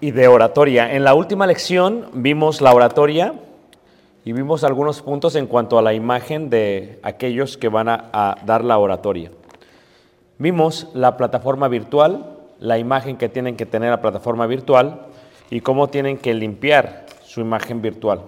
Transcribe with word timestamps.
Y 0.00 0.12
de 0.12 0.28
oratoria. 0.28 0.94
En 0.94 1.04
la 1.04 1.12
última 1.12 1.46
lección 1.46 2.08
vimos 2.14 2.62
la 2.62 2.72
oratoria 2.72 3.34
y 4.24 4.32
vimos 4.32 4.64
algunos 4.64 5.02
puntos 5.02 5.34
en 5.34 5.46
cuanto 5.46 5.78
a 5.78 5.82
la 5.82 5.92
imagen 5.92 6.48
de 6.48 6.98
aquellos 7.02 7.58
que 7.58 7.68
van 7.68 7.88
a, 7.88 8.08
a 8.12 8.36
dar 8.46 8.64
la 8.64 8.78
oratoria. 8.78 9.30
Vimos 10.38 10.88
la 10.94 11.18
plataforma 11.18 11.68
virtual, 11.68 12.38
la 12.60 12.78
imagen 12.78 13.18
que 13.18 13.28
tienen 13.28 13.56
que 13.56 13.66
tener 13.66 13.90
la 13.90 14.00
plataforma 14.00 14.46
virtual 14.46 15.06
y 15.50 15.60
cómo 15.60 15.88
tienen 15.88 16.16
que 16.16 16.32
limpiar 16.32 17.04
su 17.22 17.42
imagen 17.42 17.82
virtual. 17.82 18.22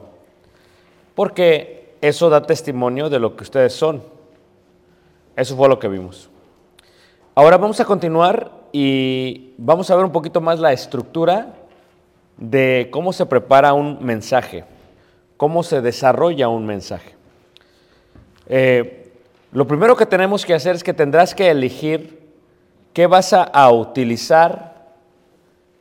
Porque 1.15 1.95
eso 2.03 2.29
da 2.29 2.43
testimonio 2.43 3.09
de 3.09 3.19
lo 3.19 3.35
que 3.35 3.45
ustedes 3.45 3.73
son. 3.73 4.03
Eso 5.37 5.57
fue 5.57 5.69
lo 5.71 5.79
que 5.79 5.89
vimos. 5.89 6.29
Ahora 7.35 7.57
vamos 7.57 7.81
a 7.81 7.87
continuar 7.87 8.51
y 8.73 9.55
vamos 9.57 9.91
a 9.91 9.97
ver 9.97 10.05
un 10.05 10.13
poquito 10.13 10.43
más 10.43 10.59
la 10.59 10.73
estructura 10.73 11.55
de 12.37 12.89
cómo 12.91 13.13
se 13.13 13.27
prepara 13.27 13.73
un 13.73 14.05
mensaje, 14.05 14.65
cómo 15.37 15.63
se 15.63 15.81
desarrolla 15.81 16.49
un 16.49 16.67
mensaje. 16.67 17.15
Eh, 18.47 19.13
lo 19.53 19.67
primero 19.67 19.97
que 19.97 20.07
tenemos 20.07 20.45
que 20.45 20.55
hacer 20.55 20.75
es 20.75 20.83
que 20.83 20.95
tendrás 20.95 21.35
que 21.35 21.51
elegir 21.51 22.23
qué 22.93 23.07
vas 23.07 23.33
a, 23.33 23.71
utilizar 23.71 24.93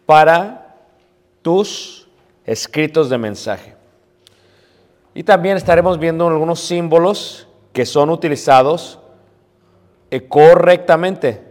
para 0.06 0.78
tus 1.42 2.08
escritos 2.46 3.10
de 3.10 3.18
mensaje. 3.18 3.76
Y 5.14 5.24
también 5.24 5.58
estaremos 5.58 6.00
viendo 6.00 6.28
algunos 6.28 6.60
símbolos 6.60 7.48
que 7.74 7.86
son 7.86 8.10
utilizados 8.10 9.00
eh, 10.10 10.28
correctamente 10.28 11.42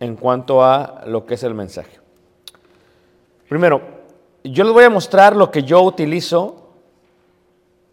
en 0.00 0.16
cuanto 0.16 0.62
a 0.62 1.02
lo 1.06 1.24
que 1.26 1.34
es 1.34 1.42
el 1.42 1.54
mensaje. 1.54 2.03
Primero, 3.48 3.82
yo 4.42 4.64
les 4.64 4.72
voy 4.72 4.84
a 4.84 4.90
mostrar 4.90 5.36
lo 5.36 5.50
que 5.50 5.62
yo 5.62 5.82
utilizo 5.82 6.70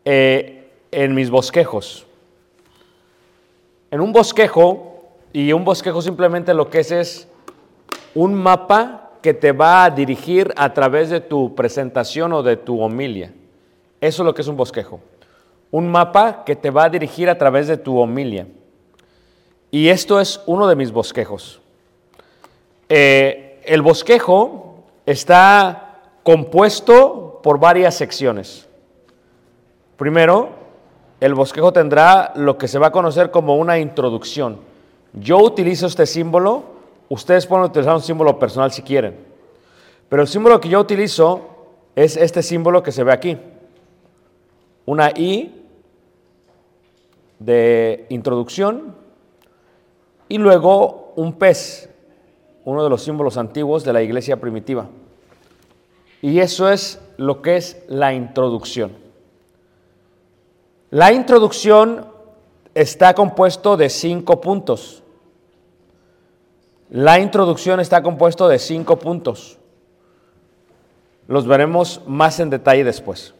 eh, 0.05 0.69
en 0.91 1.13
mis 1.13 1.29
bosquejos. 1.29 2.05
En 3.89 4.01
un 4.01 4.13
bosquejo, 4.13 4.91
y 5.33 5.53
un 5.53 5.63
bosquejo 5.63 6.01
simplemente 6.01 6.53
lo 6.53 6.69
que 6.69 6.79
es 6.79 6.91
es 6.91 7.27
un 8.15 8.33
mapa 8.33 9.11
que 9.21 9.33
te 9.33 9.51
va 9.51 9.85
a 9.85 9.89
dirigir 9.89 10.53
a 10.57 10.73
través 10.73 11.09
de 11.09 11.21
tu 11.21 11.55
presentación 11.55 12.33
o 12.33 12.43
de 12.43 12.57
tu 12.57 12.81
homilia. 12.81 13.33
Eso 14.01 14.23
es 14.23 14.25
lo 14.25 14.33
que 14.33 14.41
es 14.41 14.47
un 14.47 14.57
bosquejo. 14.57 14.99
Un 15.69 15.89
mapa 15.89 16.43
que 16.43 16.55
te 16.55 16.69
va 16.69 16.85
a 16.85 16.89
dirigir 16.89 17.29
a 17.29 17.37
través 17.37 17.67
de 17.67 17.77
tu 17.77 17.97
homilia. 17.97 18.47
Y 19.69 19.87
esto 19.87 20.19
es 20.19 20.41
uno 20.47 20.67
de 20.67 20.75
mis 20.75 20.91
bosquejos. 20.91 21.61
Eh, 22.89 23.61
el 23.63 23.81
bosquejo 23.81 24.70
está 25.05 26.01
compuesto 26.23 27.39
por 27.43 27.59
varias 27.59 27.95
secciones. 27.95 28.67
Primero, 29.97 30.49
el 31.19 31.35
bosquejo 31.35 31.71
tendrá 31.71 32.33
lo 32.35 32.57
que 32.57 32.67
se 32.67 32.79
va 32.79 32.87
a 32.87 32.91
conocer 32.91 33.29
como 33.29 33.55
una 33.57 33.77
introducción. 33.77 34.59
Yo 35.13 35.37
utilizo 35.39 35.87
este 35.87 36.05
símbolo, 36.05 36.63
ustedes 37.09 37.45
pueden 37.45 37.65
utilizar 37.65 37.93
un 37.93 38.01
símbolo 38.01 38.39
personal 38.39 38.71
si 38.71 38.81
quieren, 38.81 39.15
pero 40.09 40.23
el 40.23 40.27
símbolo 40.27 40.59
que 40.59 40.69
yo 40.69 40.79
utilizo 40.79 41.41
es 41.95 42.17
este 42.17 42.41
símbolo 42.41 42.81
que 42.81 42.91
se 42.91 43.03
ve 43.03 43.11
aquí. 43.11 43.37
Una 44.85 45.11
I 45.11 45.67
de 47.37 48.07
introducción 48.09 48.95
y 50.27 50.37
luego 50.37 51.13
un 51.15 51.33
pez 51.33 51.90
uno 52.65 52.83
de 52.83 52.89
los 52.89 53.03
símbolos 53.03 53.37
antiguos 53.37 53.83
de 53.83 53.93
la 53.93 54.01
iglesia 54.01 54.39
primitiva. 54.39 54.87
Y 56.21 56.39
eso 56.39 56.69
es 56.69 56.99
lo 57.17 57.41
que 57.41 57.57
es 57.57 57.83
la 57.87 58.13
introducción. 58.13 58.91
La 60.91 61.11
introducción 61.11 62.05
está 62.75 63.13
compuesto 63.13 63.77
de 63.77 63.89
cinco 63.89 64.41
puntos. 64.41 65.03
La 66.89 67.19
introducción 67.19 67.79
está 67.79 68.03
compuesto 68.03 68.47
de 68.47 68.59
cinco 68.59 68.97
puntos. 68.99 69.57
Los 71.27 71.47
veremos 71.47 72.01
más 72.05 72.39
en 72.39 72.49
detalle 72.49 72.83
después. 72.83 73.33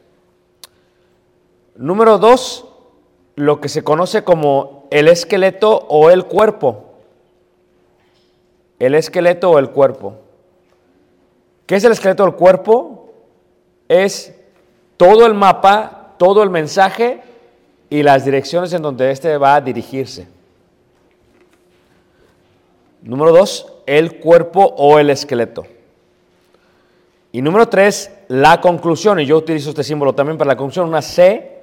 Número 1.76 2.18
dos, 2.18 2.66
lo 3.36 3.60
que 3.60 3.70
se 3.70 3.84
conoce 3.84 4.24
como 4.24 4.88
el 4.92 5.08
esqueleto 5.08 5.86
o 5.90 6.10
el 6.10 6.26
cuerpo. 6.26 6.91
El 8.82 8.96
esqueleto 8.96 9.52
o 9.52 9.60
el 9.60 9.70
cuerpo. 9.70 10.16
¿Qué 11.68 11.76
es 11.76 11.84
el 11.84 11.92
esqueleto 11.92 12.24
o 12.24 12.26
el 12.26 12.34
cuerpo? 12.34 13.14
Es 13.88 14.34
todo 14.98 15.28
el 15.28 15.36
mapa, 15.36 16.16
todo 16.18 16.42
el 16.42 16.50
mensaje 16.50 17.22
y 17.92 18.02
las 18.02 18.26
direcciones 18.26 18.74
en 18.74 18.82
donde 18.82 19.12
éste 19.12 19.38
va 19.38 19.54
a 19.54 19.62
dirigirse. 19.62 20.28
Número 23.04 23.32
dos, 23.32 23.72
el 23.86 24.20
cuerpo 24.20 24.74
o 24.76 24.98
el 24.98 25.12
esqueleto. 25.12 25.68
Y 27.32 27.44
número 27.44 27.70
tres, 27.70 28.10
la 28.30 28.62
conclusión. 28.62 29.20
Y 29.20 29.28
yo 29.28 29.38
utilizo 29.38 29.70
este 29.70 29.84
símbolo 29.84 30.16
también 30.16 30.40
para 30.40 30.48
la 30.48 30.58
conclusión, 30.58 30.88
una 30.88 31.04
C. 31.04 31.62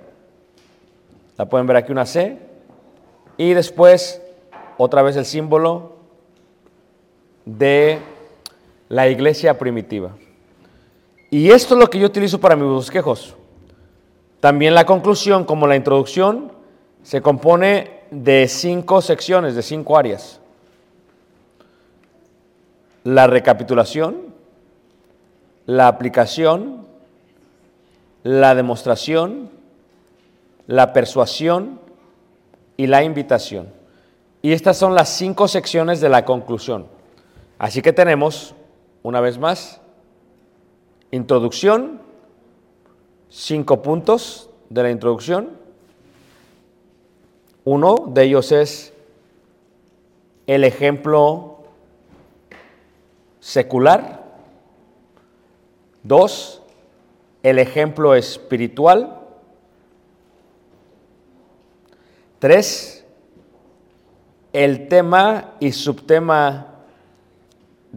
La 1.37 1.47
pueden 1.47 1.67
ver 1.67 1.79
aquí, 1.79 1.91
una 1.91 2.06
C. 2.06 2.38
Y 3.37 3.55
después, 3.55 4.23
otra 4.76 5.03
vez 5.03 5.17
el 5.17 5.25
símbolo 5.25 5.98
de 7.49 7.99
la 8.91 9.09
iglesia 9.09 9.59
primitiva. 9.59 10.11
Y 11.31 11.50
esto 11.50 11.75
es 11.75 11.81
lo 11.81 11.89
que 11.89 11.99
yo 11.99 12.06
utilizo 12.06 12.39
para 12.39 12.56
mis 12.56 12.67
bosquejos. 12.67 13.35
También 14.41 14.75
la 14.75 14.85
conclusión, 14.85 15.45
como 15.45 15.67
la 15.67 15.77
introducción, 15.77 16.53
se 17.03 17.23
compone 17.23 18.03
de 18.11 18.49
cinco 18.49 19.00
secciones, 19.00 19.55
de 19.55 19.62
cinco 19.62 19.97
áreas. 19.97 20.41
La 23.05 23.27
recapitulación, 23.27 24.35
la 25.65 25.89
aplicación, 25.89 26.87
la 28.25 28.55
demostración, 28.55 29.50
la 30.67 30.93
persuasión 30.93 31.81
y 32.77 32.87
la 32.87 33.03
invitación. 33.03 33.69
Y 34.43 34.53
estas 34.53 34.77
son 34.77 34.95
las 34.95 35.09
cinco 35.09 35.49
secciones 35.49 36.00
de 36.00 36.11
la 36.11 36.27
conclusión. 36.27 36.98
Así 37.58 37.82
que 37.82 37.93
tenemos, 37.93 38.55
una 39.02 39.20
vez 39.20 39.37
más, 39.37 39.81
introducción, 41.10 42.00
cinco 43.28 43.82
puntos 43.82 44.49
de 44.70 44.82
la 44.84 44.90
introducción. 44.90 45.58
Uno 47.64 47.96
de 48.08 48.22
ellos 48.22 48.52
es 48.52 48.93
el 50.46 50.62
ejemplo 50.62 51.64
secular. 53.40 54.25
Dos, 56.04 56.62
el 57.43 57.58
ejemplo 57.58 58.14
espiritual. 58.14 59.19
Tres, 62.38 63.04
el 64.52 64.87
tema 64.87 65.54
y 65.58 65.72
subtema 65.72 66.77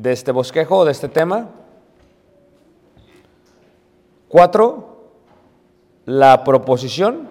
de 0.01 0.11
este 0.11 0.31
bosquejo, 0.31 0.83
de 0.83 0.91
este 0.91 1.07
tema. 1.09 1.49
Cuatro, 4.27 5.11
la 6.05 6.43
proposición. 6.43 7.29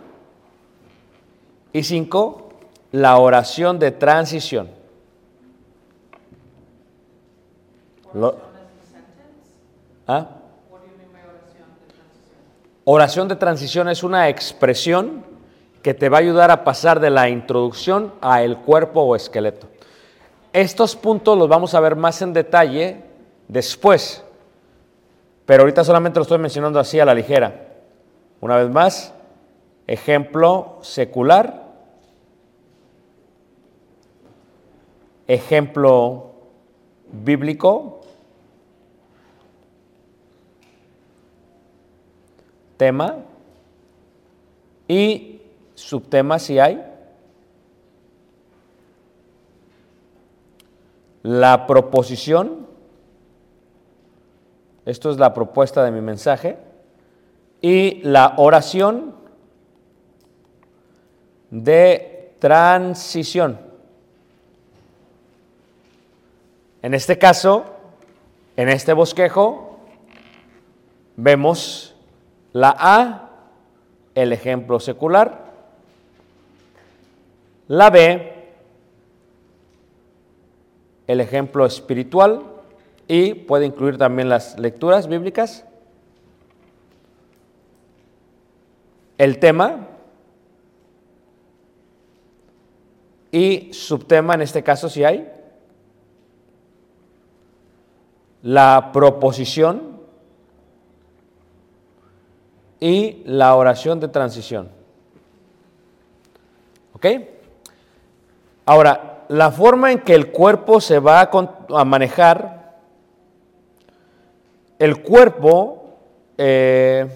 Y 1.73 1.83
cinco, 1.85 2.51
la 2.93 3.17
oración 3.19 3.79
de 3.79 3.91
transición. 3.93 4.69
Lo- 8.15 8.37
¿Ah? 10.07 10.27
Oración 12.85 13.29
de 13.29 13.37
transición 13.37 13.89
es 13.89 14.03
una 14.03 14.29
expresión 14.29 15.25
que 15.83 15.95
te 15.95 16.09
va 16.09 16.17
a 16.19 16.21
ayudar 16.21 16.51
a 16.51 16.65
pasar 16.65 16.99
de 16.99 17.11
la 17.11 17.29
introducción 17.29 18.13
a 18.21 18.43
el 18.43 18.57
cuerpo 18.59 19.03
o 19.03 19.15
esqueleto. 19.15 19.69
Estos 20.52 20.97
puntos 20.97 21.38
los 21.38 21.49
vamos 21.49 21.75
a 21.75 21.81
ver 21.81 21.94
más 21.94 22.23
en 22.23 22.32
detalle 22.32 23.02
después, 23.47 24.25
pero 25.47 25.62
ahorita 25.62 25.85
solamente 25.85 26.19
lo 26.19 26.23
estoy 26.23 26.38
mencionando 26.38 26.81
así 26.81 26.99
a 26.99 27.05
la 27.05 27.14
ligera. 27.14 27.69
Una 28.41 28.56
vez 28.56 28.70
más, 28.70 29.14
ejemplo 29.87 30.79
secular, 30.82 31.69
ejemplo 35.29 36.32
bíblico, 37.12 38.00
tema 42.76 43.19
y 44.88 45.43
subtema 45.75 46.38
si 46.41 46.58
hay. 46.58 46.90
La 51.23 51.67
proposición, 51.67 52.67
esto 54.87 55.11
es 55.11 55.19
la 55.19 55.35
propuesta 55.35 55.85
de 55.85 55.91
mi 55.91 56.01
mensaje, 56.01 56.57
y 57.61 58.01
la 58.03 58.35
oración 58.39 59.15
de 61.51 62.35
transición. 62.39 63.61
En 66.83 66.95
este 66.95 67.19
caso, 67.19 67.65
en 68.57 68.71
este 68.71 68.95
bosquejo, 68.95 69.79
vemos 71.17 71.95
la 72.53 72.75
A, 72.79 73.31
el 74.15 74.33
ejemplo 74.33 74.81
secular, 74.81 75.50
la 77.69 77.91
B, 77.91 78.39
el 81.11 81.21
ejemplo 81.21 81.67
espiritual 81.67 82.45
y 83.09 83.35
puede 83.35 83.67
incluir 83.67 83.99
también 83.99 84.29
las 84.29 84.57
lecturas 84.61 85.09
bíblicas, 85.09 85.64
el 89.19 89.40
tema 89.40 89.88
y 93.33 93.71
subtema, 93.73 94.35
en 94.35 94.43
este 94.43 94.62
caso 94.62 94.88
si 94.88 95.02
hay, 95.02 95.29
la 98.43 98.90
proposición 98.93 99.99
y 102.79 103.23
la 103.25 103.57
oración 103.57 103.99
de 103.99 104.07
transición. 104.07 104.71
¿Ok? 106.93 107.07
Ahora, 108.64 109.20
la 109.31 109.53
forma 109.53 109.93
en 109.93 110.01
que 110.01 110.13
el 110.13 110.33
cuerpo 110.33 110.81
se 110.81 110.99
va 110.99 111.21
a, 111.21 111.85
manejar, 111.85 112.81
el 114.77 115.03
cuerpo, 115.03 115.99
eh, 116.37 117.07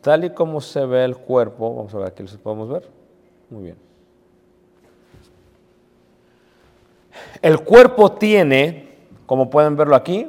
tal 0.00 0.24
y 0.24 0.30
como 0.30 0.60
se 0.60 0.86
ve 0.86 1.04
el 1.04 1.16
cuerpo, 1.16 1.74
vamos 1.74 1.92
a 1.92 1.98
ver 1.98 2.06
aquí, 2.06 2.22
¿lo 2.22 2.38
podemos 2.38 2.68
ver? 2.68 2.88
Muy 3.50 3.64
bien. 3.64 3.76
El 7.40 7.58
cuerpo 7.64 8.12
tiene, 8.12 8.98
como 9.26 9.50
pueden 9.50 9.74
verlo 9.74 9.96
aquí, 9.96 10.28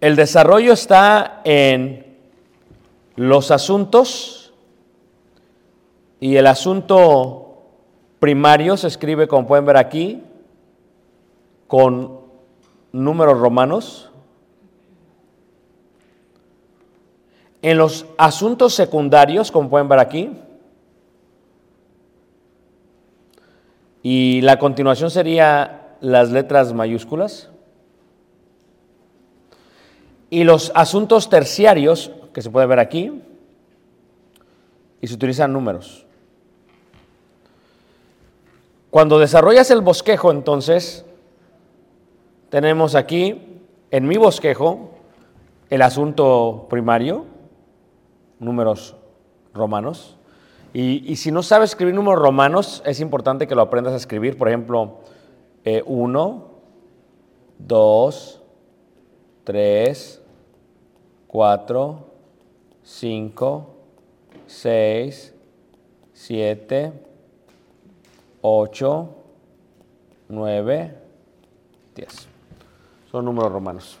el 0.00 0.14
desarrollo 0.14 0.72
está 0.72 1.40
en 1.42 2.16
los 3.16 3.50
asuntos 3.50 4.43
y 6.24 6.38
el 6.38 6.46
asunto 6.46 7.66
primario 8.18 8.78
se 8.78 8.86
escribe, 8.86 9.28
como 9.28 9.46
pueden 9.46 9.66
ver 9.66 9.76
aquí, 9.76 10.22
con 11.66 12.18
números 12.92 13.38
romanos. 13.38 14.10
En 17.60 17.76
los 17.76 18.06
asuntos 18.16 18.72
secundarios, 18.72 19.50
como 19.50 19.68
pueden 19.68 19.86
ver 19.86 19.98
aquí, 19.98 20.30
y 24.02 24.40
la 24.40 24.58
continuación 24.58 25.10
sería 25.10 25.98
las 26.00 26.30
letras 26.30 26.72
mayúsculas. 26.72 27.50
Y 30.30 30.44
los 30.44 30.72
asuntos 30.74 31.28
terciarios, 31.28 32.10
que 32.32 32.40
se 32.40 32.48
puede 32.48 32.66
ver 32.66 32.78
aquí, 32.78 33.20
y 35.02 35.06
se 35.06 35.12
utilizan 35.12 35.52
números. 35.52 36.03
Cuando 38.94 39.18
desarrollas 39.18 39.72
el 39.72 39.80
bosquejo, 39.80 40.30
entonces, 40.30 41.04
tenemos 42.48 42.94
aquí, 42.94 43.60
en 43.90 44.06
mi 44.06 44.16
bosquejo, 44.18 44.90
el 45.68 45.82
asunto 45.82 46.68
primario, 46.70 47.24
números 48.38 48.94
romanos. 49.52 50.16
Y, 50.72 51.10
y 51.10 51.16
si 51.16 51.32
no 51.32 51.42
sabes 51.42 51.70
escribir 51.70 51.92
números 51.92 52.22
romanos, 52.22 52.84
es 52.86 53.00
importante 53.00 53.48
que 53.48 53.56
lo 53.56 53.62
aprendas 53.62 53.94
a 53.94 53.96
escribir. 53.96 54.38
Por 54.38 54.46
ejemplo, 54.46 55.00
1, 55.86 56.44
2, 57.58 58.42
3, 59.42 60.22
4, 61.26 62.06
5, 62.84 63.74
6, 64.46 65.34
7, 66.12 67.03
8, 68.46 69.08
9, 70.28 70.94
10. 71.94 72.28
Son 73.10 73.24
números 73.24 73.50
romanos. 73.50 73.98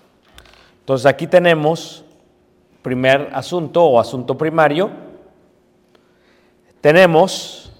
Entonces 0.80 1.06
aquí 1.06 1.26
tenemos 1.26 2.04
primer 2.82 3.30
asunto 3.32 3.82
o 3.82 3.98
asunto 3.98 4.36
primario. 4.36 4.90
Tenemos 6.82 7.72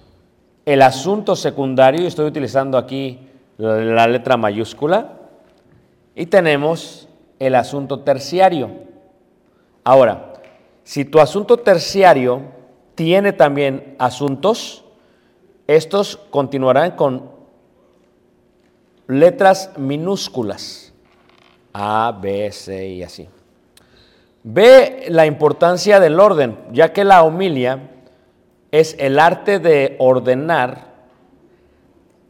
el 0.64 0.80
asunto 0.80 1.36
secundario, 1.36 2.00
y 2.00 2.06
estoy 2.06 2.24
utilizando 2.24 2.78
aquí 2.78 3.28
la, 3.58 3.76
la 3.80 4.06
letra 4.06 4.38
mayúscula. 4.38 5.18
Y 6.14 6.24
tenemos 6.24 7.10
el 7.40 7.56
asunto 7.56 8.00
terciario. 8.00 8.70
Ahora, 9.84 10.32
si 10.82 11.04
tu 11.04 11.20
asunto 11.20 11.58
terciario 11.58 12.40
tiene 12.94 13.34
también 13.34 13.96
asuntos, 13.98 14.83
estos 15.66 16.18
continuarán 16.30 16.92
con 16.92 17.30
letras 19.06 19.70
minúsculas. 19.76 20.92
A, 21.72 22.16
B, 22.20 22.52
C 22.52 22.88
y 22.88 23.02
así. 23.02 23.28
Ve 24.42 25.06
la 25.08 25.26
importancia 25.26 25.98
del 25.98 26.20
orden, 26.20 26.56
ya 26.72 26.92
que 26.92 27.04
la 27.04 27.22
homilia 27.22 27.90
es 28.70 28.94
el 28.98 29.18
arte 29.18 29.58
de 29.58 29.96
ordenar, 29.98 30.92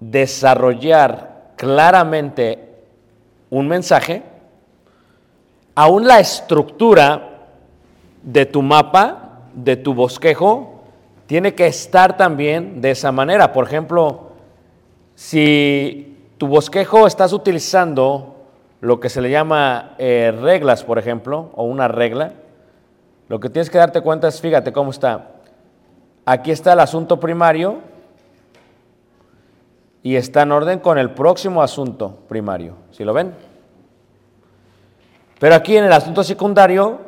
desarrollar 0.01 1.53
claramente 1.57 2.75
un 3.51 3.69
mensaje, 3.69 4.23
aún 5.75 6.07
la 6.07 6.21
estructura 6.21 7.49
de 8.23 8.47
tu 8.47 8.63
mapa, 8.63 9.41
de 9.55 9.77
tu 9.77 9.95
bosquejo, 9.95 10.74
tiene 11.27 11.55
que 11.55 11.67
estar 11.67 12.17
también 12.17 12.81
de 12.81 12.91
esa 12.91 13.13
manera. 13.13 13.53
Por 13.53 13.67
ejemplo, 13.67 14.33
si 15.15 16.17
tu 16.39 16.47
bosquejo 16.49 17.07
estás 17.07 17.33
utilizando 17.33 18.35
lo 18.81 19.01
que 19.01 19.09
se 19.09 19.21
le 19.21 19.31
llama 19.31 19.95
eh, 19.99 20.33
reglas, 20.41 20.85
por 20.85 20.99
ejemplo, 20.99 21.51
o 21.55 21.65
una 21.65 21.89
regla, 21.89 22.33
lo 23.29 23.41
que 23.41 23.49
tienes 23.49 23.71
que 23.71 23.79
darte 23.79 24.03
cuenta 24.03 24.29
es, 24.29 24.41
fíjate 24.41 24.73
cómo 24.73 24.91
está. 24.91 25.31
Aquí 26.27 26.51
está 26.51 26.75
el 26.75 26.81
asunto 26.81 27.19
primario 27.19 27.79
y 30.03 30.17
está 30.17 30.43
en 30.43 30.53
orden 30.53 30.79
con 30.81 30.99
el 30.99 31.11
próximo 31.11 31.63
asunto 31.63 32.19
primario. 32.29 32.75
¿Sí 32.91 33.05
lo 33.05 33.15
ven? 33.15 33.33
Pero 35.39 35.55
aquí 35.55 35.77
en 35.77 35.85
el 35.85 35.93
asunto 35.93 36.23
secundario 36.23 36.99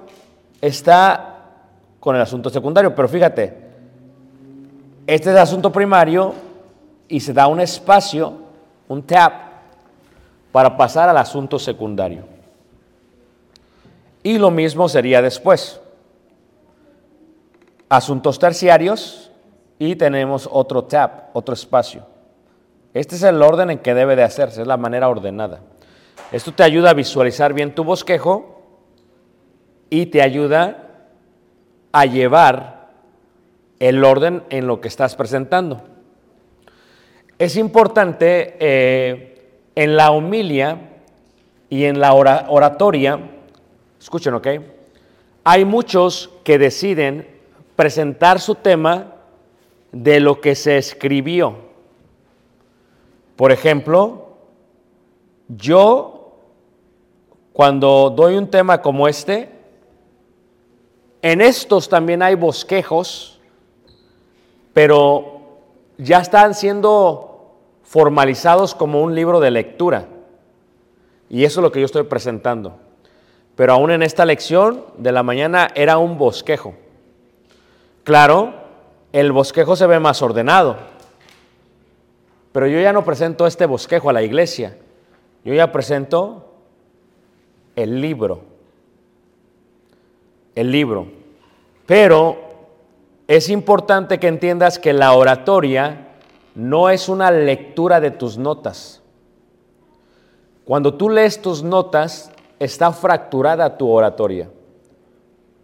está 0.60 1.34
con 2.00 2.16
el 2.16 2.22
asunto 2.22 2.48
secundario. 2.48 2.94
Pero 2.94 3.08
fíjate, 3.08 3.65
este 5.06 5.30
es 5.30 5.34
el 5.36 5.38
asunto 5.38 5.70
primario 5.70 6.34
y 7.08 7.20
se 7.20 7.32
da 7.32 7.46
un 7.46 7.60
espacio, 7.60 8.32
un 8.88 9.02
tap, 9.02 9.32
para 10.50 10.76
pasar 10.76 11.08
al 11.08 11.18
asunto 11.18 11.58
secundario. 11.58 12.24
Y 14.22 14.38
lo 14.38 14.50
mismo 14.50 14.88
sería 14.88 15.22
después. 15.22 15.80
Asuntos 17.88 18.38
terciarios 18.38 19.30
y 19.78 19.94
tenemos 19.96 20.48
otro 20.50 20.84
tap, 20.84 21.36
otro 21.36 21.54
espacio. 21.54 22.06
Este 22.94 23.16
es 23.16 23.22
el 23.22 23.42
orden 23.42 23.70
en 23.70 23.78
que 23.78 23.94
debe 23.94 24.16
de 24.16 24.22
hacerse, 24.22 24.62
es 24.62 24.66
la 24.66 24.78
manera 24.78 25.08
ordenada. 25.08 25.60
Esto 26.32 26.52
te 26.52 26.62
ayuda 26.62 26.90
a 26.90 26.94
visualizar 26.94 27.52
bien 27.52 27.74
tu 27.74 27.84
bosquejo 27.84 28.62
y 29.90 30.06
te 30.06 30.22
ayuda 30.22 30.78
a 31.92 32.06
llevar 32.06 32.75
el 33.80 34.04
orden 34.04 34.42
en 34.50 34.66
lo 34.66 34.80
que 34.80 34.88
estás 34.88 35.16
presentando. 35.16 35.82
Es 37.38 37.56
importante 37.56 38.56
eh, 38.58 39.50
en 39.74 39.96
la 39.96 40.10
homilia 40.10 40.78
y 41.68 41.84
en 41.84 42.00
la 42.00 42.14
oratoria, 42.14 43.18
escuchen, 44.00 44.34
¿ok? 44.34 44.48
Hay 45.44 45.64
muchos 45.64 46.30
que 46.44 46.58
deciden 46.58 47.26
presentar 47.76 48.40
su 48.40 48.54
tema 48.54 49.14
de 49.92 50.20
lo 50.20 50.40
que 50.40 50.54
se 50.54 50.78
escribió. 50.78 51.56
Por 53.36 53.52
ejemplo, 53.52 54.28
yo 55.48 56.16
cuando 57.52 58.10
doy 58.10 58.36
un 58.36 58.50
tema 58.50 58.80
como 58.80 59.08
este, 59.08 59.50
en 61.22 61.40
estos 61.40 61.88
también 61.88 62.22
hay 62.22 62.34
bosquejos, 62.34 63.35
pero 64.76 65.40
ya 65.96 66.18
están 66.18 66.52
siendo 66.52 67.56
formalizados 67.82 68.74
como 68.74 69.00
un 69.00 69.14
libro 69.14 69.40
de 69.40 69.50
lectura. 69.50 70.04
Y 71.30 71.44
eso 71.44 71.60
es 71.60 71.62
lo 71.62 71.72
que 71.72 71.80
yo 71.80 71.86
estoy 71.86 72.02
presentando. 72.02 72.76
Pero 73.54 73.72
aún 73.72 73.90
en 73.90 74.02
esta 74.02 74.26
lección 74.26 74.84
de 74.98 75.12
la 75.12 75.22
mañana 75.22 75.70
era 75.74 75.96
un 75.96 76.18
bosquejo. 76.18 76.74
Claro, 78.04 78.52
el 79.12 79.32
bosquejo 79.32 79.76
se 79.76 79.86
ve 79.86 79.98
más 79.98 80.20
ordenado. 80.20 80.76
Pero 82.52 82.66
yo 82.66 82.78
ya 82.78 82.92
no 82.92 83.02
presento 83.02 83.46
este 83.46 83.64
bosquejo 83.64 84.10
a 84.10 84.12
la 84.12 84.24
iglesia. 84.24 84.76
Yo 85.42 85.54
ya 85.54 85.72
presento 85.72 86.52
el 87.76 88.02
libro. 88.02 88.42
El 90.54 90.70
libro. 90.70 91.06
Pero 91.86 92.45
es 93.28 93.48
importante 93.48 94.18
que 94.20 94.28
entiendas 94.28 94.78
que 94.78 94.92
la 94.92 95.12
oratoria 95.12 96.08
no 96.54 96.90
es 96.90 97.08
una 97.08 97.30
lectura 97.30 98.00
de 98.00 98.10
tus 98.12 98.38
notas. 98.38 99.02
Cuando 100.64 100.94
tú 100.94 101.10
lees 101.10 101.42
tus 101.42 101.62
notas, 101.62 102.30
está 102.58 102.92
fracturada 102.92 103.76
tu 103.76 103.90
oratoria, 103.90 104.48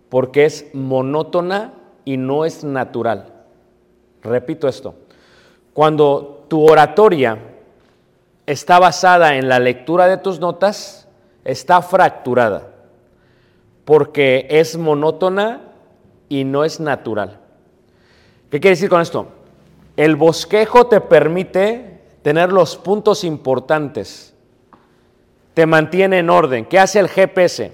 porque 0.08 0.44
es 0.44 0.66
monótona 0.74 1.74
y 2.04 2.16
no 2.16 2.44
es 2.44 2.64
natural. 2.64 3.32
Repito 4.22 4.68
esto, 4.68 4.94
cuando 5.72 6.44
tu 6.48 6.64
oratoria 6.64 7.38
está 8.46 8.78
basada 8.78 9.36
en 9.36 9.48
la 9.48 9.58
lectura 9.58 10.06
de 10.06 10.18
tus 10.18 10.40
notas, 10.40 11.08
está 11.44 11.80
fracturada, 11.80 12.68
porque 13.84 14.46
es 14.50 14.76
monótona 14.76 15.62
y 16.28 16.44
no 16.44 16.64
es 16.64 16.80
natural. 16.80 17.41
¿Qué 18.52 18.60
quiere 18.60 18.76
decir 18.76 18.90
con 18.90 19.00
esto? 19.00 19.28
El 19.96 20.14
bosquejo 20.14 20.86
te 20.86 21.00
permite 21.00 22.02
tener 22.20 22.52
los 22.52 22.76
puntos 22.76 23.24
importantes, 23.24 24.34
te 25.54 25.64
mantiene 25.64 26.18
en 26.18 26.28
orden. 26.28 26.66
¿Qué 26.66 26.78
hace 26.78 26.98
el 26.98 27.08
GPS? 27.08 27.72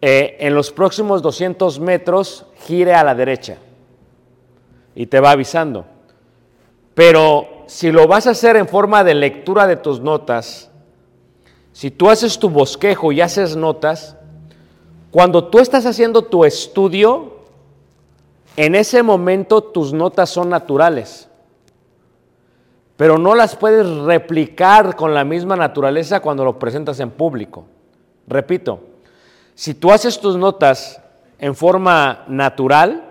Eh, 0.00 0.36
en 0.38 0.54
los 0.54 0.70
próximos 0.70 1.22
200 1.22 1.80
metros 1.80 2.46
gire 2.68 2.94
a 2.94 3.02
la 3.02 3.16
derecha 3.16 3.58
y 4.94 5.06
te 5.06 5.18
va 5.18 5.32
avisando. 5.32 5.86
Pero 6.94 7.64
si 7.66 7.90
lo 7.90 8.06
vas 8.06 8.28
a 8.28 8.30
hacer 8.30 8.54
en 8.54 8.68
forma 8.68 9.02
de 9.02 9.14
lectura 9.14 9.66
de 9.66 9.74
tus 9.74 9.98
notas, 9.98 10.70
si 11.72 11.90
tú 11.90 12.08
haces 12.08 12.38
tu 12.38 12.48
bosquejo 12.48 13.10
y 13.10 13.22
haces 13.22 13.56
notas, 13.56 14.16
cuando 15.10 15.48
tú 15.48 15.58
estás 15.58 15.84
haciendo 15.84 16.22
tu 16.22 16.44
estudio, 16.44 17.39
en 18.56 18.74
ese 18.74 19.02
momento 19.02 19.62
tus 19.62 19.92
notas 19.92 20.30
son 20.30 20.50
naturales, 20.50 21.28
pero 22.96 23.18
no 23.18 23.34
las 23.34 23.56
puedes 23.56 23.86
replicar 23.86 24.96
con 24.96 25.14
la 25.14 25.24
misma 25.24 25.56
naturaleza 25.56 26.20
cuando 26.20 26.44
lo 26.44 26.58
presentas 26.58 27.00
en 27.00 27.10
público. 27.10 27.64
Repito, 28.26 28.80
si 29.54 29.74
tú 29.74 29.90
haces 29.90 30.20
tus 30.20 30.36
notas 30.36 31.00
en 31.38 31.54
forma 31.54 32.24
natural, 32.28 33.04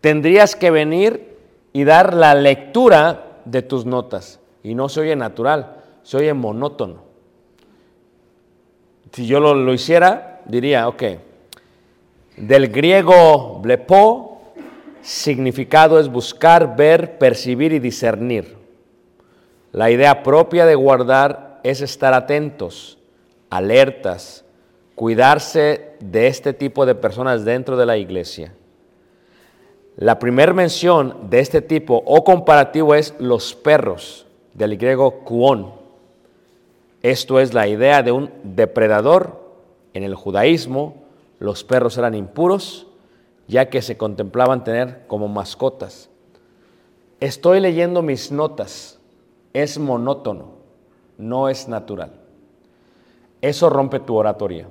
tendrías 0.00 0.54
que 0.54 0.70
venir 0.70 1.36
y 1.72 1.84
dar 1.84 2.14
la 2.14 2.34
lectura 2.34 3.40
de 3.44 3.62
tus 3.62 3.84
notas. 3.84 4.40
Y 4.62 4.74
no 4.74 4.88
se 4.88 5.00
oye 5.00 5.16
natural, 5.16 5.76
se 6.02 6.16
oye 6.16 6.32
monótono. 6.32 7.02
Si 9.12 9.26
yo 9.26 9.40
lo, 9.40 9.72
hiciera, 9.72 10.40
diría, 10.44 10.88
ok, 10.88 11.02
del 12.36 12.68
griego 12.68 13.60
blepo, 13.60 14.33
significado 15.04 16.00
es 16.00 16.08
buscar, 16.08 16.76
ver, 16.76 17.18
percibir 17.18 17.72
y 17.72 17.78
discernir. 17.78 18.56
La 19.70 19.90
idea 19.90 20.22
propia 20.22 20.64
de 20.64 20.74
guardar 20.74 21.60
es 21.62 21.82
estar 21.82 22.14
atentos, 22.14 22.98
alertas, 23.50 24.44
cuidarse 24.94 25.92
de 26.00 26.26
este 26.26 26.54
tipo 26.54 26.86
de 26.86 26.94
personas 26.94 27.44
dentro 27.44 27.76
de 27.76 27.84
la 27.84 27.98
iglesia. 27.98 28.54
La 29.96 30.18
primera 30.18 30.54
mención 30.54 31.28
de 31.28 31.40
este 31.40 31.60
tipo 31.60 32.02
o 32.06 32.24
comparativo 32.24 32.94
es 32.94 33.14
los 33.18 33.54
perros, 33.54 34.26
del 34.54 34.78
griego 34.78 35.20
kuon. 35.20 35.72
Esto 37.02 37.40
es 37.40 37.52
la 37.52 37.68
idea 37.68 38.02
de 38.02 38.12
un 38.12 38.30
depredador. 38.42 39.44
En 39.92 40.02
el 40.02 40.14
judaísmo, 40.14 41.04
los 41.38 41.62
perros 41.62 41.98
eran 41.98 42.14
impuros, 42.14 42.86
ya 43.46 43.68
que 43.68 43.82
se 43.82 43.96
contemplaban 43.96 44.64
tener 44.64 45.04
como 45.06 45.28
mascotas. 45.28 46.08
Estoy 47.20 47.60
leyendo 47.60 48.02
mis 48.02 48.32
notas. 48.32 48.98
Es 49.52 49.78
monótono, 49.78 50.52
no 51.16 51.48
es 51.48 51.68
natural. 51.68 52.12
Eso 53.40 53.70
rompe 53.70 54.00
tu 54.00 54.16
oratoria. 54.16 54.66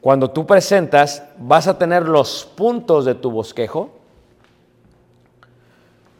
Cuando 0.00 0.30
tú 0.30 0.46
presentas, 0.46 1.24
vas 1.38 1.66
a 1.68 1.78
tener 1.78 2.08
los 2.08 2.44
puntos 2.44 3.04
de 3.04 3.14
tu 3.14 3.30
bosquejo. 3.30 3.90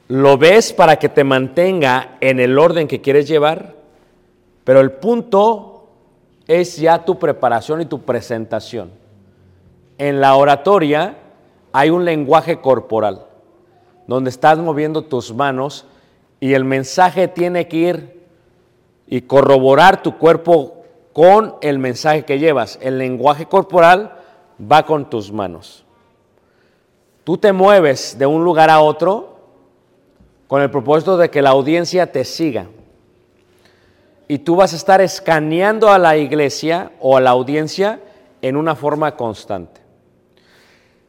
Lo 0.08 0.38
ves 0.38 0.72
para 0.72 0.96
que 0.96 1.08
te 1.08 1.24
mantenga 1.24 2.16
en 2.20 2.40
el 2.40 2.58
orden 2.58 2.88
que 2.88 3.00
quieres 3.00 3.28
llevar, 3.28 3.74
pero 4.64 4.80
el 4.80 4.92
punto 4.92 5.88
es 6.46 6.76
ya 6.76 7.04
tu 7.04 7.18
preparación 7.18 7.80
y 7.80 7.86
tu 7.86 8.02
presentación. 8.02 8.90
En 9.98 10.20
la 10.20 10.36
oratoria 10.36 11.16
hay 11.72 11.90
un 11.90 12.04
lenguaje 12.04 12.60
corporal, 12.60 13.26
donde 14.06 14.30
estás 14.30 14.58
moviendo 14.58 15.02
tus 15.02 15.34
manos 15.34 15.86
y 16.40 16.54
el 16.54 16.64
mensaje 16.64 17.28
tiene 17.28 17.68
que 17.68 17.76
ir 17.76 18.22
y 19.06 19.22
corroborar 19.22 20.02
tu 20.02 20.18
cuerpo 20.18 20.84
con 21.12 21.56
el 21.60 21.78
mensaje 21.78 22.24
que 22.24 22.38
llevas. 22.38 22.78
El 22.82 22.98
lenguaje 22.98 23.46
corporal 23.46 24.16
va 24.60 24.84
con 24.84 25.08
tus 25.08 25.30
manos. 25.32 25.84
Tú 27.24 27.38
te 27.38 27.52
mueves 27.52 28.18
de 28.18 28.26
un 28.26 28.44
lugar 28.44 28.70
a 28.70 28.80
otro 28.80 29.36
con 30.48 30.62
el 30.62 30.70
propósito 30.70 31.16
de 31.16 31.30
que 31.30 31.42
la 31.42 31.50
audiencia 31.50 32.10
te 32.10 32.24
siga. 32.24 32.66
Y 34.28 34.38
tú 34.38 34.56
vas 34.56 34.72
a 34.72 34.76
estar 34.76 35.00
escaneando 35.00 35.90
a 35.90 35.98
la 35.98 36.16
iglesia 36.16 36.92
o 37.00 37.16
a 37.16 37.20
la 37.20 37.30
audiencia 37.30 38.00
en 38.40 38.56
una 38.56 38.74
forma 38.74 39.14
constante. 39.14 39.81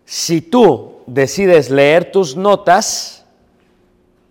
Si 0.05 0.41
tú 0.41 0.98
decides 1.05 1.69
leer 1.69 2.12
tus 2.12 2.36
notas, 2.36 3.25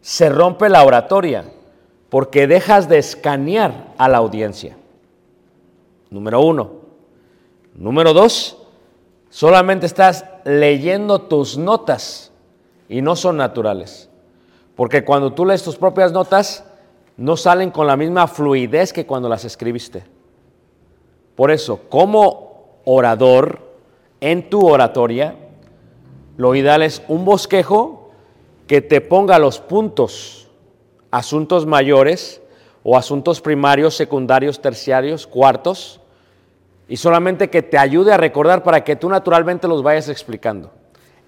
se 0.00 0.28
rompe 0.28 0.68
la 0.68 0.84
oratoria 0.84 1.44
porque 2.08 2.46
dejas 2.46 2.88
de 2.88 2.98
escanear 2.98 3.94
a 3.96 4.08
la 4.08 4.18
audiencia. 4.18 4.76
Número 6.10 6.42
uno. 6.42 6.82
Número 7.74 8.12
dos, 8.12 8.58
solamente 9.30 9.86
estás 9.86 10.26
leyendo 10.44 11.22
tus 11.22 11.56
notas 11.56 12.30
y 12.88 13.00
no 13.00 13.16
son 13.16 13.38
naturales. 13.38 14.10
Porque 14.76 15.04
cuando 15.04 15.32
tú 15.32 15.46
lees 15.46 15.62
tus 15.62 15.76
propias 15.76 16.12
notas, 16.12 16.64
no 17.16 17.36
salen 17.36 17.70
con 17.70 17.86
la 17.86 17.96
misma 17.96 18.26
fluidez 18.26 18.92
que 18.92 19.06
cuando 19.06 19.28
las 19.28 19.46
escribiste. 19.46 20.04
Por 21.34 21.50
eso, 21.50 21.80
como 21.88 22.80
orador, 22.84 23.60
en 24.20 24.50
tu 24.50 24.66
oratoria, 24.66 25.36
lo 26.36 26.54
ideal 26.54 26.82
es 26.82 27.02
un 27.08 27.24
bosquejo 27.24 28.10
que 28.66 28.80
te 28.80 29.00
ponga 29.00 29.38
los 29.38 29.58
puntos, 29.60 30.48
asuntos 31.10 31.66
mayores 31.66 32.40
o 32.82 32.96
asuntos 32.96 33.40
primarios, 33.40 33.94
secundarios, 33.96 34.60
terciarios, 34.60 35.26
cuartos, 35.26 36.00
y 36.88 36.96
solamente 36.96 37.48
que 37.48 37.62
te 37.62 37.78
ayude 37.78 38.12
a 38.12 38.16
recordar 38.16 38.62
para 38.62 38.84
que 38.84 38.96
tú 38.96 39.08
naturalmente 39.08 39.68
los 39.68 39.82
vayas 39.82 40.08
explicando. 40.08 40.70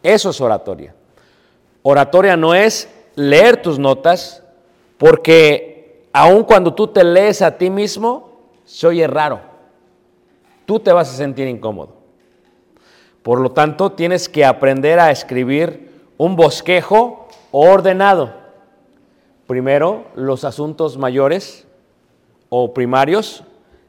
Eso 0.03 0.31
es 0.31 0.41
oratoria. 0.41 0.95
Oratoria 1.83 2.37
no 2.37 2.55
es 2.55 2.89
leer 3.15 3.63
tus 3.63 3.79
notas, 3.79 4.43
porque 4.99 6.09
aun 6.13 6.45
cuando 6.45 6.75
tú 6.75 6.89
te 6.89 7.05
lees 7.05 7.43
a 7.43 7.57
ti 7.57 7.71
mismo, 7.71 8.49
se 8.65 8.87
oye 8.87 9.07
raro. 9.07 9.41
Tú 10.67 10.81
te 10.81 10.93
vas 10.93 11.11
a 11.13 11.17
sentir 11.17 11.47
incómodo. 11.47 12.04
Por 13.25 13.41
lo 13.41 13.53
tanto, 13.53 13.93
tienes 13.93 14.29
que 14.29 14.45
aprender 14.45 15.01
a 15.01 15.11
escribir 15.11 15.91
un 16.19 16.37
bosquejo 16.37 17.27
ordenado. 17.53 18.35
Primero, 19.47 20.05
los 20.15 20.45
asuntos 20.45 20.99
mayores 20.99 21.67
o 22.51 22.75
primarios, 22.75 23.43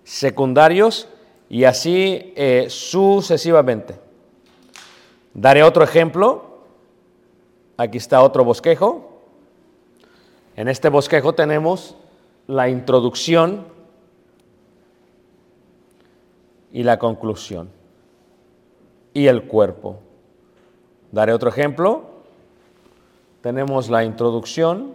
secundarios 0.06 1.10
y 1.50 1.66
así 1.66 2.32
eh, 2.38 2.68
sucesivamente. 2.70 4.00
Daré 5.34 5.64
otro 5.64 5.84
ejemplo. 5.84 6.62
Aquí 7.76 7.98
está 7.98 8.24
otro 8.24 8.46
bosquejo. 8.46 9.20
En 10.56 10.70
este 10.70 10.88
bosquejo 10.88 11.36
tenemos 11.36 11.98
la 12.48 12.70
introducción 12.70 13.68
y 16.72 16.84
la 16.84 16.98
conclusión 16.98 17.75
y 19.16 19.28
el 19.28 19.44
cuerpo. 19.44 19.98
Daré 21.12 21.34
otro 21.34 21.50
ejemplo. 21.50 22.04
Tenemos 23.42 23.90
la 23.90 24.04
introducción 24.04 24.94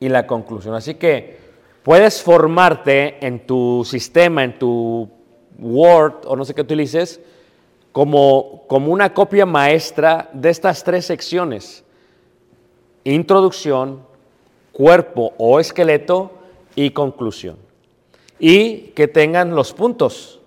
y 0.00 0.08
la 0.08 0.26
conclusión. 0.26 0.74
Así 0.74 0.94
que 0.94 1.36
puedes 1.82 2.22
formarte 2.22 3.26
en 3.26 3.44
tu 3.44 3.84
sistema, 3.84 4.44
en 4.44 4.58
tu 4.58 5.08
Word 5.58 6.26
o 6.26 6.36
no 6.36 6.44
sé 6.44 6.54
qué 6.54 6.60
utilices, 6.60 7.20
como, 7.90 8.62
como 8.68 8.92
una 8.92 9.12
copia 9.12 9.44
maestra 9.44 10.30
de 10.32 10.50
estas 10.50 10.84
tres 10.84 11.06
secciones. 11.06 11.84
Introducción, 13.02 14.02
cuerpo 14.70 15.32
o 15.38 15.58
esqueleto 15.58 16.30
y 16.76 16.90
conclusión. 16.90 17.56
Y 18.38 18.92
que 18.94 19.08
tengan 19.08 19.56
los 19.56 19.72
puntos. 19.72 20.40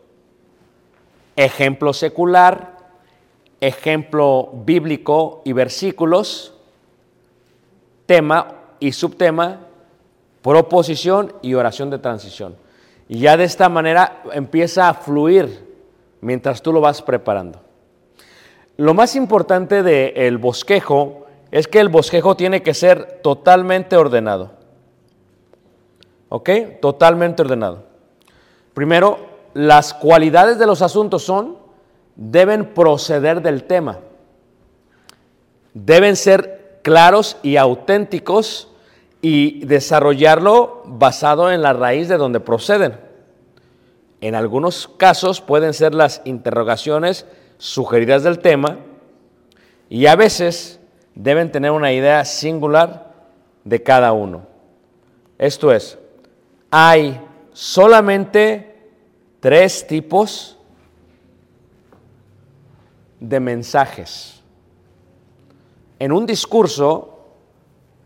Ejemplo 1.40 1.94
secular, 1.94 2.76
ejemplo 3.62 4.50
bíblico 4.66 5.42
y 5.46 5.54
versículos, 5.54 6.54
tema 8.06 8.56
y 8.82 8.92
subtema, 8.92 9.62
proposición 10.42 11.32
y 11.42 11.54
oración 11.54 11.92
de 11.92 12.00
transición. 12.00 12.58
Y 13.08 13.20
ya 13.20 13.38
de 13.38 13.46
esta 13.46 13.70
manera 13.70 14.22
empieza 14.34 14.90
a 14.90 14.94
fluir 14.94 15.66
mientras 16.20 16.62
tú 16.62 16.74
lo 16.74 16.82
vas 16.82 17.02
preparando. 17.02 17.62
Lo 18.76 18.94
más 18.94 19.16
importante 19.16 19.82
del 19.82 20.40
bosquejo 20.40 21.26
es 21.52 21.70
que 21.70 21.80
el 21.80 21.88
bosquejo 21.88 22.36
tiene 22.36 22.62
que 22.62 22.74
ser 22.74 23.22
totalmente 23.24 23.96
ordenado. 23.96 24.52
¿Ok? 26.28 26.50
Totalmente 26.82 27.44
ordenado. 27.44 27.86
Primero, 28.74 29.29
las 29.54 29.94
cualidades 29.94 30.60
de 30.60 30.66
los 30.66 30.82
asuntos 30.82 31.24
son, 31.24 31.58
deben 32.16 32.74
proceder 32.74 33.42
del 33.42 33.64
tema. 33.64 34.00
Deben 35.74 36.16
ser 36.16 36.80
claros 36.84 37.38
y 37.44 37.58
auténticos 37.58 38.70
y 39.22 39.66
desarrollarlo 39.66 40.84
basado 40.86 41.52
en 41.52 41.62
la 41.62 41.74
raíz 41.74 42.08
de 42.08 42.18
donde 42.18 42.40
proceden. 42.40 43.00
En 44.22 44.36
algunos 44.36 44.88
casos 44.88 45.42
pueden 45.42 45.74
ser 45.74 45.94
las 45.94 46.22
interrogaciones 46.26 47.26
sugeridas 47.58 48.24
del 48.24 48.40
tema 48.40 48.78
y 49.90 50.06
a 50.08 50.16
veces 50.16 50.80
deben 51.16 51.52
tener 51.52 51.72
una 51.72 51.92
idea 51.92 52.24
singular 52.26 53.14
de 53.64 53.82
cada 53.82 54.12
uno. 54.12 54.44
Esto 55.38 55.72
es, 55.72 55.98
hay 56.70 57.20
solamente 57.54 58.69
tres 59.40 59.86
tipos 59.88 60.58
de 63.20 63.40
mensajes. 63.40 64.42
En 66.00 66.12
un 66.12 66.26
discurso 66.26 67.20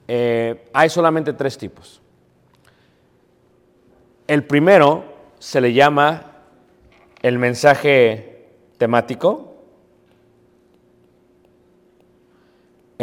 eh, 0.07 0.69
hay 0.73 0.89
solamente 0.89 1.33
tres 1.33 1.57
tipos. 1.57 2.01
El 4.27 4.45
primero 4.45 5.03
se 5.39 5.61
le 5.61 5.73
llama 5.73 6.31
el 7.21 7.37
mensaje 7.37 8.47
temático, 8.77 9.53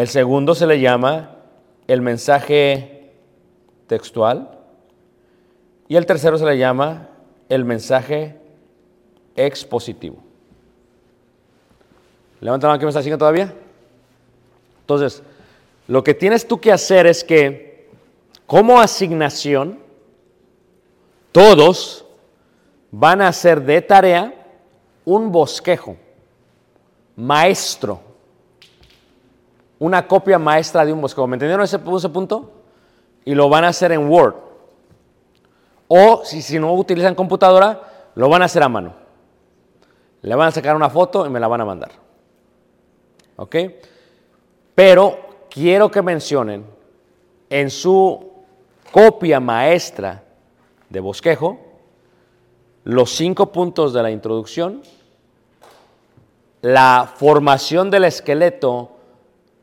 El 0.00 0.08
segundo 0.08 0.54
se 0.54 0.66
le 0.66 0.80
llama 0.80 1.36
el 1.86 2.00
mensaje 2.00 3.12
textual. 3.86 4.58
Y 5.88 5.96
el 5.96 6.06
tercero 6.06 6.38
se 6.38 6.46
le 6.46 6.56
llama 6.56 7.08
el 7.50 7.66
mensaje 7.66 8.36
expositivo. 9.36 10.16
Levanta 12.40 12.66
la 12.66 12.72
mano 12.72 12.80
que 12.80 12.86
me 12.86 12.90
está 12.90 13.00
haciendo 13.00 13.18
todavía. 13.18 13.52
Entonces, 14.80 15.22
lo 15.86 16.02
que 16.02 16.14
tienes 16.14 16.48
tú 16.48 16.58
que 16.58 16.72
hacer 16.72 17.06
es 17.06 17.22
que 17.22 17.90
como 18.46 18.80
asignación, 18.80 19.78
todos 21.32 22.04
van 22.90 23.20
a 23.20 23.28
hacer 23.28 23.62
de 23.62 23.82
tarea 23.82 24.34
un 25.04 25.30
bosquejo 25.30 25.96
maestro, 27.16 28.00
una 29.78 30.06
copia 30.06 30.38
maestra 30.38 30.84
de 30.84 30.92
un 30.92 31.00
bosquejo. 31.00 31.26
¿Me 31.26 31.36
entendieron 31.36 31.64
ese, 31.64 31.78
ese 31.96 32.08
punto? 32.08 32.50
Y 33.24 33.34
lo 33.34 33.48
van 33.48 33.64
a 33.64 33.68
hacer 33.68 33.92
en 33.92 34.08
Word. 34.08 34.49
O 35.92 36.22
si, 36.24 36.40
si 36.40 36.56
no 36.60 36.72
utilizan 36.74 37.16
computadora, 37.16 37.80
lo 38.14 38.28
van 38.28 38.42
a 38.42 38.44
hacer 38.44 38.62
a 38.62 38.68
mano. 38.68 38.94
Le 40.22 40.36
van 40.36 40.46
a 40.46 40.52
sacar 40.52 40.76
una 40.76 40.88
foto 40.88 41.26
y 41.26 41.30
me 41.30 41.40
la 41.40 41.48
van 41.48 41.62
a 41.62 41.64
mandar. 41.64 41.90
¿Ok? 43.34 43.56
Pero 44.72 45.18
quiero 45.50 45.90
que 45.90 46.00
mencionen 46.00 46.64
en 47.48 47.70
su 47.70 48.30
copia 48.92 49.40
maestra 49.40 50.22
de 50.88 51.00
bosquejo 51.00 51.58
los 52.84 53.10
cinco 53.10 53.50
puntos 53.50 53.92
de 53.92 54.02
la 54.04 54.12
introducción, 54.12 54.82
la 56.62 57.12
formación 57.16 57.90
del 57.90 58.04
esqueleto 58.04 58.92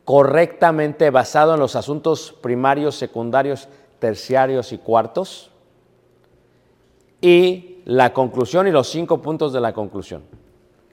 correctamente 0.04 1.10
basado 1.10 1.54
en 1.54 1.62
los 1.62 1.78
asuntos 1.78 2.36
primarios, 2.42 2.96
secundarios, 2.96 3.70
terciarios 4.00 4.74
y 4.74 4.78
cuartos, 4.78 5.52
y 7.22 7.82
la 7.86 8.14
conclusión 8.14 8.68
y 8.68 8.72
los 8.72 8.90
cinco 8.90 9.22
puntos 9.22 9.54
de 9.54 9.62
la 9.62 9.74
conclusión, 9.74 10.24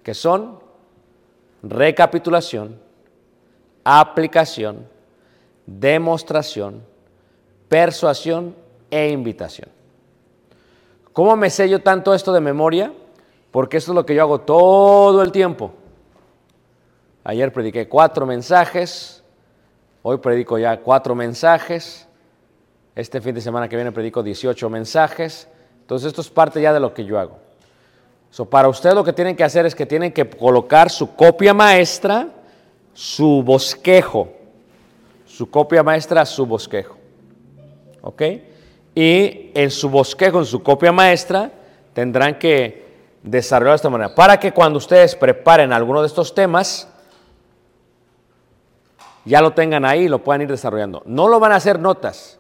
que 0.03 0.15
son 0.15 0.59
recapitulación, 1.63 2.79
aplicación, 3.85 4.87
demostración, 5.67 6.83
persuasión 7.69 8.55
e 8.91 9.11
invitación. 9.11 9.69
¿Cómo 11.13 11.37
me 11.37 11.51
sé 11.51 11.69
yo 11.69 11.81
tanto 11.81 12.15
esto 12.15 12.33
de 12.33 12.41
memoria? 12.41 12.93
Porque 13.51 13.77
esto 13.77 13.93
es 13.93 13.95
lo 13.95 14.05
que 14.05 14.15
yo 14.15 14.23
hago 14.23 14.41
todo 14.41 15.23
el 15.23 15.31
tiempo. 15.31 15.73
Ayer 17.23 17.53
prediqué 17.53 17.89
cuatro 17.89 18.27
mensajes, 18.27 19.23
hoy 20.03 20.19
predico 20.19 20.59
ya 20.59 20.81
cuatro 20.81 21.15
mensajes, 21.15 22.07
este 22.95 23.21
fin 23.21 23.35
de 23.35 23.41
semana 23.41 23.69
que 23.69 23.77
viene 23.77 23.93
predico 23.93 24.23
18 24.23 24.69
mensajes, 24.69 25.49
entonces 25.85 26.07
esto 26.09 26.23
es 26.23 26.31
parte 26.31 26.63
ya 26.63 26.73
de 26.73 26.81
lo 26.81 26.95
que 26.95 27.05
yo 27.05 27.19
hago. 27.19 27.37
So, 28.31 28.47
para 28.47 28.69
usted 28.69 28.95
lo 28.95 29.05
que 29.05 29.13
tienen 29.13 29.37
que 29.37 29.45
hacer 29.45 29.67
es 29.67 29.75
que 29.75 29.85
tienen 29.85 30.13
que 30.13 30.27
colocar 30.27 30.89
su 30.89 31.15
copia 31.15 31.53
maestra, 31.53 32.29
su 32.95 33.43
bosquejo, 33.43 34.33
su 35.27 35.51
copia 35.51 35.83
maestra, 35.83 36.25
su 36.25 36.47
bosquejo. 36.47 36.97
¿Ok? 38.01 38.23
Y 38.95 39.51
en 39.55 39.71
su 39.71 39.91
bosquejo, 39.91 40.39
en 40.39 40.47
su 40.47 40.63
copia 40.63 40.91
maestra, 40.91 41.51
tendrán 41.93 42.39
que 42.39 42.87
desarrollar 43.23 43.73
de 43.73 43.77
esta 43.77 43.91
manera. 43.91 44.15
Para 44.15 44.41
que 44.41 44.53
cuando 44.53 44.79
ustedes 44.79 45.15
preparen 45.15 45.71
alguno 45.71 46.01
de 46.01 46.07
estos 46.07 46.35
temas, 46.35 46.89
ya 49.27 49.43
lo 49.43 49.53
tengan 49.53 49.85
ahí 49.85 50.05
y 50.05 50.09
lo 50.09 50.25
puedan 50.25 50.41
ir 50.41 50.49
desarrollando. 50.49 51.03
No 51.05 51.29
lo 51.29 51.39
van 51.39 51.53
a 51.53 51.57
hacer 51.57 51.79
notas. 51.79 52.39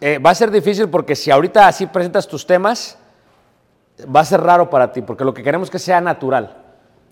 Eh, 0.00 0.18
va 0.18 0.30
a 0.30 0.34
ser 0.34 0.50
difícil 0.50 0.88
porque 0.88 1.14
si 1.14 1.30
ahorita 1.30 1.68
así 1.68 1.86
presentas 1.86 2.26
tus 2.26 2.46
temas, 2.46 2.98
va 4.04 4.20
a 4.20 4.24
ser 4.24 4.40
raro 4.40 4.70
para 4.70 4.92
ti, 4.92 5.02
porque 5.02 5.24
lo 5.24 5.34
que 5.34 5.42
queremos 5.42 5.66
es 5.66 5.72
que 5.72 5.78
sea 5.78 6.00
natural. 6.00 6.56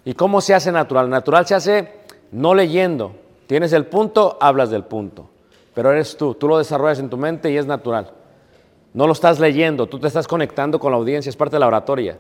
¿Y 0.05 0.15
cómo 0.15 0.41
se 0.41 0.55
hace 0.55 0.73
natural? 0.73 1.11
Natural 1.11 1.47
se 1.47 1.55
hace 1.55 1.93
no 2.33 2.55
leyendo. 2.55 3.15
Tienes 3.47 3.73
el 3.73 3.87
punto, 3.87 4.37
hablas 4.41 4.71
del 4.71 4.85
punto. 4.85 5.29
Pero 5.75 5.93
eres 5.93 6.17
tú, 6.17 6.35
tú 6.35 6.49
lo 6.49 6.59
desarrollas 6.59 6.99
en 6.99 7.11
tu 7.11 7.17
mente 7.17 7.51
y 7.51 7.57
es 7.57 7.67
natural. 7.67 8.13
No 8.95 9.07
lo 9.07 9.13
estás 9.13 9.39
leyendo, 9.39 9.87
tú 9.87 9.99
te 9.99 10.07
estás 10.07 10.27
conectando 10.27 10.79
con 10.79 10.91
la 10.91 10.97
audiencia, 10.97 11.29
es 11.29 11.37
parte 11.37 11.57
de 11.57 11.61
la 11.61 11.67
oratoria. 11.67 12.19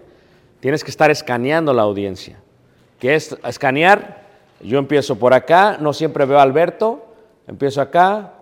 Tienes 0.60 0.84
que 0.84 0.90
estar 0.90 1.10
escaneando 1.10 1.72
la 1.72 1.82
audiencia. 1.82 2.38
¿Qué 2.98 3.14
es 3.14 3.36
escanear? 3.44 4.24
Yo 4.60 4.78
empiezo 4.78 5.16
por 5.16 5.32
acá, 5.32 5.78
no 5.80 5.92
siempre 5.92 6.24
veo 6.26 6.38
a 6.38 6.42
Alberto, 6.42 7.06
empiezo 7.46 7.80
acá, 7.80 8.34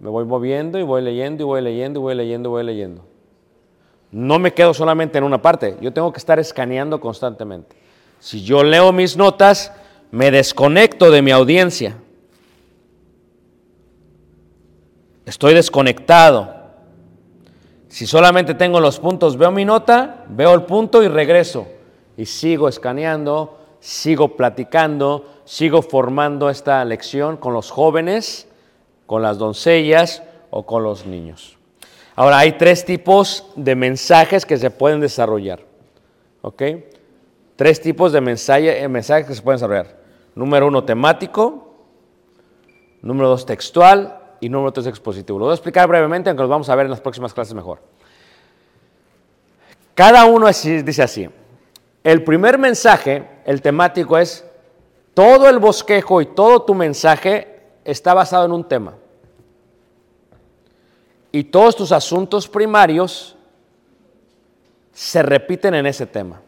me 0.00 0.08
voy 0.08 0.24
moviendo 0.24 0.78
y 0.78 0.82
voy 0.82 1.02
leyendo 1.02 1.42
y 1.42 1.46
voy 1.46 1.60
leyendo 1.60 2.00
y 2.00 2.02
voy 2.02 2.14
leyendo 2.14 2.48
y 2.48 2.52
voy 2.52 2.64
leyendo. 2.64 3.04
No 4.10 4.38
me 4.38 4.54
quedo 4.54 4.72
solamente 4.72 5.18
en 5.18 5.24
una 5.24 5.42
parte, 5.42 5.76
yo 5.80 5.92
tengo 5.92 6.12
que 6.12 6.18
estar 6.18 6.38
escaneando 6.38 7.00
constantemente. 7.00 7.76
Si 8.20 8.42
yo 8.42 8.62
leo 8.62 8.92
mis 8.92 9.16
notas, 9.16 9.72
me 10.10 10.30
desconecto 10.30 11.10
de 11.10 11.22
mi 11.22 11.30
audiencia. 11.30 11.96
Estoy 15.26 15.54
desconectado. 15.54 16.56
Si 17.88 18.06
solamente 18.06 18.54
tengo 18.54 18.80
los 18.80 18.98
puntos, 18.98 19.36
veo 19.36 19.50
mi 19.50 19.64
nota, 19.64 20.24
veo 20.28 20.54
el 20.54 20.62
punto 20.62 21.02
y 21.02 21.08
regreso. 21.08 21.66
Y 22.16 22.24
sigo 22.24 22.68
escaneando, 22.68 23.58
sigo 23.80 24.36
platicando, 24.36 25.26
sigo 25.44 25.82
formando 25.82 26.50
esta 26.50 26.84
lección 26.84 27.36
con 27.36 27.52
los 27.52 27.70
jóvenes, 27.70 28.47
con 29.08 29.22
las 29.22 29.38
doncellas 29.38 30.22
o 30.50 30.66
con 30.66 30.82
los 30.82 31.06
niños. 31.06 31.56
Ahora, 32.14 32.40
hay 32.40 32.52
tres 32.52 32.84
tipos 32.84 33.46
de 33.56 33.74
mensajes 33.74 34.44
que 34.44 34.58
se 34.58 34.70
pueden 34.70 35.00
desarrollar. 35.00 35.60
¿Ok? 36.42 36.62
Tres 37.56 37.80
tipos 37.80 38.12
de 38.12 38.20
mensaje, 38.20 38.82
eh, 38.82 38.86
mensajes 38.86 39.26
que 39.26 39.34
se 39.34 39.40
pueden 39.40 39.56
desarrollar. 39.56 39.96
Número 40.34 40.66
uno, 40.66 40.84
temático. 40.84 41.74
Número 43.00 43.30
dos, 43.30 43.46
textual. 43.46 44.20
Y 44.40 44.50
número 44.50 44.72
tres, 44.72 44.86
expositivo. 44.86 45.38
Lo 45.38 45.46
voy 45.46 45.52
a 45.52 45.54
explicar 45.54 45.88
brevemente, 45.88 46.28
aunque 46.28 46.42
lo 46.42 46.48
vamos 46.50 46.68
a 46.68 46.74
ver 46.74 46.84
en 46.84 46.90
las 46.90 47.00
próximas 47.00 47.32
clases 47.32 47.54
mejor. 47.54 47.80
Cada 49.94 50.26
uno 50.26 50.48
dice 50.48 51.02
así. 51.02 51.30
El 52.04 52.24
primer 52.24 52.58
mensaje, 52.58 53.26
el 53.46 53.62
temático, 53.62 54.18
es 54.18 54.44
todo 55.14 55.48
el 55.48 55.58
bosquejo 55.60 56.20
y 56.20 56.26
todo 56.26 56.60
tu 56.60 56.74
mensaje 56.74 57.57
está 57.90 58.12
basado 58.14 58.44
en 58.44 58.52
un 58.52 58.64
tema. 58.64 58.94
Y 61.32 61.44
todos 61.44 61.74
tus 61.74 61.90
asuntos 61.92 62.46
primarios 62.48 63.34
se 64.92 65.22
repiten 65.22 65.74
en 65.74 65.86
ese 65.86 66.06
tema. 66.06 66.40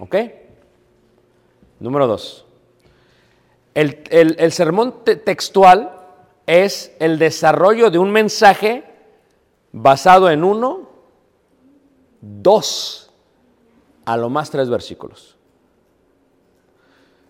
¿Ok? 0.00 0.16
Número 1.80 2.06
dos. 2.06 2.44
El, 3.74 4.02
el- 4.10 4.36
el 4.38 4.52
sermón 4.52 5.04
te- 5.04 5.16
textual 5.16 5.94
es 6.46 6.94
el 6.98 7.18
desarrollo 7.18 7.90
de 7.90 7.98
un 7.98 8.10
mensaje 8.10 8.84
basado 9.72 10.30
en 10.30 10.44
uno, 10.44 10.88
dos, 12.20 13.10
a 14.04 14.16
lo 14.16 14.28
más 14.28 14.50
tres 14.50 14.68
versículos. 14.68 15.37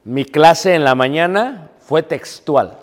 Mi 0.08 0.24
clase 0.24 0.74
en 0.74 0.84
la 0.84 0.94
mañana 0.94 1.70
fue 1.80 2.02
textual. 2.02 2.78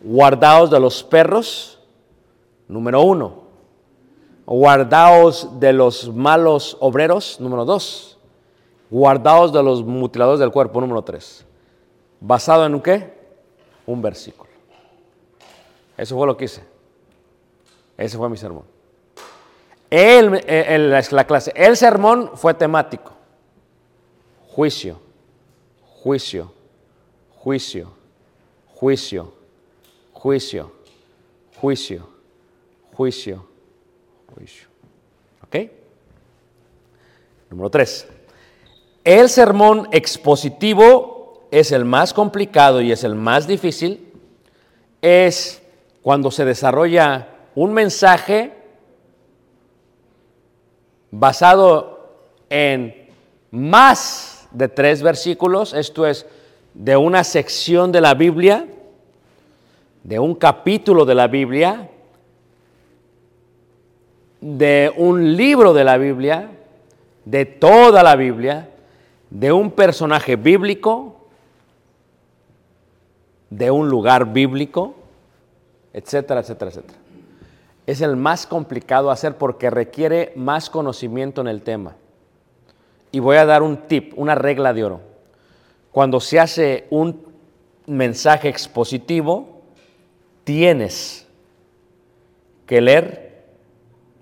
Guardaos 0.00 0.70
de 0.70 0.78
los 0.78 1.02
perros, 1.02 1.80
número 2.68 3.02
uno. 3.02 3.42
Guardaos 4.46 5.58
de 5.58 5.72
los 5.72 6.14
malos 6.14 6.76
obreros, 6.78 7.40
número 7.40 7.64
dos. 7.64 8.20
Guardaos 8.88 9.52
de 9.52 9.64
los 9.64 9.82
mutiladores 9.82 10.38
del 10.38 10.52
cuerpo, 10.52 10.80
número 10.80 11.02
tres. 11.02 11.44
¿Basado 12.20 12.64
en 12.64 12.76
un 12.76 12.80
qué? 12.80 13.12
Un 13.84 14.00
versículo. 14.00 14.48
Eso 15.96 16.16
fue 16.16 16.24
lo 16.28 16.36
que 16.36 16.44
hice. 16.44 16.62
Ese 17.98 18.16
fue 18.16 18.28
mi 18.28 18.36
sermón. 18.36 18.62
El- 19.90 20.90
la 21.10 21.24
clase. 21.26 21.52
El 21.56 21.76
sermón 21.76 22.30
fue 22.36 22.54
temático. 22.54 23.10
Juicio, 24.54 25.00
juicio, 26.02 26.52
juicio, 27.30 27.92
juicio, 28.66 29.32
juicio, 30.12 30.72
juicio, 31.60 32.08
juicio, 32.92 33.46
juicio. 34.34 34.68
¿Ok? 35.44 35.70
Número 37.50 37.70
tres. 37.70 38.08
El 39.04 39.28
sermón 39.28 39.88
expositivo 39.92 41.46
es 41.52 41.70
el 41.70 41.84
más 41.84 42.12
complicado 42.12 42.80
y 42.80 42.90
es 42.90 43.04
el 43.04 43.14
más 43.14 43.46
difícil. 43.46 44.12
Es 45.00 45.62
cuando 46.02 46.32
se 46.32 46.44
desarrolla 46.44 47.28
un 47.54 47.72
mensaje 47.72 48.54
basado 51.12 52.16
en 52.48 53.08
más 53.52 54.31
de 54.52 54.68
tres 54.68 55.02
versículos, 55.02 55.74
esto 55.74 56.06
es, 56.06 56.26
de 56.74 56.96
una 56.96 57.24
sección 57.24 57.92
de 57.92 58.00
la 58.00 58.14
Biblia, 58.14 58.66
de 60.02 60.18
un 60.18 60.34
capítulo 60.34 61.04
de 61.04 61.14
la 61.14 61.28
Biblia, 61.28 61.88
de 64.40 64.92
un 64.96 65.36
libro 65.36 65.72
de 65.72 65.84
la 65.84 65.96
Biblia, 65.96 66.50
de 67.24 67.44
toda 67.44 68.02
la 68.02 68.16
Biblia, 68.16 68.68
de 69.30 69.52
un 69.52 69.70
personaje 69.70 70.36
bíblico, 70.36 71.16
de 73.50 73.70
un 73.70 73.88
lugar 73.88 74.32
bíblico, 74.32 74.94
etcétera, 75.92 76.40
etcétera, 76.40 76.70
etcétera. 76.70 76.98
Es 77.86 78.00
el 78.00 78.16
más 78.16 78.46
complicado 78.46 79.10
hacer 79.10 79.36
porque 79.36 79.70
requiere 79.70 80.32
más 80.36 80.70
conocimiento 80.70 81.40
en 81.40 81.48
el 81.48 81.62
tema. 81.62 81.94
Y 83.12 83.20
voy 83.20 83.36
a 83.36 83.44
dar 83.44 83.62
un 83.62 83.76
tip, 83.76 84.12
una 84.16 84.34
regla 84.34 84.72
de 84.72 84.84
oro. 84.84 85.00
Cuando 85.92 86.18
se 86.18 86.40
hace 86.40 86.86
un 86.90 87.24
mensaje 87.86 88.48
expositivo, 88.48 89.62
tienes 90.44 91.28
que 92.66 92.80
leer 92.80 93.44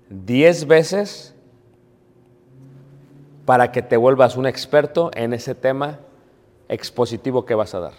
10 0.09 0.67
veces 0.67 1.33
para 3.45 3.71
que 3.71 3.81
te 3.81 3.97
vuelvas 3.97 4.35
un 4.35 4.45
experto 4.45 5.09
en 5.15 5.33
ese 5.33 5.55
tema 5.55 5.99
expositivo 6.67 7.45
que 7.45 7.55
vas 7.55 7.73
a 7.73 7.79
dar. 7.79 7.93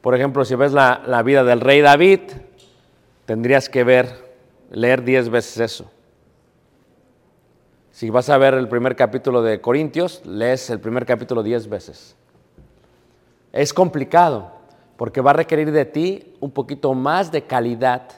Por 0.00 0.14
ejemplo, 0.14 0.44
si 0.44 0.54
ves 0.54 0.72
la, 0.72 1.02
la 1.06 1.22
vida 1.22 1.44
del 1.44 1.60
rey 1.60 1.80
David, 1.80 2.20
tendrías 3.26 3.68
que 3.68 3.84
ver, 3.84 4.34
leer 4.70 5.02
10 5.02 5.30
veces 5.30 5.58
eso. 5.58 5.90
Si 8.00 8.08
vas 8.08 8.30
a 8.30 8.38
ver 8.38 8.54
el 8.54 8.66
primer 8.66 8.96
capítulo 8.96 9.42
de 9.42 9.60
Corintios, 9.60 10.24
lees 10.24 10.70
el 10.70 10.80
primer 10.80 11.04
capítulo 11.04 11.42
10 11.42 11.68
veces. 11.68 12.16
Es 13.52 13.74
complicado 13.74 14.52
porque 14.96 15.20
va 15.20 15.32
a 15.32 15.34
requerir 15.34 15.70
de 15.70 15.84
ti 15.84 16.34
un 16.40 16.50
poquito 16.50 16.94
más 16.94 17.30
de 17.30 17.42
calidad 17.42 18.08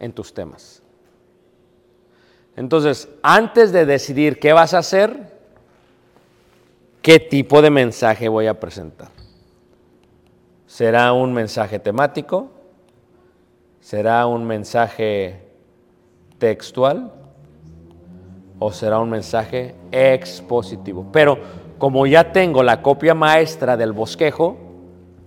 en 0.00 0.10
tus 0.10 0.34
temas. 0.34 0.82
Entonces, 2.56 3.08
antes 3.22 3.70
de 3.70 3.86
decidir 3.86 4.40
qué 4.40 4.52
vas 4.52 4.74
a 4.74 4.78
hacer, 4.78 5.32
¿qué 7.00 7.20
tipo 7.20 7.62
de 7.62 7.70
mensaje 7.70 8.26
voy 8.26 8.48
a 8.48 8.58
presentar? 8.58 9.10
¿Será 10.66 11.12
un 11.12 11.32
mensaje 11.32 11.78
temático? 11.78 12.50
¿Será 13.80 14.26
un 14.26 14.44
mensaje 14.44 15.40
textual? 16.40 17.12
¿O 18.58 18.72
será 18.72 18.98
un 18.98 19.10
mensaje 19.10 19.74
expositivo? 19.92 21.06
Pero 21.12 21.38
como 21.78 22.06
ya 22.06 22.32
tengo 22.32 22.62
la 22.62 22.82
copia 22.82 23.14
maestra 23.14 23.76
del 23.76 23.92
bosquejo, 23.92 24.56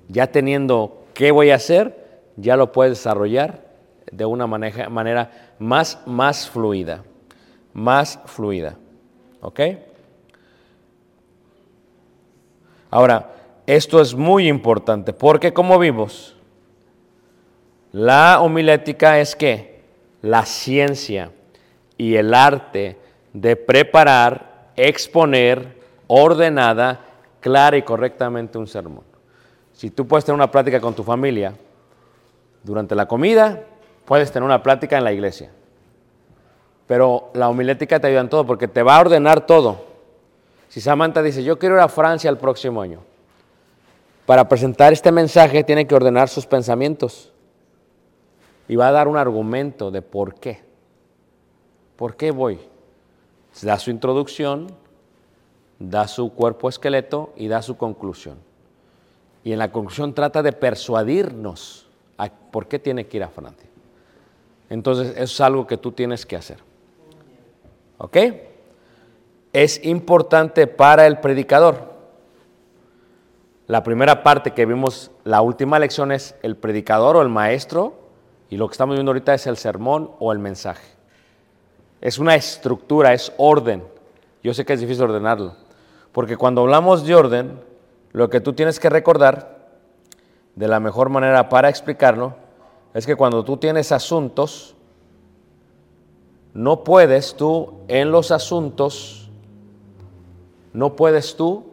ya 0.09 0.27
teniendo 0.27 1.05
qué 1.13 1.31
voy 1.31 1.51
a 1.51 1.55
hacer, 1.55 2.21
ya 2.35 2.57
lo 2.57 2.71
puedes 2.71 2.97
desarrollar 2.97 3.65
de 4.11 4.25
una 4.25 4.47
maneja- 4.47 4.89
manera 4.89 5.53
más, 5.59 5.99
más 6.05 6.49
fluida, 6.49 7.03
más 7.73 8.19
fluida. 8.25 8.75
¿Ok? 9.41 9.59
Ahora, 12.89 13.33
esto 13.65 14.01
es 14.01 14.13
muy 14.13 14.47
importante 14.49 15.13
porque 15.13 15.53
como 15.53 15.79
vimos, 15.79 16.35
la 17.93 18.41
homilética 18.41 19.19
es 19.19 19.35
que 19.35 19.81
la 20.21 20.45
ciencia 20.45 21.31
y 21.97 22.15
el 22.15 22.33
arte 22.33 22.97
de 23.33 23.55
preparar, 23.55 24.71
exponer 24.75 25.77
ordenada, 26.07 26.99
clara 27.39 27.77
y 27.77 27.83
correctamente 27.83 28.57
un 28.57 28.67
sermón. 28.67 29.03
Si 29.73 29.89
tú 29.89 30.07
puedes 30.07 30.25
tener 30.25 30.35
una 30.35 30.51
plática 30.51 30.79
con 30.79 30.93
tu 30.93 31.03
familia 31.03 31.53
durante 32.63 32.95
la 32.95 33.07
comida, 33.07 33.63
puedes 34.05 34.31
tener 34.31 34.45
una 34.45 34.61
plática 34.61 34.97
en 34.97 35.03
la 35.03 35.13
iglesia. 35.13 35.51
Pero 36.87 37.31
la 37.33 37.49
homilética 37.49 37.99
te 37.99 38.07
ayuda 38.07 38.21
en 38.21 38.29
todo 38.29 38.45
porque 38.45 38.67
te 38.67 38.83
va 38.83 38.97
a 38.97 39.01
ordenar 39.01 39.45
todo. 39.45 39.85
Si 40.67 40.81
Samantha 40.81 41.21
dice, 41.21 41.43
yo 41.43 41.57
quiero 41.57 41.75
ir 41.75 41.81
a 41.81 41.87
Francia 41.87 42.29
el 42.29 42.37
próximo 42.37 42.81
año, 42.81 42.99
para 44.25 44.47
presentar 44.47 44.93
este 44.93 45.11
mensaje 45.11 45.63
tiene 45.63 45.87
que 45.87 45.95
ordenar 45.95 46.29
sus 46.29 46.45
pensamientos 46.45 47.31
y 48.67 48.75
va 48.75 48.87
a 48.87 48.91
dar 48.91 49.07
un 49.07 49.17
argumento 49.17 49.91
de 49.91 50.01
por 50.01 50.35
qué. 50.35 50.61
¿Por 51.95 52.15
qué 52.15 52.31
voy? 52.31 52.59
Da 53.61 53.77
su 53.77 53.91
introducción, 53.91 54.67
da 55.79 56.07
su 56.07 56.33
cuerpo 56.33 56.69
esqueleto 56.69 57.33
y 57.35 57.47
da 57.47 57.61
su 57.61 57.77
conclusión. 57.77 58.37
Y 59.43 59.51
en 59.51 59.59
la 59.59 59.71
conclusión 59.71 60.13
trata 60.13 60.41
de 60.43 60.53
persuadirnos 60.53 61.87
por 62.51 62.67
qué 62.67 62.79
tiene 62.79 63.07
que 63.07 63.17
ir 63.17 63.23
a 63.23 63.29
Francia. 63.29 63.69
Entonces, 64.69 65.09
eso 65.11 65.23
es 65.23 65.41
algo 65.41 65.67
que 65.67 65.77
tú 65.77 65.91
tienes 65.91 66.25
que 66.25 66.35
hacer. 66.35 66.59
¿Ok? 67.97 68.17
Es 69.53 69.83
importante 69.83 70.67
para 70.67 71.07
el 71.07 71.19
predicador. 71.19 71.91
La 73.67 73.83
primera 73.83 74.23
parte 74.23 74.51
que 74.51 74.65
vimos, 74.65 75.11
la 75.23 75.41
última 75.41 75.79
lección 75.79 76.11
es 76.11 76.35
el 76.41 76.55
predicador 76.55 77.17
o 77.17 77.21
el 77.21 77.29
maestro, 77.29 77.99
y 78.49 78.57
lo 78.57 78.67
que 78.67 78.73
estamos 78.73 78.95
viendo 78.95 79.11
ahorita 79.11 79.33
es 79.33 79.47
el 79.47 79.57
sermón 79.57 80.11
o 80.19 80.31
el 80.31 80.39
mensaje. 80.39 81.00
Es 82.01 82.17
una 82.17 82.35
estructura, 82.35 83.13
es 83.13 83.31
orden. 83.37 83.83
Yo 84.43 84.53
sé 84.55 84.65
que 84.65 84.73
es 84.73 84.79
difícil 84.79 85.03
ordenarlo, 85.03 85.55
porque 86.11 86.35
cuando 86.35 86.61
hablamos 86.61 87.05
de 87.05 87.13
orden, 87.13 87.59
lo 88.11 88.29
que 88.29 88.41
tú 88.41 88.53
tienes 88.53 88.79
que 88.79 88.89
recordar 88.89 89.69
de 90.55 90.67
la 90.67 90.79
mejor 90.79 91.09
manera 91.09 91.47
para 91.47 91.69
explicarlo 91.69 92.35
es 92.93 93.05
que 93.05 93.15
cuando 93.15 93.45
tú 93.45 93.57
tienes 93.57 93.91
asuntos, 93.91 94.75
no 96.53 96.83
puedes 96.83 97.35
tú 97.35 97.81
en 97.87 98.11
los 98.11 98.31
asuntos, 98.31 99.29
no 100.73 100.95
puedes 100.95 101.37
tú 101.37 101.71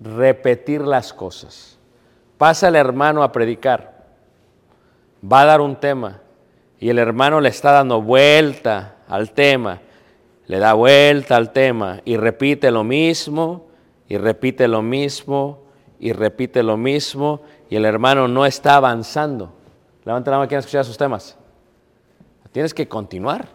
repetir 0.00 0.80
las 0.82 1.12
cosas. 1.12 1.78
Pasa 2.38 2.68
el 2.68 2.76
hermano 2.76 3.22
a 3.22 3.32
predicar, 3.32 4.06
va 5.22 5.42
a 5.42 5.46
dar 5.46 5.60
un 5.60 5.76
tema 5.76 6.20
y 6.78 6.88
el 6.88 6.98
hermano 6.98 7.40
le 7.40 7.48
está 7.48 7.72
dando 7.72 8.00
vuelta 8.00 8.93
al 9.08 9.32
tema, 9.32 9.80
le 10.46 10.58
da 10.58 10.74
vuelta 10.74 11.36
al 11.36 11.52
tema 11.52 12.00
y 12.04 12.16
repite 12.16 12.70
lo 12.70 12.84
mismo 12.84 13.66
y 14.08 14.18
repite 14.18 14.68
lo 14.68 14.82
mismo 14.82 15.62
y 15.98 16.12
repite 16.12 16.62
lo 16.62 16.76
mismo 16.76 17.42
y 17.70 17.76
el 17.76 17.84
hermano 17.84 18.28
no 18.28 18.44
está 18.44 18.76
avanzando. 18.76 19.52
Levanta 20.04 20.30
la 20.30 20.38
mano 20.38 20.48
quien 20.48 20.58
escuchar 20.58 20.84
sus 20.84 20.98
temas. 20.98 21.36
Tienes 22.52 22.74
que 22.74 22.86
continuar. 22.86 23.48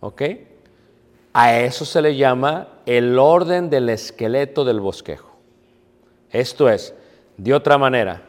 ¿Ok? 0.00 0.22
A 1.32 1.58
eso 1.60 1.84
se 1.84 2.02
le 2.02 2.16
llama 2.16 2.68
el 2.86 3.18
orden 3.18 3.70
del 3.70 3.88
esqueleto 3.90 4.64
del 4.64 4.80
bosquejo. 4.80 5.30
Esto 6.30 6.68
es, 6.68 6.94
de 7.36 7.54
otra 7.54 7.78
manera, 7.78 8.22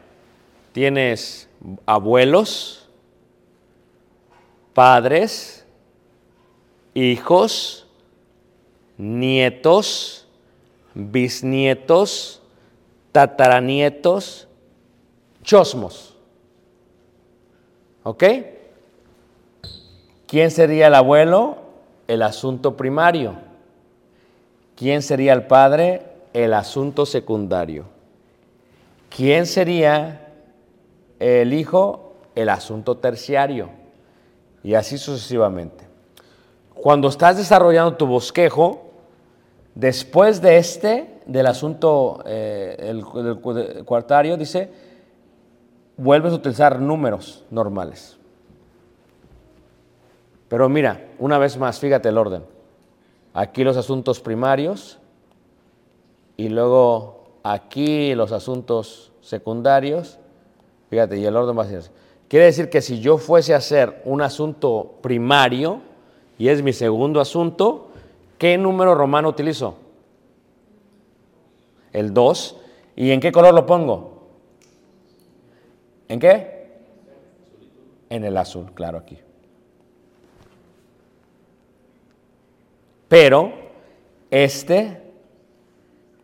tienes 0.72 1.48
abuelos, 1.86 2.81
padres, 4.74 5.64
hijos, 6.94 7.86
nietos, 8.96 10.26
bisnietos, 10.94 12.42
tataranietos, 13.12 14.48
chosmos. 15.42 16.16
¿Ok? 18.04 18.24
¿Quién 20.26 20.50
sería 20.50 20.86
el 20.88 20.94
abuelo? 20.94 21.58
El 22.08 22.22
asunto 22.22 22.76
primario. 22.76 23.36
¿Quién 24.76 25.02
sería 25.02 25.32
el 25.34 25.46
padre? 25.46 26.02
El 26.32 26.54
asunto 26.54 27.06
secundario. 27.06 27.84
¿Quién 29.14 29.46
sería 29.46 30.32
el 31.20 31.52
hijo? 31.52 32.14
El 32.34 32.48
asunto 32.48 32.96
terciario. 32.96 33.81
Y 34.62 34.74
así 34.74 34.98
sucesivamente. 34.98 35.86
Cuando 36.74 37.08
estás 37.08 37.36
desarrollando 37.36 37.96
tu 37.96 38.06
bosquejo, 38.06 38.90
después 39.74 40.40
de 40.40 40.56
este, 40.58 41.20
del 41.26 41.46
asunto 41.46 42.22
eh, 42.26 42.76
el, 42.80 43.04
cuartario, 43.84 44.36
dice, 44.36 44.70
vuelves 45.96 46.32
a 46.32 46.36
utilizar 46.36 46.80
números 46.80 47.44
normales. 47.50 48.18
Pero 50.48 50.68
mira, 50.68 51.08
una 51.18 51.38
vez 51.38 51.56
más, 51.56 51.78
fíjate 51.78 52.08
el 52.08 52.18
orden. 52.18 52.44
Aquí 53.32 53.64
los 53.64 53.76
asuntos 53.76 54.20
primarios 54.20 54.98
y 56.36 56.48
luego 56.48 57.38
aquí 57.42 58.14
los 58.14 58.32
asuntos 58.32 59.12
secundarios. 59.22 60.18
Fíjate, 60.90 61.18
y 61.18 61.24
el 61.24 61.36
orden 61.36 61.56
va 61.56 61.62
a 61.62 61.68
ser. 61.68 62.01
Quiere 62.32 62.46
decir 62.46 62.70
que 62.70 62.80
si 62.80 62.98
yo 62.98 63.18
fuese 63.18 63.52
a 63.52 63.58
hacer 63.58 64.00
un 64.06 64.22
asunto 64.22 64.94
primario 65.02 65.82
y 66.38 66.48
es 66.48 66.62
mi 66.62 66.72
segundo 66.72 67.20
asunto, 67.20 67.90
¿qué 68.38 68.56
número 68.56 68.94
romano 68.94 69.28
utilizo? 69.28 69.76
El 71.92 72.14
2. 72.14 72.56
¿Y 72.96 73.10
en 73.10 73.20
qué 73.20 73.32
color 73.32 73.52
lo 73.52 73.66
pongo? 73.66 74.28
¿En 76.08 76.18
qué? 76.18 76.72
En 78.08 78.24
el 78.24 78.34
azul, 78.38 78.72
claro, 78.72 78.96
aquí. 78.96 79.18
Pero 83.08 83.52
este 84.30 85.02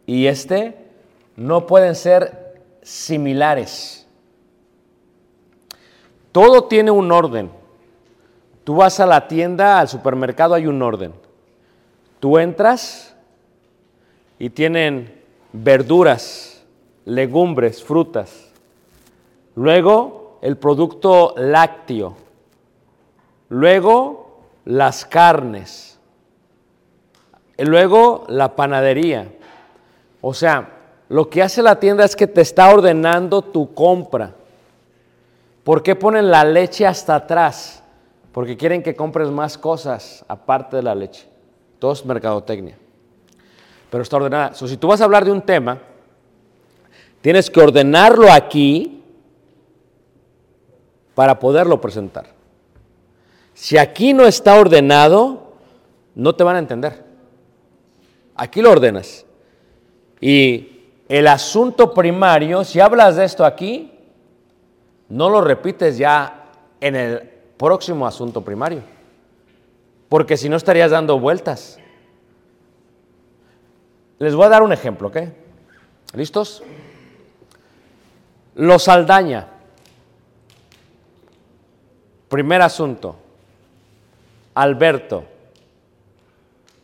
y 0.07 0.25
este 0.25 0.75
no 1.37 1.67
pueden 1.67 1.95
ser 1.95 2.63
similares. 2.81 4.08
Todo 6.33 6.65
tiene 6.65 6.91
un 6.91 7.11
orden. 7.11 7.51
Tú 8.65 8.77
vas 8.77 9.01
a 9.01 9.07
la 9.07 9.29
tienda, 9.29 9.81
al 9.81 9.89
supermercado, 9.89 10.55
hay 10.55 10.67
un 10.67 10.83
orden. 10.83 11.13
Tú 12.21 12.39
entras 12.39 13.15
y 14.39 14.51
tienen 14.51 15.23
verduras, 15.53 16.65
legumbres, 17.05 17.83
frutas. 17.83 18.53
Luego 19.55 20.39
el 20.43 20.57
producto 20.57 21.35
lácteo. 21.37 22.15
Luego 23.49 24.43
las 24.65 25.05
carnes. 25.05 25.99
Luego 27.57 28.25
la 28.29 28.55
panadería. 28.55 29.33
O 30.21 30.35
sea, 30.35 30.69
lo 31.09 31.31
que 31.31 31.43
hace 31.43 31.63
la 31.63 31.81
tienda 31.81 32.05
es 32.05 32.15
que 32.15 32.27
te 32.27 32.43
está 32.43 32.71
ordenando 32.71 33.43
tu 33.43 33.73
compra. 33.73 34.35
¿Por 35.69 35.83
qué 35.83 35.95
ponen 35.95 36.31
la 36.31 36.45
leche 36.45 36.87
hasta 36.87 37.15
atrás? 37.15 37.83
Porque 38.33 38.57
quieren 38.57 38.83
que 38.83 38.97
compres 38.97 39.29
más 39.29 39.59
cosas 39.59 40.25
aparte 40.27 40.77
de 40.77 40.83
la 40.83 40.95
leche. 40.95 41.29
Todo 41.79 41.93
es 41.93 42.07
mercadotecnia. 42.07 42.75
Pero 43.91 44.03
está 44.03 44.17
ordenada. 44.17 44.55
Si 44.55 44.79
tú 44.79 44.89
vas 44.89 45.03
a 45.03 45.05
hablar 45.05 45.27
de 45.27 45.31
un 45.31 45.43
tema, 45.43 45.79
tienes 47.21 47.51
que 47.51 47.61
ordenarlo 47.61 48.33
aquí 48.33 49.05
para 51.15 51.39
poderlo 51.39 51.79
presentar. 51.83 52.29
Si 53.53 53.77
aquí 53.77 54.15
no 54.15 54.25
está 54.25 54.55
ordenado, 54.55 55.53
no 56.15 56.35
te 56.35 56.45
van 56.45 56.57
a 56.57 56.61
entender. 56.61 57.05
Aquí 58.37 58.63
lo 58.63 58.71
ordenas. 58.71 59.27
Y 60.19 60.87
el 61.11 61.27
asunto 61.27 61.93
primario, 61.93 62.65
si 62.65 62.81
hablas 62.81 63.17
de 63.17 63.27
esto 63.27 63.45
aquí, 63.45 63.98
no 65.09 65.31
lo 65.31 65.41
repites 65.41 65.97
ya 65.97 66.51
en 66.81 66.97
el 66.97 67.21
próximo 67.57 68.07
asunto 68.07 68.43
primario. 68.43 68.83
Porque 70.09 70.37
si 70.37 70.49
no 70.49 70.57
estarías 70.57 70.91
dando 70.91 71.19
vueltas. 71.19 71.79
Les 74.19 74.35
voy 74.35 74.47
a 74.47 74.49
dar 74.49 74.63
un 74.63 74.73
ejemplo, 74.73 75.09
¿ok? 75.09 75.17
¿Listos? 76.15 76.63
Los 78.55 78.85
Saldaña. 78.85 79.47
Primer 82.29 82.63
asunto. 82.63 83.17
Alberto. 84.55 85.25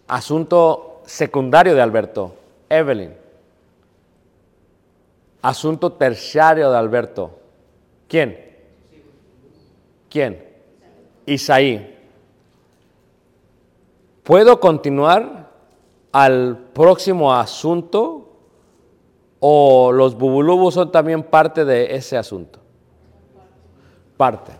Asunto 0.07 1.03
secundario 1.07 1.75
de 1.75 1.83
Alberto. 1.83 2.37
Evelyn. 2.69 3.15
Asunto 5.43 5.93
terciario 5.93 6.71
de 6.71 6.79
Alberto. 6.79 7.44
¿Quién? 8.15 8.39
¿Quién? 10.09 10.45
Isaí. 11.27 11.99
¿Puedo 14.23 14.61
continuar 14.61 15.51
al 16.13 16.59
próximo 16.73 17.35
asunto 17.35 18.37
o 19.41 19.91
los 19.91 20.17
bubulubus 20.17 20.75
son 20.75 20.93
también 20.93 21.25
parte 21.25 21.65
de 21.65 21.97
ese 21.97 22.17
asunto? 22.17 22.61
Parte. 24.17 24.53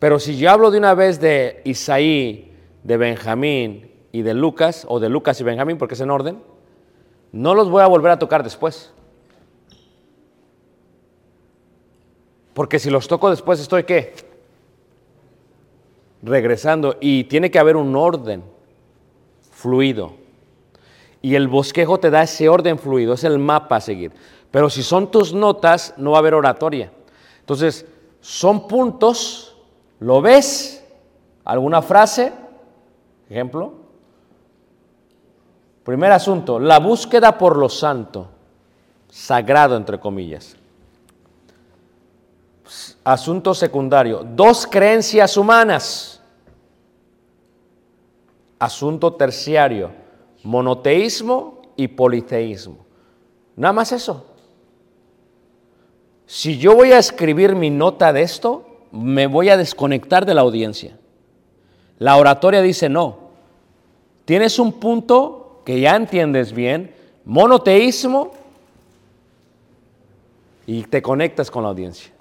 Pero 0.00 0.18
si 0.18 0.36
yo 0.36 0.50
hablo 0.50 0.72
de 0.72 0.78
una 0.78 0.94
vez 0.94 1.20
de 1.20 1.62
Isaí, 1.64 2.52
de 2.82 2.96
Benjamín 2.96 3.92
y 4.10 4.22
de 4.22 4.34
Lucas, 4.34 4.86
o 4.88 4.98
de 4.98 5.08
Lucas 5.08 5.40
y 5.40 5.44
Benjamín, 5.44 5.78
porque 5.78 5.94
es 5.94 6.00
en 6.00 6.10
orden, 6.10 6.42
no 7.30 7.54
los 7.54 7.70
voy 7.70 7.82
a 7.82 7.86
volver 7.86 8.10
a 8.10 8.18
tocar 8.18 8.42
después. 8.42 8.92
Porque 12.54 12.78
si 12.78 12.90
los 12.90 13.08
toco 13.08 13.30
después 13.30 13.60
estoy 13.60 13.84
qué? 13.84 14.14
Regresando. 16.22 16.96
Y 17.00 17.24
tiene 17.24 17.50
que 17.50 17.58
haber 17.58 17.76
un 17.76 17.94
orden 17.96 18.42
fluido. 19.50 20.14
Y 21.22 21.34
el 21.34 21.48
bosquejo 21.48 22.00
te 22.00 22.10
da 22.10 22.22
ese 22.22 22.48
orden 22.48 22.78
fluido, 22.78 23.12
es 23.12 23.24
el 23.24 23.38
mapa 23.38 23.76
a 23.76 23.80
seguir. 23.80 24.12
Pero 24.50 24.70
si 24.70 24.82
son 24.82 25.10
tus 25.10 25.34
notas, 25.34 25.94
no 25.96 26.12
va 26.12 26.18
a 26.18 26.20
haber 26.20 26.34
oratoria. 26.34 26.90
Entonces, 27.40 27.86
son 28.20 28.66
puntos, 28.66 29.56
lo 29.98 30.20
ves, 30.20 30.84
alguna 31.44 31.82
frase, 31.82 32.32
ejemplo. 33.28 33.74
Primer 35.84 36.12
asunto, 36.12 36.58
la 36.58 36.78
búsqueda 36.78 37.36
por 37.36 37.56
lo 37.56 37.68
santo, 37.68 38.28
sagrado 39.08 39.76
entre 39.76 39.98
comillas. 39.98 40.56
Asunto 43.04 43.54
secundario, 43.54 44.24
dos 44.24 44.66
creencias 44.66 45.36
humanas. 45.36 46.20
Asunto 48.58 49.14
terciario, 49.14 49.90
monoteísmo 50.44 51.62
y 51.76 51.88
politeísmo. 51.88 52.78
Nada 53.56 53.72
más 53.72 53.92
eso. 53.92 54.26
Si 56.26 56.58
yo 56.58 56.76
voy 56.76 56.92
a 56.92 56.98
escribir 56.98 57.56
mi 57.56 57.70
nota 57.70 58.12
de 58.12 58.22
esto, 58.22 58.66
me 58.92 59.26
voy 59.26 59.48
a 59.48 59.56
desconectar 59.56 60.26
de 60.26 60.34
la 60.34 60.42
audiencia. 60.42 60.96
La 61.98 62.16
oratoria 62.16 62.62
dice 62.62 62.88
no. 62.88 63.30
Tienes 64.24 64.58
un 64.58 64.74
punto 64.74 65.62
que 65.64 65.80
ya 65.80 65.96
entiendes 65.96 66.52
bien, 66.52 66.94
monoteísmo, 67.24 68.32
y 70.66 70.84
te 70.84 71.02
conectas 71.02 71.50
con 71.50 71.64
la 71.64 71.70
audiencia. 71.70 72.12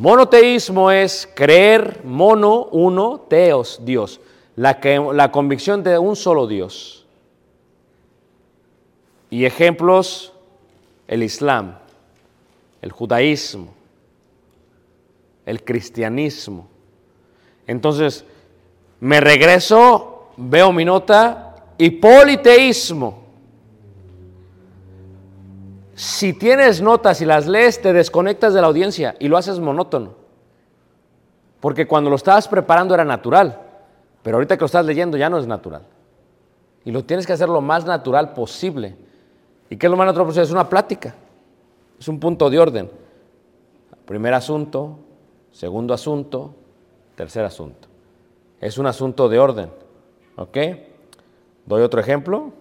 Monoteísmo 0.00 0.90
es 0.90 1.28
creer, 1.34 2.00
mono, 2.04 2.68
uno, 2.72 3.20
teos, 3.28 3.80
Dios. 3.84 4.18
La, 4.56 4.80
que, 4.80 4.98
la 4.98 5.30
convicción 5.30 5.82
de 5.82 5.98
un 5.98 6.16
solo 6.16 6.46
Dios. 6.46 7.04
Y 9.28 9.44
ejemplos, 9.44 10.32
el 11.06 11.22
Islam, 11.22 11.76
el 12.80 12.92
judaísmo, 12.92 13.74
el 15.44 15.62
cristianismo. 15.64 16.66
Entonces, 17.66 18.24
me 19.00 19.20
regreso, 19.20 20.30
veo 20.38 20.72
mi 20.72 20.86
nota, 20.86 21.56
y 21.76 21.90
politeísmo. 21.90 23.19
Si 26.00 26.32
tienes 26.32 26.80
notas 26.80 27.20
y 27.20 27.26
las 27.26 27.46
lees, 27.46 27.82
te 27.82 27.92
desconectas 27.92 28.54
de 28.54 28.62
la 28.62 28.68
audiencia 28.68 29.16
y 29.18 29.28
lo 29.28 29.36
haces 29.36 29.60
monótono. 29.60 30.14
Porque 31.60 31.86
cuando 31.86 32.08
lo 32.08 32.16
estabas 32.16 32.48
preparando 32.48 32.94
era 32.94 33.04
natural, 33.04 33.60
pero 34.22 34.38
ahorita 34.38 34.56
que 34.56 34.60
lo 34.60 34.66
estás 34.66 34.86
leyendo 34.86 35.18
ya 35.18 35.28
no 35.28 35.36
es 35.36 35.46
natural. 35.46 35.82
Y 36.86 36.90
lo 36.90 37.04
tienes 37.04 37.26
que 37.26 37.34
hacer 37.34 37.50
lo 37.50 37.60
más 37.60 37.84
natural 37.84 38.32
posible. 38.32 38.96
¿Y 39.68 39.76
qué 39.76 39.88
es 39.88 39.90
lo 39.90 39.98
más 39.98 40.06
natural 40.06 40.28
posible? 40.28 40.44
Es 40.44 40.50
una 40.50 40.70
plática. 40.70 41.14
Es 41.98 42.08
un 42.08 42.18
punto 42.18 42.48
de 42.48 42.58
orden. 42.58 42.90
Primer 44.06 44.32
asunto, 44.32 45.00
segundo 45.52 45.92
asunto, 45.92 46.54
tercer 47.14 47.44
asunto. 47.44 47.88
Es 48.58 48.78
un 48.78 48.86
asunto 48.86 49.28
de 49.28 49.38
orden. 49.38 49.70
¿Ok? 50.36 50.56
Doy 51.66 51.82
otro 51.82 52.00
ejemplo. 52.00 52.54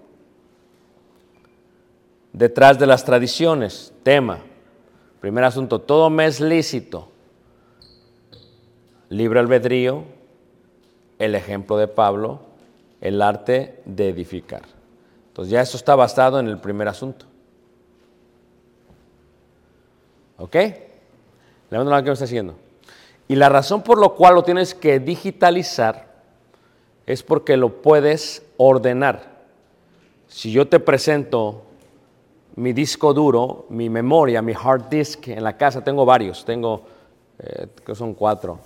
Detrás 2.33 2.77
de 2.77 2.85
las 2.85 3.03
tradiciones, 3.03 3.93
tema. 4.03 4.39
Primer 5.19 5.43
asunto, 5.43 5.79
todo 5.79 6.09
me 6.09 6.25
es 6.25 6.39
lícito. 6.39 7.09
Libre 9.09 9.39
albedrío, 9.39 10.03
el 11.17 11.35
ejemplo 11.35 11.77
de 11.77 11.87
Pablo, 11.87 12.39
el 13.01 13.21
arte 13.21 13.81
de 13.85 14.09
edificar. 14.09 14.61
Entonces 15.29 15.51
ya 15.51 15.61
eso 15.61 15.77
está 15.77 15.95
basado 15.95 16.39
en 16.39 16.47
el 16.47 16.59
primer 16.59 16.87
asunto. 16.87 17.25
¿Ok? 20.37 20.55
La 21.69 21.83
mano 21.83 21.97
que 21.97 22.09
me 22.09 22.13
está 22.13 22.25
haciendo. 22.25 22.55
Y 23.27 23.35
la 23.35 23.49
razón 23.49 23.83
por 23.83 23.99
la 23.99 24.09
cual 24.09 24.35
lo 24.35 24.43
tienes 24.43 24.73
que 24.73 24.99
digitalizar 24.99 26.09
es 27.05 27.23
porque 27.23 27.57
lo 27.57 27.81
puedes 27.81 28.43
ordenar. 28.57 29.39
Si 30.27 30.51
yo 30.51 30.67
te 30.67 30.79
presento 30.79 31.63
mi 32.59 32.73
disco 32.73 33.13
duro, 33.13 33.65
mi 33.69 33.89
memoria, 33.89 34.41
mi 34.41 34.53
hard 34.53 34.89
disk 34.89 35.29
en 35.29 35.43
la 35.43 35.55
casa, 35.55 35.81
tengo 35.81 36.05
varios, 36.05 36.43
tengo, 36.43 36.81
eh, 37.39 37.67
que 37.85 37.95
son 37.95 38.13
cuatro. 38.13 38.59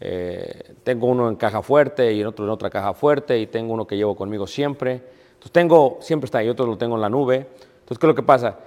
Eh, 0.00 0.74
tengo 0.82 1.06
uno 1.06 1.28
en 1.28 1.36
caja 1.36 1.62
fuerte 1.62 2.12
y 2.12 2.24
otro 2.24 2.44
en 2.44 2.50
otra 2.50 2.68
caja 2.68 2.92
fuerte 2.94 3.38
y 3.38 3.46
tengo 3.46 3.72
uno 3.72 3.86
que 3.86 3.96
llevo 3.96 4.16
conmigo 4.16 4.44
siempre. 4.48 4.94
Entonces 5.28 5.52
tengo, 5.52 5.98
siempre 6.00 6.24
está 6.24 6.38
ahí, 6.38 6.48
otro 6.48 6.66
lo 6.66 6.76
tengo 6.76 6.96
en 6.96 7.00
la 7.00 7.08
nube. 7.08 7.36
Entonces, 7.36 7.98
¿qué 7.98 8.06
es 8.06 8.08
lo 8.08 8.14
que 8.16 8.24
pasa? 8.24 8.58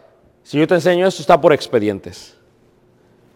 Si 0.42 0.58
yo 0.58 0.66
te 0.66 0.76
enseño 0.76 1.06
esto, 1.06 1.22
está 1.22 1.40
por 1.40 1.52
expedientes. 1.52 2.38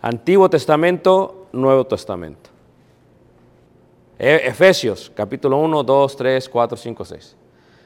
Antiguo 0.01 0.49
Testamento, 0.49 1.47
Nuevo 1.51 1.85
Testamento. 1.85 2.49
E- 4.17 4.47
Efesios, 4.47 5.11
capítulo 5.13 5.57
1, 5.57 5.83
2, 5.83 6.15
3, 6.15 6.47
4, 6.47 6.77
5, 6.77 7.05
6. 7.05 7.35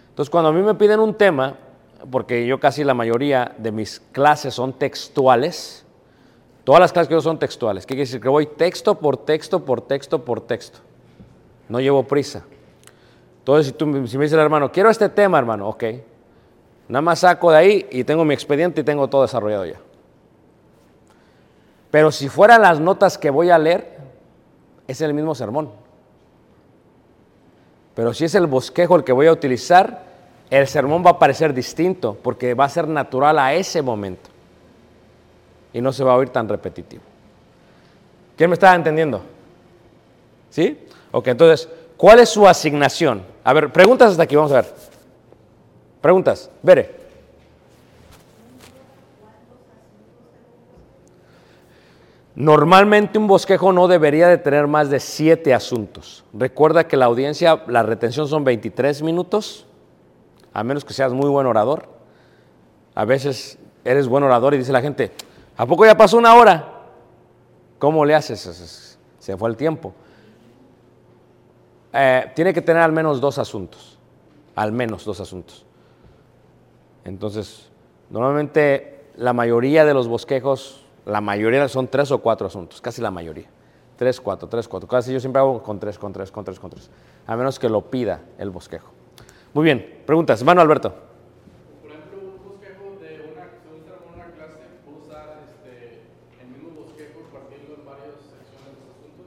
Entonces, 0.09 0.29
cuando 0.29 0.49
a 0.49 0.53
mí 0.53 0.61
me 0.61 0.75
piden 0.75 0.99
un 0.99 1.15
tema, 1.15 1.55
porque 2.09 2.45
yo 2.45 2.59
casi 2.59 2.83
la 2.83 2.93
mayoría 2.93 3.53
de 3.57 3.71
mis 3.71 3.99
clases 4.11 4.53
son 4.53 4.73
textuales, 4.73 5.85
Todas 6.69 6.81
las 6.81 6.93
clases 6.93 7.07
que 7.07 7.15
yo 7.15 7.21
son 7.21 7.39
textuales. 7.39 7.83
¿Qué 7.83 7.95
quiere 7.95 8.01
decir? 8.01 8.21
Que 8.21 8.29
voy 8.29 8.45
texto 8.45 8.93
por 8.93 9.17
texto, 9.17 9.65
por 9.65 9.81
texto, 9.81 10.23
por 10.23 10.41
texto. 10.41 10.77
No 11.67 11.79
llevo 11.79 12.03
prisa. 12.03 12.43
Entonces, 13.39 13.65
si, 13.65 13.73
tú, 13.73 13.85
si 14.05 14.19
me 14.19 14.25
dice 14.25 14.35
el 14.35 14.41
hermano, 14.41 14.71
quiero 14.71 14.91
este 14.91 15.09
tema, 15.09 15.39
hermano, 15.39 15.67
ok. 15.67 15.83
Nada 16.87 17.01
más 17.01 17.21
saco 17.21 17.49
de 17.49 17.57
ahí 17.57 17.87
y 17.89 18.03
tengo 18.03 18.23
mi 18.23 18.35
expediente 18.35 18.81
y 18.81 18.83
tengo 18.83 19.07
todo 19.07 19.23
desarrollado 19.23 19.65
ya. 19.65 19.79
Pero 21.89 22.11
si 22.11 22.29
fueran 22.29 22.61
las 22.61 22.79
notas 22.79 23.17
que 23.17 23.31
voy 23.31 23.49
a 23.49 23.57
leer, 23.57 23.97
es 24.87 25.01
el 25.01 25.15
mismo 25.15 25.33
sermón. 25.33 25.71
Pero 27.95 28.13
si 28.13 28.25
es 28.25 28.35
el 28.35 28.45
bosquejo 28.45 28.95
el 28.95 29.03
que 29.03 29.11
voy 29.11 29.25
a 29.25 29.31
utilizar, 29.31 30.09
el 30.49 30.67
sermón 30.67 31.05
va 31.05 31.11
a 31.11 31.19
parecer 31.19 31.53
distinto 31.53 32.17
porque 32.21 32.53
va 32.53 32.65
a 32.65 32.69
ser 32.69 32.87
natural 32.87 33.37
a 33.39 33.53
ese 33.53 33.81
momento. 33.81 34.29
Y 35.71 35.81
no 35.81 35.93
se 35.93 36.03
va 36.03 36.13
a 36.13 36.15
oír 36.15 36.29
tan 36.29 36.49
repetitivo. 36.49 37.03
¿Quién 38.35 38.49
me 38.49 38.55
está 38.55 38.73
entendiendo? 38.73 39.21
¿Sí? 40.49 40.79
Ok, 41.11 41.27
entonces, 41.27 41.69
¿cuál 41.97 42.19
es 42.19 42.29
su 42.29 42.47
asignación? 42.47 43.23
A 43.43 43.53
ver, 43.53 43.71
preguntas 43.71 44.11
hasta 44.11 44.23
aquí, 44.23 44.35
vamos 44.35 44.51
a 44.51 44.61
ver. 44.61 44.73
Preguntas, 46.01 46.49
Vere. 46.63 46.99
Normalmente 52.35 53.19
un 53.19 53.27
bosquejo 53.27 53.73
no 53.73 53.89
debería 53.89 54.29
de 54.29 54.37
tener 54.37 54.65
más 54.65 54.89
de 54.89 55.01
siete 55.01 55.53
asuntos. 55.53 56.23
Recuerda 56.33 56.87
que 56.87 56.95
la 56.95 57.05
audiencia, 57.05 57.63
la 57.67 57.83
retención 57.83 58.29
son 58.29 58.45
23 58.45 59.01
minutos, 59.01 59.65
a 60.53 60.63
menos 60.63 60.85
que 60.85 60.93
seas 60.93 61.13
muy 61.13 61.29
buen 61.29 61.47
orador. 61.47 61.87
A 62.95 63.05
veces 63.05 63.57
eres 63.83 64.07
buen 64.07 64.23
orador 64.23 64.53
y 64.53 64.57
dice 64.57 64.71
la 64.71 64.81
gente, 64.81 65.11
¿a 65.57 65.65
poco 65.65 65.85
ya 65.85 65.95
pasó 65.95 66.17
una 66.17 66.35
hora? 66.35 66.81
¿Cómo 67.77 68.05
le 68.05 68.15
haces? 68.15 68.97
Se 69.19 69.37
fue 69.37 69.49
el 69.49 69.55
tiempo. 69.55 69.93
Eh, 71.93 72.31
tiene 72.35 72.53
que 72.53 72.61
tener 72.61 72.81
al 72.81 72.91
menos 72.91 73.19
dos 73.21 73.37
asuntos, 73.37 73.97
al 74.55 74.71
menos 74.71 75.05
dos 75.05 75.19
asuntos. 75.19 75.65
Entonces, 77.05 77.69
normalmente 78.09 79.11
la 79.15 79.33
mayoría 79.33 79.85
de 79.85 79.93
los 79.93 80.07
bosquejos 80.07 80.85
la 81.09 81.21
mayoría 81.21 81.67
son 81.67 81.87
tres 81.87 82.11
o 82.11 82.19
cuatro 82.19 82.47
asuntos, 82.47 82.81
casi 82.81 83.01
la 83.01 83.09
mayoría. 83.09 83.47
Tres, 83.97 84.21
cuatro, 84.21 84.47
tres, 84.47 84.67
cuatro. 84.67 84.87
Casi 84.87 85.11
yo 85.11 85.19
siempre 85.19 85.39
hago 85.41 85.61
con 85.61 85.79
tres, 85.79 85.97
con 85.97 86.13
tres, 86.13 86.31
con 86.31 86.45
tres, 86.45 86.59
con 86.59 86.69
tres. 86.69 86.89
A 87.25 87.35
menos 87.35 87.59
que 87.59 87.67
lo 87.67 87.81
pida 87.81 88.21
el 88.37 88.49
bosquejo. 88.49 88.91
Muy 89.53 89.63
bien, 89.63 90.01
preguntas. 90.05 90.43
Mano 90.43 90.61
Alberto. 90.61 90.93
Por 91.81 91.91
ejemplo, 91.91 92.19
un 92.19 92.51
bosquejo 92.51 92.97
de 93.01 93.33
una, 93.33 93.49
una 94.15 94.31
clase, 94.35 94.59
¿puedo 94.85 95.07
usar 95.07 95.39
este, 95.43 96.03
el 96.41 96.47
mismo 96.49 96.81
bosquejo 96.81 97.19
y 97.19 97.33
partirlo 97.33 97.75
en 97.75 97.85
varias 97.85 98.15
secciones 98.29 98.77
de 98.77 98.85
los 98.85 98.95
asuntos? 98.95 99.25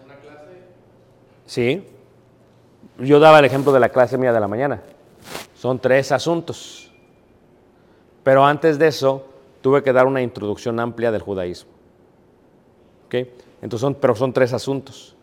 ¿O 0.00 0.04
una 0.04 0.16
clase? 0.16 0.62
Sí. 1.46 1.86
Yo 2.98 3.18
daba 3.18 3.40
el 3.40 3.44
ejemplo 3.44 3.72
de 3.72 3.80
la 3.80 3.88
clase 3.88 4.16
mía 4.16 4.32
de 4.32 4.38
la 4.38 4.46
mañana. 4.46 4.82
Son 5.56 5.80
tres 5.80 6.12
asuntos. 6.12 6.92
Pero 8.22 8.44
antes 8.44 8.78
de 8.78 8.88
eso, 8.88 9.26
tuve 9.60 9.82
que 9.82 9.92
dar 9.92 10.06
una 10.06 10.22
introducción 10.22 10.78
amplia 10.78 11.10
del 11.10 11.22
judaísmo. 11.22 11.72
¿Ok? 13.06 13.14
Entonces 13.60 13.80
son, 13.80 13.94
pero 13.94 14.14
son 14.14 14.32
tres 14.32 14.52
asuntos. 14.52 15.16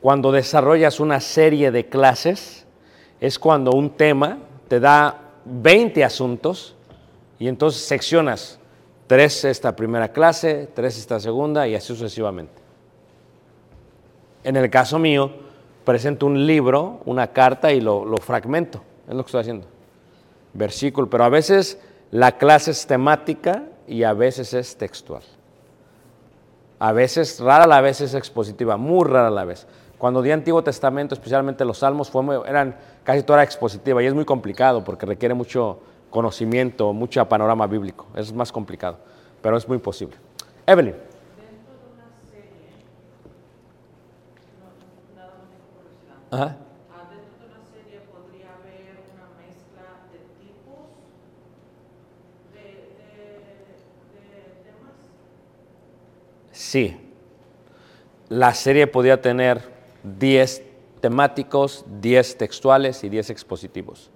Cuando 0.00 0.30
desarrollas 0.30 1.00
una 1.00 1.18
serie 1.18 1.70
de 1.72 1.88
clases, 1.88 2.66
es 3.20 3.38
cuando 3.38 3.72
un 3.72 3.90
tema 3.90 4.38
te 4.68 4.80
da 4.80 5.16
20 5.44 6.02
asuntos 6.04 6.74
y 7.38 7.48
entonces 7.48 7.82
seccionas 7.82 8.58
tres 9.06 9.44
esta 9.44 9.74
primera 9.74 10.12
clase, 10.12 10.68
tres 10.72 10.96
esta 10.96 11.18
segunda 11.18 11.66
y 11.66 11.74
así 11.74 11.88
sucesivamente. 11.88 12.62
En 14.44 14.56
el 14.56 14.70
caso 14.70 14.98
mío, 14.98 15.32
presento 15.84 16.26
un 16.26 16.46
libro, 16.46 17.00
una 17.04 17.26
carta 17.28 17.72
y 17.72 17.80
lo, 17.80 18.16
fragmento. 18.18 18.82
Es 19.08 19.14
lo 19.14 19.22
que 19.24 19.28
estoy 19.28 19.40
haciendo. 19.40 19.66
Versículo, 20.54 21.10
pero 21.10 21.24
a 21.24 21.28
veces 21.28 21.78
la 22.10 22.38
clase 22.38 22.70
es 22.70 22.86
temática 22.86 23.64
y 23.86 24.04
a 24.04 24.12
veces 24.12 24.54
es 24.54 24.76
textual. 24.76 25.22
A 26.78 26.92
veces, 26.92 27.40
rara 27.40 27.66
la 27.66 27.80
vez 27.80 28.00
es 28.00 28.14
expositiva, 28.14 28.76
muy 28.76 29.04
rara 29.06 29.28
la 29.28 29.44
vez. 29.44 29.66
Cuando 30.00 30.22
di 30.22 30.30
Antiguo 30.32 30.64
Testamento, 30.64 31.14
especialmente 31.14 31.62
los 31.62 31.76
salmos, 31.76 32.08
fue 32.10 32.22
muy- 32.22 32.36
eran 32.46 32.74
casi 33.04 33.22
toda 33.22 33.42
expositiva 33.42 34.02
y 34.02 34.06
es 34.06 34.14
muy 34.14 34.24
complicado 34.24 34.82
porque 34.82 35.04
requiere 35.04 35.34
mucho 35.34 35.78
conocimiento, 36.08 36.94
mucho 36.94 37.22
panorama 37.28 37.66
bíblico. 37.66 38.06
Es 38.16 38.32
más 38.32 38.50
complicado, 38.50 38.96
pero 39.42 39.58
es 39.58 39.68
muy 39.68 39.76
posible. 39.76 40.16
Evelyn. 40.66 40.94
Ajá. 46.30 46.44
Adentro 46.44 47.36
de 47.40 47.46
una 47.46 47.60
serie 47.74 48.00
podría 48.10 48.54
haber 48.54 48.96
una 49.12 49.26
mezcla 49.36 49.84
de 50.12 50.18
tipos 50.40 50.86
de, 52.54 52.60
de- 52.62 53.40
de 54.30 54.40
temas. 54.64 54.94
Sí. 56.52 56.96
La 58.28 58.54
serie 58.54 58.86
podía 58.86 59.20
tener 59.20 59.60
10 60.02 60.62
temáticos, 61.00 61.84
10 62.00 62.38
textuales 62.38 63.02
y 63.04 63.08
10 63.08 63.30
expositivos. 63.30 64.10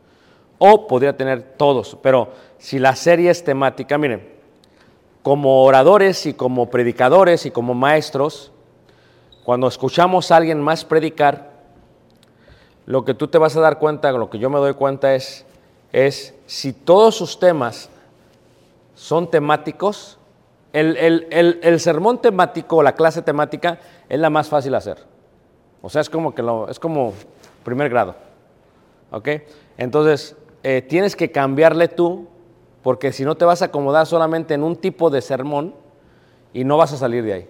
O 0.58 0.86
podría 0.86 1.16
tener 1.16 1.42
todos, 1.56 1.96
pero 2.02 2.32
si 2.58 2.78
la 2.78 2.94
serie 2.94 3.30
es 3.30 3.42
temática, 3.44 3.98
miren, 3.98 4.32
como 5.22 5.64
oradores 5.64 6.26
y 6.26 6.34
como 6.34 6.70
predicadores 6.70 7.46
y 7.46 7.50
como 7.50 7.74
maestros, 7.74 8.52
cuando 9.44 9.66
escuchamos 9.68 10.30
a 10.30 10.36
alguien 10.36 10.60
más 10.60 10.84
predicar, 10.84 11.52
lo 12.86 13.04
que 13.04 13.14
tú 13.14 13.28
te 13.28 13.38
vas 13.38 13.56
a 13.56 13.60
dar 13.60 13.78
cuenta, 13.78 14.12
lo 14.12 14.28
que 14.30 14.38
yo 14.38 14.50
me 14.50 14.58
doy 14.58 14.74
cuenta 14.74 15.14
es, 15.14 15.46
es 15.92 16.34
si 16.46 16.72
todos 16.72 17.14
sus 17.16 17.38
temas 17.38 17.88
son 18.94 19.30
temáticos, 19.30 20.18
el, 20.72 20.96
el- 20.98 21.26
el- 21.30 21.60
el 21.62 21.80
sermón 21.80 22.20
temático 22.20 22.76
o 22.76 22.82
la 22.82 22.92
clase 22.94 23.22
temática 23.22 23.78
es 24.08 24.18
la 24.20 24.28
más 24.30 24.48
fácil 24.48 24.72
de 24.72 24.78
hacer. 24.78 25.13
O 25.84 25.90
sea, 25.90 26.00
es 26.00 26.08
como 26.08 26.34
que 26.34 26.42
lo, 26.42 26.66
es 26.68 26.78
como 26.80 27.12
primer 27.62 27.90
grado. 27.90 28.14
¿Ok? 29.10 29.28
Entonces, 29.76 30.34
eh, 30.62 30.80
tienes 30.80 31.14
que 31.14 31.30
cambiarle 31.30 31.88
tú, 31.88 32.26
porque 32.82 33.12
si 33.12 33.22
no 33.24 33.34
te 33.34 33.44
vas 33.44 33.60
a 33.60 33.66
acomodar 33.66 34.06
solamente 34.06 34.54
en 34.54 34.62
un 34.62 34.76
tipo 34.76 35.10
de 35.10 35.20
sermón 35.20 35.74
y 36.54 36.64
no 36.64 36.78
vas 36.78 36.94
a 36.94 36.96
salir 36.96 37.22
de 37.22 37.32
ahí. 37.34 37.48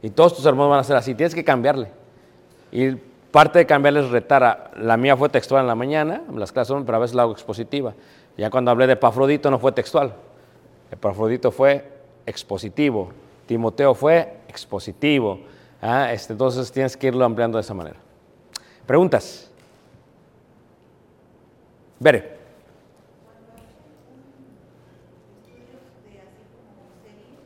Y 0.00 0.08
todos 0.08 0.34
tus 0.34 0.42
sermones 0.42 0.70
van 0.70 0.78
a 0.80 0.84
ser 0.84 0.96
así, 0.96 1.14
tienes 1.14 1.34
que 1.34 1.44
cambiarle. 1.44 1.90
Y 2.72 2.92
parte 3.30 3.58
de 3.58 3.66
cambiarle 3.66 4.00
es 4.00 4.10
retar. 4.10 4.42
a- 4.42 4.70
la 4.76 4.96
mía 4.96 5.14
fue 5.14 5.28
textual 5.28 5.60
en 5.62 5.66
la 5.68 5.74
mañana, 5.74 6.22
las 6.34 6.50
clases 6.50 6.68
son, 6.68 6.86
pero 6.86 6.96
a 6.96 7.00
veces 7.00 7.14
la 7.14 7.22
hago 7.24 7.32
expositiva. 7.32 7.92
Ya 8.38 8.48
cuando 8.48 8.70
hablé 8.70 8.86
de 8.86 8.94
Epafrodito 8.94 9.50
no 9.50 9.58
fue 9.58 9.72
textual. 9.72 10.14
Epafrodito 10.90 11.50
fue 11.50 11.84
expositivo. 12.24 13.10
Timoteo 13.46 13.94
fue 13.94 14.38
expositivo. 14.48 15.40
Ah, 15.80 16.12
este, 16.12 16.32
entonces 16.32 16.72
tienes 16.72 16.96
que 16.96 17.06
irlo 17.06 17.24
ampliando 17.24 17.56
de 17.58 17.62
esa 17.62 17.74
manera. 17.74 17.96
Preguntas. 18.86 19.50
Bere. 22.00 22.36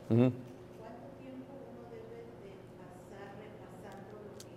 Ujú. 0.09 0.31
¿Cuánto 0.79 1.07
tiempo 1.19 1.53
uno 1.57 1.89
debe 1.89 2.21
de 2.43 2.53
pasar 2.77 3.33
repasando 3.39 4.13
lo 4.21 4.31
que 4.37 4.53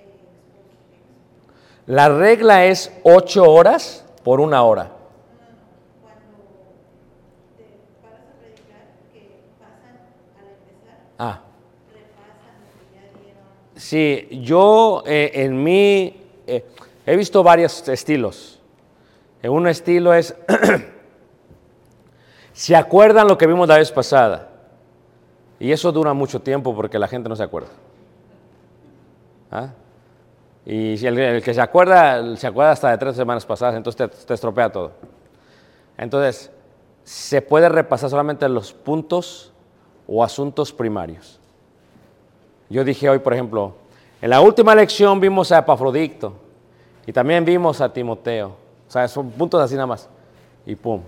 eh, 0.00 0.18
expus- 0.18 0.96
ex- 0.96 1.86
La 1.86 2.08
regla 2.08 2.64
es 2.66 2.90
ocho 3.04 3.44
horas 3.50 4.04
por 4.24 4.40
una 4.40 4.62
hora. 4.64 4.90
cuando 6.02 6.38
te 7.56 7.64
paras 8.02 8.26
a 8.26 8.34
predicar 8.40 8.84
que 9.12 9.20
pasan 9.60 9.96
al 10.40 10.48
empezar, 10.48 10.98
Ah. 11.18 11.40
repasan 11.92 12.56
lo 12.64 12.70
que 12.74 12.84
ya 12.94 13.04
dieron? 13.22 13.46
Sí, 13.78 14.40
yo 14.42 15.04
eh, 15.06 15.30
en 15.34 15.62
mí 15.62 16.20
eh, 16.48 16.66
he 17.06 17.16
visto 17.16 17.44
varios 17.44 17.88
estilos. 17.88 18.60
En 19.40 19.52
un 19.52 19.68
estilo 19.68 20.12
es, 20.12 20.34
¿se 22.52 22.74
acuerdan 22.74 23.28
lo 23.28 23.38
que 23.38 23.46
vimos 23.46 23.68
la 23.68 23.78
vez 23.78 23.92
pasada? 23.92 24.48
Y 25.60 25.70
eso 25.70 25.92
dura 25.92 26.12
mucho 26.12 26.42
tiempo 26.42 26.74
porque 26.74 26.98
la 26.98 27.06
gente 27.06 27.28
no 27.28 27.36
se 27.36 27.44
acuerda. 27.44 27.68
¿Ah? 29.52 29.68
Y 30.66 31.06
el, 31.06 31.16
el 31.16 31.42
que 31.44 31.54
se 31.54 31.60
acuerda, 31.60 32.36
se 32.36 32.48
acuerda 32.48 32.72
hasta 32.72 32.90
de 32.90 32.98
tres 32.98 33.14
semanas 33.14 33.46
pasadas, 33.46 33.76
entonces 33.76 34.26
te 34.26 34.34
estropea 34.34 34.72
todo. 34.72 34.90
Entonces, 35.96 36.50
se 37.04 37.40
puede 37.42 37.68
repasar 37.68 38.10
solamente 38.10 38.48
los 38.48 38.72
puntos 38.72 39.52
o 40.08 40.24
asuntos 40.24 40.72
primarios. 40.72 41.37
Yo 42.70 42.84
dije 42.84 43.08
hoy, 43.08 43.18
por 43.18 43.32
ejemplo, 43.32 43.74
en 44.20 44.30
la 44.30 44.40
última 44.40 44.74
lección 44.74 45.20
vimos 45.20 45.50
a 45.52 45.58
Epafrodito 45.58 46.34
y 47.06 47.12
también 47.12 47.44
vimos 47.44 47.80
a 47.80 47.92
Timoteo. 47.92 48.48
O 48.86 48.90
sea, 48.90 49.06
son 49.08 49.30
puntos 49.30 49.60
así 49.62 49.74
nada 49.74 49.86
más. 49.86 50.08
Y 50.66 50.74
pum. 50.74 51.00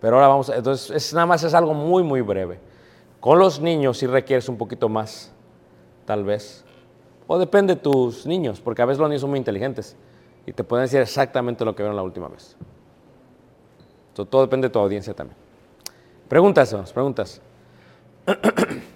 Pero 0.00 0.16
ahora 0.16 0.28
vamos, 0.28 0.48
a- 0.50 0.56
entonces 0.56 0.90
es, 0.90 1.12
nada 1.14 1.26
más 1.26 1.42
es 1.42 1.52
algo 1.54 1.74
muy, 1.74 2.02
muy 2.02 2.20
breve. 2.20 2.58
Con 3.18 3.38
los 3.38 3.60
niños 3.60 3.98
sí 3.98 4.06
requieres 4.06 4.48
un 4.48 4.56
poquito 4.56 4.88
más, 4.88 5.32
tal 6.06 6.24
vez. 6.24 6.64
O 7.26 7.38
depende 7.38 7.74
de 7.74 7.80
tus 7.80 8.26
niños, 8.26 8.60
porque 8.60 8.82
a 8.82 8.86
veces 8.86 8.98
los 8.98 9.08
niños 9.08 9.20
son 9.20 9.30
muy 9.30 9.38
inteligentes 9.38 9.96
y 10.46 10.52
te 10.52 10.64
pueden 10.64 10.84
decir 10.84 11.00
exactamente 11.00 11.64
lo 11.64 11.74
que 11.76 11.82
vieron 11.82 11.96
la 11.96 12.02
última 12.02 12.28
vez. 12.28 12.56
Entonces, 14.08 14.30
todo 14.30 14.42
depende 14.42 14.68
de 14.68 14.72
tu 14.72 14.78
audiencia 14.78 15.14
también. 15.14 15.36
Preguntas, 16.28 16.74
preguntas. 16.92 17.40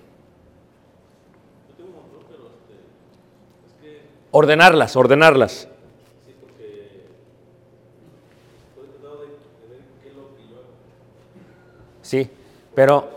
Ordenarlas, 4.36 4.96
ordenarlas. 4.96 5.68
Sí, 12.02 12.28
pero... 12.74 13.08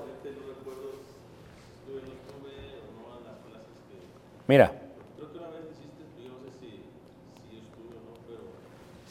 Mira. 4.45 4.71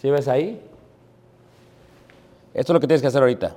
¿Sí 0.01 0.09
ves 0.09 0.29
ahí? 0.29 0.63
Esto 2.55 2.73
es 2.73 2.75
lo 2.75 2.79
que 2.81 2.87
tienes 2.87 3.01
que 3.01 3.09
hacer 3.09 3.23
ahorita. 3.23 3.57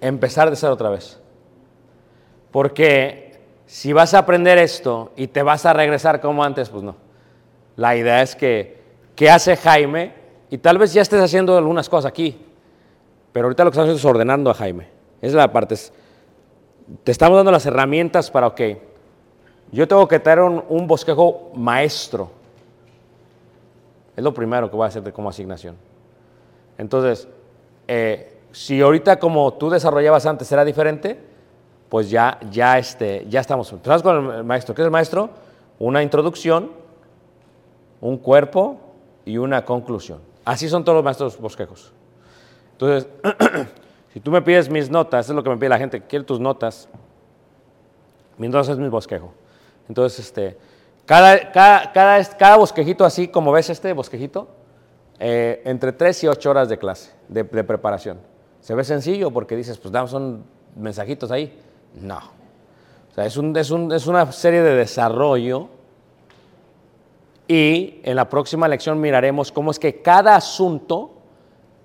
Empezar 0.00 0.48
de 0.50 0.54
cero 0.54 0.74
otra 0.74 0.90
vez. 0.90 1.18
Porque 2.52 3.33
si 3.66 3.92
vas 3.92 4.14
a 4.14 4.18
aprender 4.18 4.58
esto 4.58 5.12
y 5.16 5.28
te 5.28 5.42
vas 5.42 5.66
a 5.66 5.72
regresar 5.72 6.20
como 6.20 6.44
antes, 6.44 6.68
pues 6.68 6.82
no. 6.82 6.96
La 7.76 7.96
idea 7.96 8.22
es 8.22 8.36
que, 8.36 8.80
¿qué 9.16 9.30
hace 9.30 9.56
Jaime? 9.56 10.12
Y 10.50 10.58
tal 10.58 10.78
vez 10.78 10.92
ya 10.92 11.02
estés 11.02 11.20
haciendo 11.20 11.56
algunas 11.56 11.88
cosas 11.88 12.08
aquí, 12.10 12.40
pero 13.32 13.46
ahorita 13.46 13.64
lo 13.64 13.70
que 13.70 13.74
estamos 13.74 13.88
haciendo 13.88 13.98
es 14.08 14.14
ordenando 14.14 14.50
a 14.50 14.54
Jaime. 14.54 14.88
Es 15.20 15.32
la 15.32 15.50
parte. 15.52 15.74
te 17.02 17.10
estamos 17.10 17.36
dando 17.36 17.50
las 17.50 17.66
herramientas 17.66 18.30
para, 18.30 18.48
ok, 18.48 18.60
yo 19.72 19.88
tengo 19.88 20.06
que 20.06 20.20
traer 20.20 20.40
un, 20.40 20.62
un 20.68 20.86
bosquejo 20.86 21.50
maestro. 21.54 22.30
Es 24.16 24.22
lo 24.22 24.32
primero 24.32 24.70
que 24.70 24.76
voy 24.76 24.84
a 24.84 24.88
hacer 24.88 25.12
como 25.12 25.28
asignación. 25.28 25.76
Entonces, 26.78 27.26
eh, 27.88 28.38
si 28.52 28.80
ahorita 28.80 29.18
como 29.18 29.52
tú 29.54 29.70
desarrollabas 29.70 30.26
antes 30.26 30.50
era 30.52 30.64
diferente, 30.64 31.18
pues 31.94 32.10
ya, 32.10 32.40
ya, 32.50 32.76
este, 32.76 33.24
ya 33.28 33.38
estamos. 33.38 33.70
Empezamos 33.70 34.02
con 34.02 34.34
el 34.34 34.42
maestro. 34.42 34.74
¿Qué 34.74 34.82
es 34.82 34.86
el 34.86 34.90
maestro? 34.90 35.30
Una 35.78 36.02
introducción, 36.02 36.72
un 38.00 38.18
cuerpo 38.18 38.80
y 39.24 39.36
una 39.38 39.64
conclusión. 39.64 40.18
Así 40.44 40.68
son 40.68 40.82
todos 40.82 40.96
los 40.96 41.04
maestros 41.04 41.38
bosquejos. 41.38 41.92
Entonces, 42.72 43.08
si 44.12 44.18
tú 44.18 44.32
me 44.32 44.42
pides 44.42 44.68
mis 44.68 44.90
notas, 44.90 45.28
es 45.28 45.36
lo 45.36 45.44
que 45.44 45.50
me 45.50 45.56
pide 45.56 45.68
la 45.68 45.78
gente, 45.78 46.02
quiero 46.02 46.24
tus 46.24 46.40
notas. 46.40 46.88
Mis 48.38 48.50
notas 48.50 48.70
es 48.70 48.78
mi 48.78 48.88
bosquejo. 48.88 49.32
Entonces, 49.88 50.18
este, 50.18 50.58
cada, 51.06 51.52
cada, 51.52 51.92
cada, 51.92 52.24
cada 52.24 52.56
bosquejito 52.56 53.04
así, 53.04 53.28
como 53.28 53.52
ves 53.52 53.70
este 53.70 53.92
bosquejito, 53.92 54.48
eh, 55.20 55.62
entre 55.64 55.92
3 55.92 56.24
y 56.24 56.26
8 56.26 56.50
horas 56.50 56.68
de 56.68 56.76
clase, 56.76 57.12
de, 57.28 57.44
de 57.44 57.62
preparación. 57.62 58.18
Se 58.58 58.74
ve 58.74 58.82
sencillo 58.82 59.30
porque 59.30 59.54
dices, 59.54 59.78
pues 59.78 59.92
damos 59.92 60.10
son 60.10 60.42
mensajitos 60.74 61.30
ahí. 61.30 61.56
No. 62.00 62.18
O 62.18 63.14
sea, 63.14 63.26
es, 63.26 63.36
un- 63.36 63.56
es 63.56 63.70
un- 63.70 63.92
es 63.92 64.06
una 64.06 64.30
serie 64.32 64.62
de 64.62 64.74
desarrollo 64.74 65.68
y 67.46 68.00
en 68.02 68.16
la 68.16 68.28
próxima 68.28 68.66
lección 68.68 69.00
miraremos 69.00 69.52
cómo 69.52 69.70
es 69.70 69.78
que 69.78 70.00
cada 70.00 70.34
asunto 70.36 71.12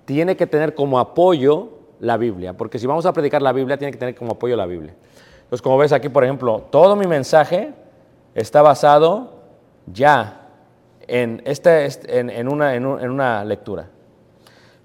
tiene 0.06 0.36
que 0.36 0.46
tener 0.46 0.74
como 0.74 0.98
apoyo 0.98 1.68
la 2.00 2.16
Biblia, 2.16 2.56
porque 2.56 2.78
si 2.78 2.86
vamos 2.86 3.04
a 3.06 3.12
predicar 3.12 3.42
la 3.42 3.52
Biblia, 3.52 3.76
tiene 3.76 3.92
que 3.92 3.98
tener 3.98 4.14
como 4.14 4.32
apoyo 4.32 4.56
la 4.56 4.66
Biblia. 4.66 4.94
Entonces, 5.42 5.60
como 5.62 5.76
ves 5.78 5.92
aquí, 5.92 6.08
por 6.08 6.24
ejemplo, 6.24 6.64
todo 6.70 6.96
mi 6.96 7.06
mensaje 7.06 7.74
está 8.34 8.62
basado 8.62 9.34
ya 9.86 10.48
en, 11.06 11.42
este, 11.44 11.84
este- 11.84 12.18
en, 12.18 12.30
en 12.30 12.48
una, 12.48 12.74
en 12.74 12.86
un- 12.86 13.00
en 13.00 13.10
una 13.10 13.44
lectura. 13.44 13.88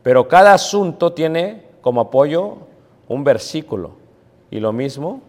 Pero 0.04 0.28
cada 0.28 0.54
asunto 0.54 1.14
tiene 1.14 1.64
como 1.82 2.02
apoyo 2.02 2.58
un 3.08 3.24
versículo. 3.24 3.92
Y 4.56 4.62
lo 4.62 4.72
mismo, 4.72 5.20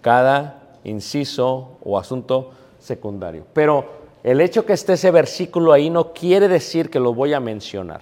cada 0.00 0.78
inciso 0.82 1.76
o 1.84 1.98
asunto 1.98 2.52
secundario. 2.78 3.44
Pero 3.52 3.84
el 4.24 4.40
hecho 4.40 4.64
que 4.64 4.72
esté 4.72 4.94
ese 4.94 5.10
versículo 5.10 5.70
ahí 5.70 5.90
no 5.90 6.14
quiere 6.14 6.48
decir 6.48 6.88
que 6.88 6.98
lo 6.98 7.12
voy 7.12 7.34
a 7.34 7.40
mencionar. 7.40 8.00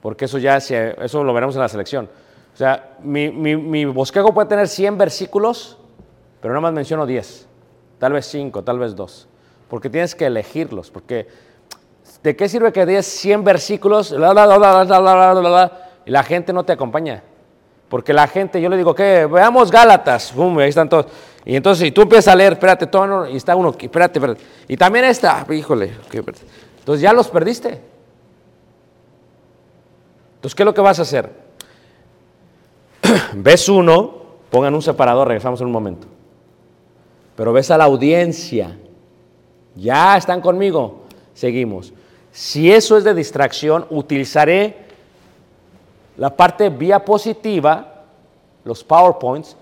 Porque 0.00 0.24
eso 0.24 0.38
ya, 0.38 0.58
se, 0.58 0.96
eso 1.00 1.22
lo 1.22 1.32
veremos 1.32 1.54
en 1.54 1.60
la 1.60 1.68
selección. 1.68 2.10
O 2.52 2.56
sea, 2.56 2.96
mi, 3.00 3.30
mi, 3.30 3.56
mi 3.56 3.84
bosquejo 3.84 4.34
puede 4.34 4.48
tener 4.48 4.66
100 4.66 4.98
versículos, 4.98 5.78
pero 6.40 6.52
nada 6.52 6.62
más 6.62 6.72
menciono 6.72 7.06
10. 7.06 7.46
Tal 8.00 8.14
vez 8.14 8.26
5, 8.26 8.64
tal 8.64 8.80
vez 8.80 8.96
2. 8.96 9.28
Porque 9.68 9.90
tienes 9.90 10.16
que 10.16 10.26
elegirlos. 10.26 10.90
Porque 10.90 11.28
¿de 12.20 12.34
qué 12.34 12.48
sirve 12.48 12.72
que 12.72 12.84
10, 12.84 13.06
100 13.06 13.44
versículos, 13.44 14.10
la, 14.10 14.34
la, 14.34 14.44
la, 14.48 15.72
y 16.04 16.10
la 16.10 16.24
gente 16.24 16.52
no 16.52 16.64
te 16.64 16.72
acompaña? 16.72 17.22
Porque 17.92 18.14
la 18.14 18.26
gente, 18.26 18.58
yo 18.58 18.70
le 18.70 18.78
digo, 18.78 18.94
¿qué? 18.94 19.28
Veamos 19.30 19.70
Gálatas. 19.70 20.34
Bum, 20.34 20.56
ahí 20.60 20.70
están 20.70 20.88
todos. 20.88 21.08
Y 21.44 21.54
entonces, 21.54 21.84
si 21.84 21.92
tú 21.92 22.00
empiezas 22.00 22.32
a 22.32 22.34
leer, 22.34 22.54
espérate, 22.54 22.86
todo, 22.86 23.28
y 23.28 23.36
está 23.36 23.54
uno, 23.54 23.76
espérate, 23.78 24.18
espérate. 24.18 24.40
Y 24.66 24.78
también 24.78 25.04
esta, 25.04 25.44
híjole. 25.50 25.92
Entonces 26.10 27.02
ya 27.02 27.12
los 27.12 27.28
perdiste. 27.28 27.82
Entonces, 30.36 30.54
¿qué 30.54 30.62
es 30.62 30.64
lo 30.64 30.72
que 30.72 30.80
vas 30.80 31.00
a 31.00 31.02
hacer? 31.02 31.32
ves 33.34 33.68
uno, 33.68 34.22
pongan 34.48 34.74
un 34.74 34.80
separador, 34.80 35.28
regresamos 35.28 35.60
en 35.60 35.66
un 35.66 35.72
momento. 35.74 36.06
Pero 37.36 37.52
ves 37.52 37.70
a 37.70 37.76
la 37.76 37.84
audiencia, 37.84 38.74
ya 39.74 40.16
están 40.16 40.40
conmigo, 40.40 41.02
seguimos. 41.34 41.92
Si 42.32 42.72
eso 42.72 42.96
es 42.96 43.04
de 43.04 43.12
distracción, 43.12 43.84
utilizaré 43.90 44.82
la 46.16 46.36
parte 46.36 46.68
vía 46.68 47.04
positiva, 47.04 48.04
los 48.64 48.84
PowerPoints, 48.84 49.56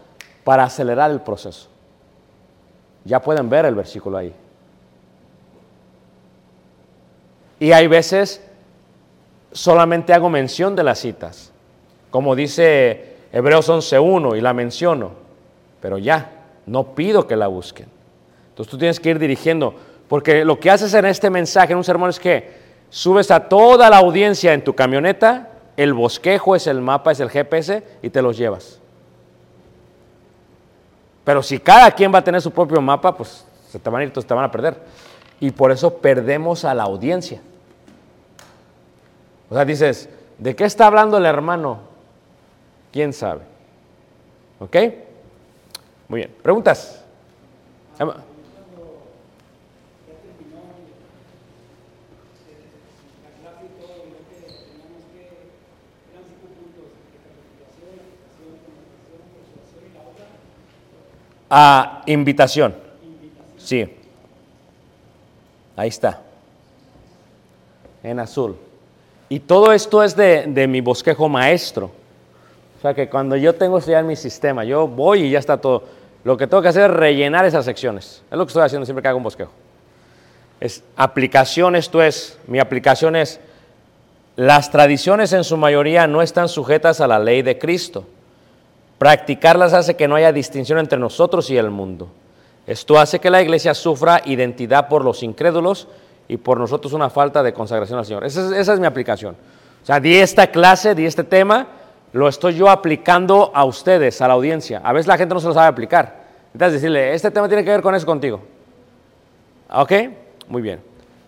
para 0.45 0.65
acelerar 0.65 1.11
el 1.11 1.21
proceso. 1.21 1.69
Ya 3.05 3.21
pueden 3.21 3.49
ver 3.49 3.65
el 3.65 3.75
versículo 3.75 4.19
ahí. 4.19 4.35
Y 7.59 7.73
hay 7.73 7.87
veces 7.87 8.43
solamente 9.53 10.13
hago 10.13 10.31
mención 10.31 10.75
de 10.75 10.83
las 10.83 10.99
citas, 10.99 11.53
como 12.11 12.35
dice 12.35 13.17
Hebreos 13.33 13.69
11.1 13.69 14.37
y 14.37 14.41
la 14.41 14.55
menciono, 14.55 15.13
pero 15.81 15.99
ya, 15.99 16.31
no 16.67 16.95
pido 16.95 17.27
que 17.27 17.37
la 17.37 17.49
busquen. 17.49 17.87
Entonces 18.51 18.71
tú 18.71 18.79
tienes 18.79 18.99
que 18.99 19.11
ir 19.11 19.19
dirigiendo, 19.19 19.75
porque 20.09 20.45
lo 20.45 20.59
que 20.59 20.71
haces 20.71 20.95
en 20.95 21.05
este 21.05 21.31
mensaje, 21.31 21.73
en 21.73 21.79
un 21.79 21.85
sermón, 21.85 22.11
es 22.11 22.19
que 22.19 22.51
subes 22.89 23.31
a 23.31 23.49
toda 23.49 23.91
la 23.91 23.99
audiencia 23.99 24.53
en 24.53 24.65
tu 24.65 24.75
camioneta, 24.75 25.50
el 25.83 25.95
bosquejo 25.95 26.55
es 26.55 26.67
el 26.67 26.83
mapa, 26.83 27.11
es 27.11 27.21
el 27.21 27.31
GPS, 27.31 27.83
y 28.03 28.11
te 28.11 28.21
los 28.21 28.37
llevas. 28.37 28.79
Pero 31.25 31.43
si 31.43 31.59
cada 31.59 31.91
quien 31.93 32.13
va 32.13 32.19
a 32.19 32.25
tener 32.25 32.43
su 32.43 32.51
propio 32.51 32.83
mapa, 32.83 33.17
pues 33.17 33.47
se 33.71 33.79
te 33.79 33.89
van 33.89 34.03
a 34.03 34.05
ir, 34.05 34.13
te 34.13 34.35
van 34.35 34.45
a 34.45 34.51
perder. 34.51 34.77
Y 35.41 35.51
por 35.53 35.73
eso 35.73 35.97
perdemos 35.97 36.67
a 36.67 36.75
la 36.75 36.83
audiencia. 36.83 37.41
O 39.49 39.55
sea, 39.55 39.65
dices, 39.65 40.11
¿de 40.37 40.55
qué 40.55 40.65
está 40.65 40.87
hablando 40.87 41.17
el 41.17 41.25
hermano? 41.25 41.79
¿Quién 42.93 43.15
sabe? 43.15 43.41
¿Ok? 44.59 44.77
Muy 46.09 46.19
bien. 46.19 46.37
¿Preguntas? 46.43 47.03
Ah, 61.51 62.03
invitación. 62.07 62.75
Sí. 63.59 63.97
Ahí 65.77 65.89
está. 65.89 66.21
En 68.03 68.21
azul. 68.21 68.57
Y 69.29 69.41
todo 69.41 69.73
esto 69.73 70.03
es 70.03 70.15
de, 70.15 70.47
de 70.47 70.67
mi 70.69 70.81
bosquejo 70.81 71.29
maestro. 71.29 71.91
O 72.79 72.81
sea 72.81 72.95
que 72.95 73.11
cuando 73.11 73.37
yo 73.37 73.55
tengo 73.55 73.79
esto 73.79 73.91
ya 73.91 73.99
en 73.99 74.07
mi 74.07 74.17
sistema, 74.17 74.65
yo 74.65 74.89
voy 74.89 75.25
y 75.25 75.31
ya 75.31 75.39
está 75.39 75.59
todo. 75.59 75.85
Lo 76.25 76.37
que 76.37 76.47
tengo 76.47 76.63
que 76.63 76.69
hacer 76.69 76.91
es 76.91 76.97
rellenar 76.97 77.45
esas 77.45 77.65
secciones. 77.65 78.23
Es 78.31 78.39
lo 78.39 78.47
que 78.47 78.51
estoy 78.51 78.63
haciendo 78.63 78.87
siempre 78.87 79.03
que 79.03 79.09
hago 79.09 79.19
un 79.19 79.25
bosquejo. 79.25 79.51
Es 80.61 80.85
aplicación, 80.97 81.77
esto 81.77 82.03
es, 82.03 82.39
mi 82.47 82.59
aplicación 82.59 83.17
es, 83.17 83.41
las 84.37 84.71
tradiciones 84.71 85.33
en 85.33 85.45
su 85.45 85.57
mayoría 85.57 86.07
no 86.07 86.23
están 86.23 86.49
sujetas 86.49 87.01
a 87.01 87.07
la 87.07 87.19
ley 87.19 87.43
de 87.43 87.59
Cristo. 87.59 88.07
Practicarlas 89.01 89.73
hace 89.73 89.97
que 89.97 90.07
no 90.07 90.17
haya 90.17 90.31
distinción 90.31 90.79
entre 90.79 90.99
nosotros 90.99 91.49
y 91.49 91.57
el 91.57 91.71
mundo. 91.71 92.11
Esto 92.67 92.99
hace 92.99 93.19
que 93.19 93.31
la 93.31 93.41
iglesia 93.41 93.73
sufra 93.73 94.21
identidad 94.27 94.89
por 94.89 95.07
los 95.07 95.23
incrédulos 95.23 95.89
y 96.29 96.37
por 96.37 96.61
nosotros 96.61 96.93
una 96.93 97.09
falta 97.09 97.43
de 97.43 97.55
consagración 97.55 97.99
al 97.99 98.05
Señor. 98.05 98.27
Esa 98.27 98.75
es, 98.75 98.79
mi 98.79 98.85
aplicación. 98.85 99.37
O 99.83 99.87
sea, 99.87 100.01
di 100.01 100.19
esta 100.19 100.49
clase, 100.49 100.95
di 100.95 101.07
este 101.07 101.25
tema, 101.25 101.67
lo 102.13 102.29
estoy 102.29 102.57
yo 102.57 102.69
aplicando 102.69 103.51
a 103.55 103.65
ustedes, 103.65 104.21
a 104.21 104.29
la 104.29 104.35
audiencia. 104.35 104.83
A 104.85 104.93
veces 104.93 105.07
la 105.07 105.17
gente 105.17 105.33
no 105.33 105.41
se 105.41 105.47
lo 105.47 105.55
sabe 105.55 105.69
aplicar. 105.69 106.21
Entonces 106.53 106.75
decirle, 106.75 107.15
este 107.15 107.31
tema 107.31 107.49
tiene 107.49 107.65
que 107.65 107.71
ver 107.71 107.81
con 107.81 107.95
eso 107.95 108.05
contigo. 108.05 108.43
¿Ok? 109.73 109.93
Muy 110.47 110.61
bien. 110.61 110.79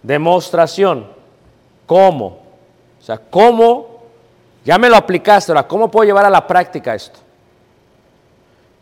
Demostración. 0.03 1.07
¿Cómo? 1.87 2.27
O 3.01 3.03
sea, 3.03 3.17
¿cómo? 3.17 4.03
Ya 4.63 4.77
me 4.77 4.91
lo 4.91 4.97
aplicaste, 4.97 5.53
ahora, 5.53 5.67
¿cómo 5.67 5.91
puedo 5.91 6.05
llevar 6.05 6.27
a 6.27 6.31
la 6.31 6.47
práctica 6.47 6.95
esto? 6.95 7.22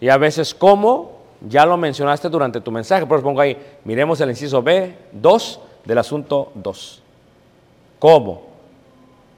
Y 0.01 0.09
a 0.09 0.17
veces, 0.17 0.55
¿cómo? 0.55 1.19
Ya 1.49 1.65
lo 1.65 1.77
mencionaste 1.77 2.29
durante 2.29 2.61
tu 2.61 2.71
mensaje, 2.71 3.07
por 3.07 3.19
eso 3.19 3.25
pongo 3.25 3.41
ahí, 3.41 3.57
miremos 3.85 4.21
el 4.21 4.31
inciso 4.31 4.63
B, 4.63 4.95
2 5.13 5.61
del 5.85 5.99
asunto 5.99 6.53
2. 6.55 7.03
¿Cómo? 7.99 8.43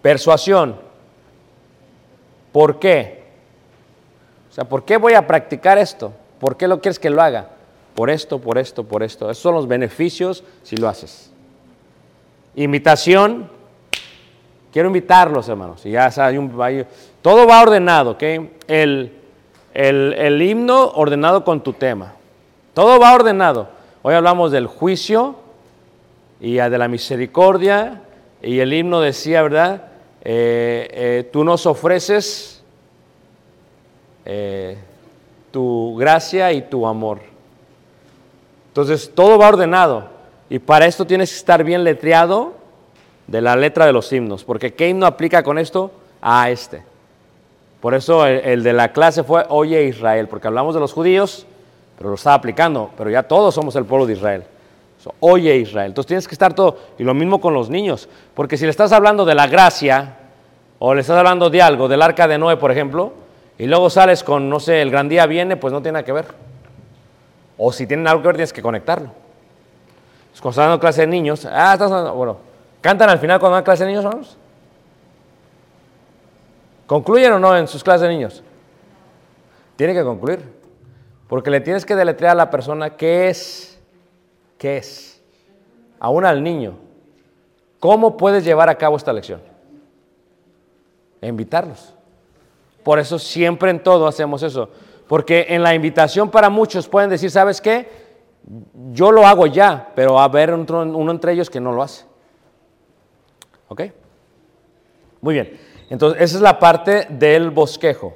Persuasión. 0.03 0.77
¿Por 2.53 2.79
qué? 2.79 3.23
O 4.51 4.55
sea, 4.55 4.65
¿por 4.65 4.85
qué 4.85 4.97
voy 4.97 5.15
a 5.15 5.27
practicar 5.27 5.79
esto? 5.79 6.13
¿Por 6.39 6.57
qué 6.57 6.69
lo 6.69 6.81
quieres 6.81 6.99
que 6.99 7.09
lo 7.11 7.23
haga? 7.23 7.49
Por 7.95 8.11
esto, 8.11 8.39
por 8.41 8.59
esto, 8.59 8.85
por 8.85 9.03
esto. 9.03 9.31
Esos 9.31 9.43
son 9.43 9.55
los 9.55 9.69
beneficios 9.69 10.45
si 10.63 10.77
lo 10.77 10.89
haces. 10.89 11.31
Invitación. 12.57 13.49
Quiero 14.73 14.89
invitarlos, 14.89 15.49
hermanos. 15.49 15.85
Y 15.87 15.93
ya 15.93 16.11
hay- 16.59 16.87
todo 17.21 17.47
va 17.47 17.63
ordenado, 17.63 18.13
¿ok? 18.13 18.23
El, 18.67 19.22
el, 19.75 20.43
himno 20.43 20.91
ordenado 20.91 21.45
con 21.45 21.63
tu 21.63 21.73
tema. 21.73 22.15
Todo 22.75 22.99
va 22.99 23.15
ordenado. 23.15 23.69
Hoy 24.03 24.15
hablamos 24.15 24.53
del 24.53 24.67
juicio 24.67 25.37
y 26.41 26.55
de 26.55 26.79
la 26.79 26.89
misericordia. 26.89 28.03
Y 28.43 28.59
el 28.61 28.73
himno 28.73 29.01
decía, 29.01 29.43
¿verdad? 29.43 29.85
Eh, 30.25 30.89
eh, 30.93 31.31
tú 31.33 31.45
nos 31.45 31.67
ofreces 31.67 32.63
eh, 34.25 34.79
tu 35.51 35.97
gracia 35.97 36.53
y 36.53 36.63
tu 36.63 36.87
amor. 36.87 37.21
Entonces, 38.69 39.13
todo 39.15 39.39
va 39.39 39.49
ordenado. 39.49 40.09
Y 40.49 40.59
para 40.59 40.87
esto 40.87 41.07
tienes 41.07 41.31
que 41.31 41.37
estar 41.37 41.65
bien 41.65 41.85
letreado 41.85 42.55
de 43.27 43.41
la 43.41 43.57
letra 43.57 43.87
de 43.87 43.93
los 43.93 44.13
himnos. 44.13 44.45
Porque 44.45 44.75
¿qué 44.75 44.89
himno 44.89 45.07
aplica 45.07 45.43
con 45.43 45.59
esto? 45.59 45.93
A 46.21 46.51
este. 46.51 46.92
Por 47.83 47.95
eso 47.95 48.25
el, 48.27 48.63
de 48.63 48.73
la 48.73 48.93
clase 48.93 49.25
fue 49.25 49.45
Oye 49.49 49.83
Israel. 49.87 50.29
Porque 50.29 50.47
hablamos 50.47 50.73
de 50.73 50.79
los 50.79 50.93
judíos, 50.93 51.47
pero 51.99 52.11
lo 52.11 52.15
estaba 52.15 52.37
aplicando. 52.37 52.91
Pero 52.97 53.11
ya 53.11 53.25
todos 53.25 53.53
somos 53.57 53.75
el 53.75 53.85
pueblo 53.85 54.07
de 54.07 54.13
Israel. 54.13 54.45
Oye 55.19 55.57
Israel. 55.57 55.89
Entonces 55.89 56.07
tienes 56.07 56.29
que 56.29 56.35
estar 56.37 56.55
todo. 56.55 56.79
Y 56.97 57.03
lo 57.03 57.13
mismo 57.13 57.41
con 57.41 57.55
los 57.55 57.71
niños. 57.71 58.09
Porque 58.35 58.57
si 58.57 58.67
le 58.67 58.71
estás 58.71 58.93
hablando 58.93 59.25
de 59.25 59.35
la 59.35 59.49
gracia, 59.49 60.15
o 60.79 60.95
le 60.95 61.01
estás 61.01 61.17
hablando 61.17 61.51
de 61.51 61.61
algo, 61.61 61.89
del 61.89 62.03
arca 62.03 62.29
de 62.29 62.39
Noé, 62.39 62.57
por 62.57 62.71
ejemplo, 62.71 63.15
y 63.59 63.67
luego 63.67 63.91
sales 63.91 64.23
con, 64.23 64.49
no 64.49 64.61
sé, 64.61 64.81
el 64.81 64.93
gran 64.93 65.09
día 65.09 65.27
viene, 65.27 65.57
pues 65.57 65.73
no 65.73 65.83
tiene 65.83 65.95
nada 65.95 66.05
que 66.05 66.13
ver. 66.13 66.27
O 67.59 67.73
si 67.73 67.89
tienen 67.89 68.07
algo 68.07 68.23
que 68.23 68.29
ver, 68.29 68.37
tienes 68.37 68.53
que 68.53 68.63
conectarlo. 68.63 69.11
Pues 70.31 70.41
cuando 70.41 70.51
estás 70.51 70.67
dando 70.67 70.79
clase 70.79 71.01
de 71.01 71.09
niños, 71.09 71.45
ah, 71.47 71.73
estás 71.73 71.91
dando, 71.91 72.15
bueno, 72.15 72.37
¿cantan 72.81 73.11
al 73.11 73.19
final 73.19 73.41
cuando 73.41 73.57
dan 73.57 73.65
clase 73.65 73.83
de 73.83 73.91
niños, 73.91 74.05
hermanos? 74.05 74.39
¿Concluyen 76.93 77.33
o 77.33 77.39
no 77.39 77.57
en 77.57 77.67
sus 77.67 77.83
clases 77.83 78.03
de 78.03 78.09
niños? 78.11 78.43
Tiene 79.77 79.95
que 79.95 80.05
concluir. 80.05 80.41
Porque 81.27 81.49
le 81.49 81.63
tienes 81.63 81.87
que 81.87 81.97
deletrear 81.97 82.33
a 82.33 82.35
la 82.35 82.51
persona 82.51 82.99
qué 82.99 83.31
es, 83.31 83.81
qué 84.59 84.77
es, 84.77 85.23
aún 85.99 86.27
al 86.27 86.43
niño. 86.43 86.75
¿Cómo 87.81 88.19
puedes 88.19 88.45
llevar 88.45 88.69
a 88.69 88.77
cabo 88.77 88.99
esta 88.99 89.11
lección? 89.11 89.41
Invitarlos. 91.23 91.95
Por 92.83 92.99
eso 92.99 93.19
siempre 93.19 93.71
en 93.71 93.83
todo 93.83 94.07
hacemos 94.07 94.43
eso. 94.43 94.69
Porque 95.09 95.47
en 95.49 95.63
la 95.63 95.75
invitación 95.75 96.31
para 96.31 96.51
muchos 96.51 96.89
pueden 96.89 97.09
decir, 97.09 97.31
¿sabes 97.31 97.63
qué? 97.63 97.89
Yo 98.93 99.13
lo 99.13 99.27
hago 99.27 99.47
ya, 99.47 99.93
pero 99.95 100.21
a 100.21 100.27
uno 100.27 101.11
entre 101.11 101.33
ellos 101.33 101.49
que 101.49 101.59
no 101.59 101.73
lo 101.73 101.83
hace. 101.83 102.05
¿Ok? 103.69 103.81
Muy 105.23 105.33
bien. 105.33 105.72
Entonces, 105.93 106.23
esa 106.23 106.37
es 106.37 106.43
la 106.43 106.59
parte 106.59 107.07
del 107.11 107.51
bosquejo. 107.51 108.15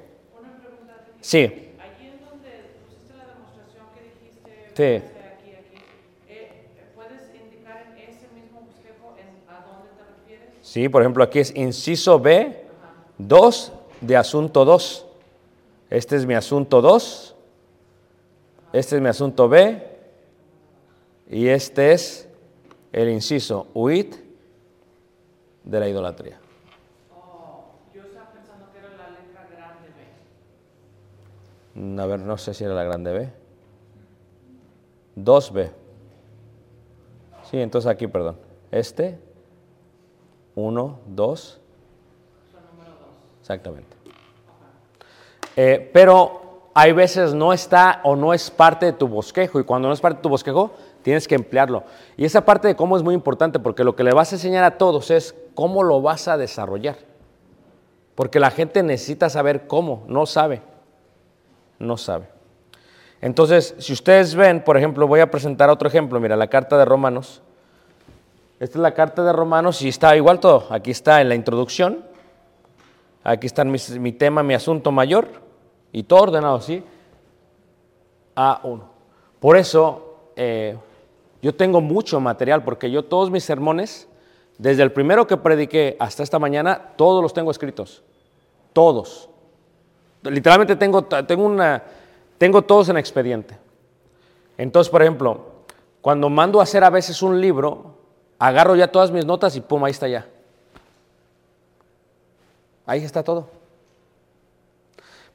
Sí, 1.20 1.38
Allí 1.38 2.06
en 2.08 2.24
donde 2.24 2.70
pusiste 2.88 3.12
la 3.14 3.26
demostración 3.34 3.84
que 3.94 4.00
dijiste, 4.02 4.72
Sí. 4.74 5.04
aquí, 5.04 5.50
aquí, 5.52 5.82
¿puedes 6.94 7.34
indicar 7.34 7.82
en 7.88 7.98
ese 7.98 8.28
mismo 8.34 8.62
bosquejo 8.62 9.14
en 9.18 9.28
a 9.52 9.60
dónde 9.66 9.90
te 9.98 10.04
refieres? 10.04 10.54
sí, 10.62 10.88
por 10.88 11.02
ejemplo, 11.02 11.22
aquí 11.22 11.38
es 11.40 11.54
inciso 11.54 12.18
B, 12.18 12.64
2 13.18 13.72
de 14.00 14.16
asunto 14.16 14.64
2. 14.64 15.06
Este 15.90 16.16
es 16.16 16.24
mi 16.24 16.32
asunto 16.32 16.80
2. 16.80 17.34
Este 18.72 18.96
es 18.96 19.02
mi 19.02 19.08
asunto 19.08 19.50
B. 19.50 19.82
Y 21.28 21.48
este 21.48 21.92
es 21.92 22.26
el 22.92 23.10
inciso, 23.10 23.66
huid 23.74 24.14
de 25.64 25.80
la 25.80 25.88
idolatría. 25.90 26.38
Yo 27.94 28.02
estaba 28.02 28.30
pensando 28.30 28.66
que 28.72 28.78
era 28.78 28.88
la 28.90 29.08
letra 29.10 29.48
grande 29.50 29.88
B. 29.88 30.02
Mm, 31.64 31.65
A 31.76 32.06
ver, 32.06 32.20
no 32.20 32.38
sé 32.38 32.54
si 32.54 32.64
era 32.64 32.74
la 32.74 32.84
grande 32.84 33.12
B. 33.12 33.32
2B. 35.16 35.70
Sí, 37.50 37.58
entonces 37.58 37.90
aquí, 37.90 38.06
perdón. 38.06 38.38
Este, 38.70 39.18
1, 40.54 40.98
2. 41.06 41.60
Exactamente. 43.40 43.96
Eh, 45.54 45.90
pero 45.92 46.70
hay 46.74 46.92
veces 46.92 47.34
no 47.34 47.52
está 47.52 48.00
o 48.04 48.16
no 48.16 48.32
es 48.32 48.50
parte 48.50 48.86
de 48.86 48.92
tu 48.92 49.06
bosquejo 49.06 49.60
y 49.60 49.64
cuando 49.64 49.88
no 49.88 49.94
es 49.94 50.00
parte 50.00 50.16
de 50.16 50.22
tu 50.22 50.28
bosquejo 50.30 50.72
tienes 51.02 51.28
que 51.28 51.34
emplearlo. 51.34 51.84
Y 52.16 52.24
esa 52.24 52.44
parte 52.44 52.68
de 52.68 52.76
cómo 52.76 52.96
es 52.96 53.02
muy 53.02 53.14
importante 53.14 53.58
porque 53.58 53.84
lo 53.84 53.94
que 53.94 54.02
le 54.02 54.12
vas 54.12 54.32
a 54.32 54.36
enseñar 54.36 54.64
a 54.64 54.78
todos 54.78 55.10
es 55.10 55.34
cómo 55.54 55.82
lo 55.82 56.00
vas 56.00 56.26
a 56.26 56.38
desarrollar. 56.38 56.96
Porque 58.14 58.40
la 58.40 58.50
gente 58.50 58.82
necesita 58.82 59.28
saber 59.28 59.66
cómo, 59.66 60.04
no 60.08 60.24
sabe 60.24 60.62
no 61.78 61.96
sabe. 61.96 62.28
Entonces, 63.20 63.74
si 63.78 63.92
ustedes 63.92 64.34
ven, 64.34 64.62
por 64.62 64.76
ejemplo, 64.76 65.06
voy 65.06 65.20
a 65.20 65.30
presentar 65.30 65.70
otro 65.70 65.88
ejemplo, 65.88 66.20
mira, 66.20 66.36
la 66.36 66.48
carta 66.48 66.76
de 66.76 66.84
Romanos. 66.84 67.42
Esta 68.58 68.78
es 68.78 68.82
la 68.82 68.94
carta 68.94 69.22
de 69.22 69.32
Romanos 69.32 69.82
y 69.82 69.88
está 69.88 70.16
igual 70.16 70.40
todo. 70.40 70.66
Aquí 70.70 70.90
está 70.90 71.20
en 71.20 71.28
la 71.28 71.34
introducción, 71.34 72.04
aquí 73.22 73.46
está 73.46 73.64
mi, 73.64 74.12
tema, 74.12 74.42
mi 74.42 74.54
asunto 74.54 74.92
mayor, 74.92 75.28
y 75.92 76.04
todo 76.04 76.22
ordenado 76.22 76.56
así, 76.56 76.82
A1. 78.34 78.82
Por 79.40 79.56
eso, 79.56 80.30
eh, 80.36 80.76
yo 81.42 81.54
tengo 81.54 81.80
mucho 81.80 82.18
material, 82.18 82.64
porque 82.64 82.90
yo 82.90 83.04
todos 83.04 83.30
mis 83.30 83.44
sermones, 83.44 84.08
desde 84.56 84.82
el 84.82 84.92
primero 84.92 85.26
que 85.26 85.36
prediqué 85.36 85.96
hasta 85.98 86.22
esta 86.22 86.38
mañana, 86.38 86.92
todos 86.96 87.22
los 87.22 87.34
tengo 87.34 87.50
escritos. 87.50 88.02
Todos. 88.72 89.28
Literalmente 90.30 90.76
tengo, 90.76 91.04
tengo, 91.04 91.44
una, 91.44 91.82
tengo 92.38 92.62
todos 92.62 92.88
en 92.88 92.96
expediente. 92.96 93.56
Entonces, 94.58 94.90
por 94.90 95.02
ejemplo, 95.02 95.44
cuando 96.00 96.28
mando 96.28 96.60
a 96.60 96.62
hacer 96.62 96.84
a 96.84 96.90
veces 96.90 97.22
un 97.22 97.40
libro, 97.40 97.96
agarro 98.38 98.76
ya 98.76 98.88
todas 98.88 99.10
mis 99.10 99.24
notas 99.24 99.56
y 99.56 99.60
pum, 99.60 99.84
ahí 99.84 99.90
está 99.90 100.08
ya. 100.08 100.26
Ahí 102.86 103.02
está 103.02 103.22
todo. 103.22 103.48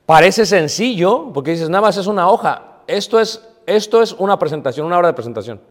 Parece 0.06 0.46
sencillo, 0.46 1.32
porque 1.34 1.52
dices, 1.52 1.70
nada 1.70 1.82
más 1.82 1.98
es 1.98 2.08
una 2.08 2.30
hoja. 2.30 2.80
Esto 2.88 3.20
es, 3.20 3.48
esto 3.66 4.02
es 4.02 4.14
una 4.14 4.40
presentación, 4.40 4.86
una 4.86 4.98
hora 4.98 5.10
de 5.10 5.14
presentación. 5.14 5.62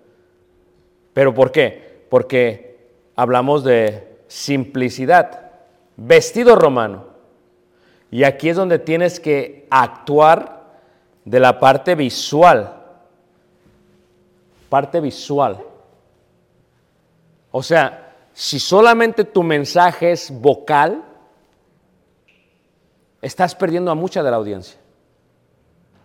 ¿Pero 1.13 1.35
por 1.35 1.51
qué? 1.51 2.05
Porque 2.09 2.89
hablamos 3.17 3.65
de 3.65 4.23
simplicidad. 4.29 5.51
Vestido 5.97 6.57
romano. 6.57 7.10
Y 8.11 8.25
aquí 8.25 8.49
es 8.49 8.57
donde 8.57 8.79
tienes 8.79 9.21
que 9.21 9.67
actuar 9.71 10.65
de 11.25 11.41
la 11.41 11.61
parte 11.61 11.95
visual. 11.95 12.77
Parte 14.69 15.01
visual. 15.01 15.61
O 17.53 17.63
sea, 17.63 18.15
si 18.33 18.59
solamente 18.59 19.25
tu 19.25 19.43
mensaje 19.43 20.13
es 20.13 20.31
vocal, 20.31 21.05
estás 23.23 23.55
perdiendo 23.55 23.91
a 23.91 23.95
mucha 23.95 24.23
de 24.23 24.31
la 24.31 24.37
audiencia. 24.37 24.79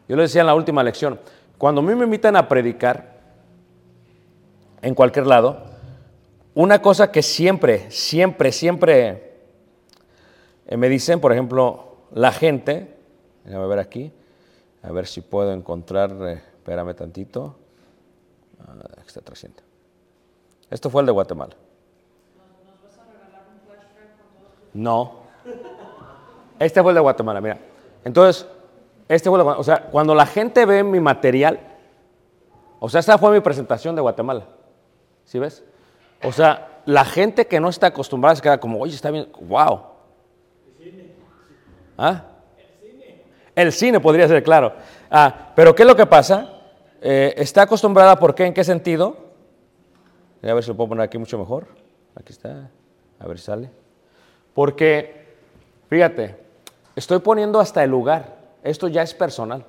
Yo 0.08 0.16
le 0.16 0.24
decía 0.24 0.41
en 0.41 0.47
la 0.47 0.56
última 0.56 0.84
lección, 0.84 1.20
cuando 1.58 1.82
a 1.82 1.84
mí 1.84 1.95
me 1.95 2.06
invitan 2.06 2.36
a 2.36 2.47
predicar 2.47 3.16
en 4.82 4.93
cualquier 4.93 5.26
lado, 5.26 5.64
una 6.53 6.82
cosa 6.82 7.12
que 7.12 7.24
siempre, 7.24 7.89
siempre, 7.89 8.51
siempre 8.51 9.34
eh, 10.68 10.78
me 10.78 10.89
dicen, 10.89 11.20
por 11.20 11.32
ejemplo, 11.32 11.95
la 12.12 12.32
gente, 12.32 12.95
déjame 13.43 13.68
ver 13.68 13.80
aquí, 13.80 14.12
a 14.84 14.91
ver 14.91 15.08
si 15.08 15.22
puedo 15.22 15.51
encontrar, 15.51 16.12
eh, 16.22 16.34
espérame 16.58 16.93
tantito, 16.95 17.56
ah, 18.68 18.74
está 19.06 19.22
300. 19.22 19.64
Esto 20.70 20.89
fue 20.89 21.01
el 21.01 21.06
de 21.08 21.12
Guatemala. 21.12 21.56
No. 24.74 25.26
Este 26.60 26.82
fue 26.82 26.91
el 26.91 26.95
de 26.95 27.01
Guatemala, 27.01 27.41
mira. 27.41 27.58
Entonces, 28.03 28.45
este 29.08 29.30
fue 29.30 29.39
el 29.39 29.45
de 29.45 29.51
Gua- 29.51 29.60
O 29.60 29.64
sea, 29.64 29.84
cuando 29.91 30.14
la 30.16 30.26
gente 30.26 30.66
ve 30.66 30.84
mi 30.84 30.99
material, 30.99 31.60
o 32.80 32.89
sea, 32.89 32.99
esta 32.99 33.18
fue 33.18 33.32
mi 33.32 33.39
presentación 33.39 33.95
de 33.95 34.01
Guatemala. 34.01 34.45
¿Sí 35.24 35.39
ves? 35.39 35.64
O 36.24 36.32
sea, 36.32 36.82
la 36.86 37.03
gente 37.06 37.47
que 37.47 37.60
no 37.60 37.70
está 37.70 37.88
acostumbrada 37.88 38.36
se 38.36 38.41
queda 38.41 38.60
como, 38.60 38.80
oye, 38.80 38.93
está 38.95 39.12
bien, 39.12 39.28
wow. 39.41 39.82
¿Ah? 41.98 42.24
El 43.56 43.72
cine 43.72 44.00
podría 44.00 44.28
ser, 44.28 44.43
claro. 44.43 44.74
Ah, 45.10 45.52
pero 45.56 45.74
¿qué 45.74 45.84
es 45.84 45.88
lo 45.88 45.96
que 45.96 46.06
pasa? 46.06 46.50
Eh, 47.02 47.34
está 47.38 47.64
acostumbrada, 47.64 48.20
¿por 48.20 48.36
qué? 48.36 48.46
¿En 48.46 48.54
qué 48.54 48.64
sentido? 48.64 49.16
A 50.43 50.54
ver 50.54 50.64
si 50.64 50.70
lo 50.70 50.76
puedo 50.76 50.89
poner 50.89 51.06
aquí 51.06 51.18
mucho 51.18 51.38
mejor. 51.38 51.68
Aquí 52.16 52.34
está. 52.34 52.70
A 53.20 53.28
ver 53.28 53.39
si 53.39 53.46
sale. 53.46 53.70
Porque, 54.54 55.36
fíjate, 55.89 56.36
estoy 56.96 57.20
poniendo 57.20 57.60
hasta 57.60 57.84
el 57.84 57.89
lugar. 57.89 58.36
Esto 58.64 58.88
ya 58.88 59.02
es 59.02 59.14
personal. 59.14 59.66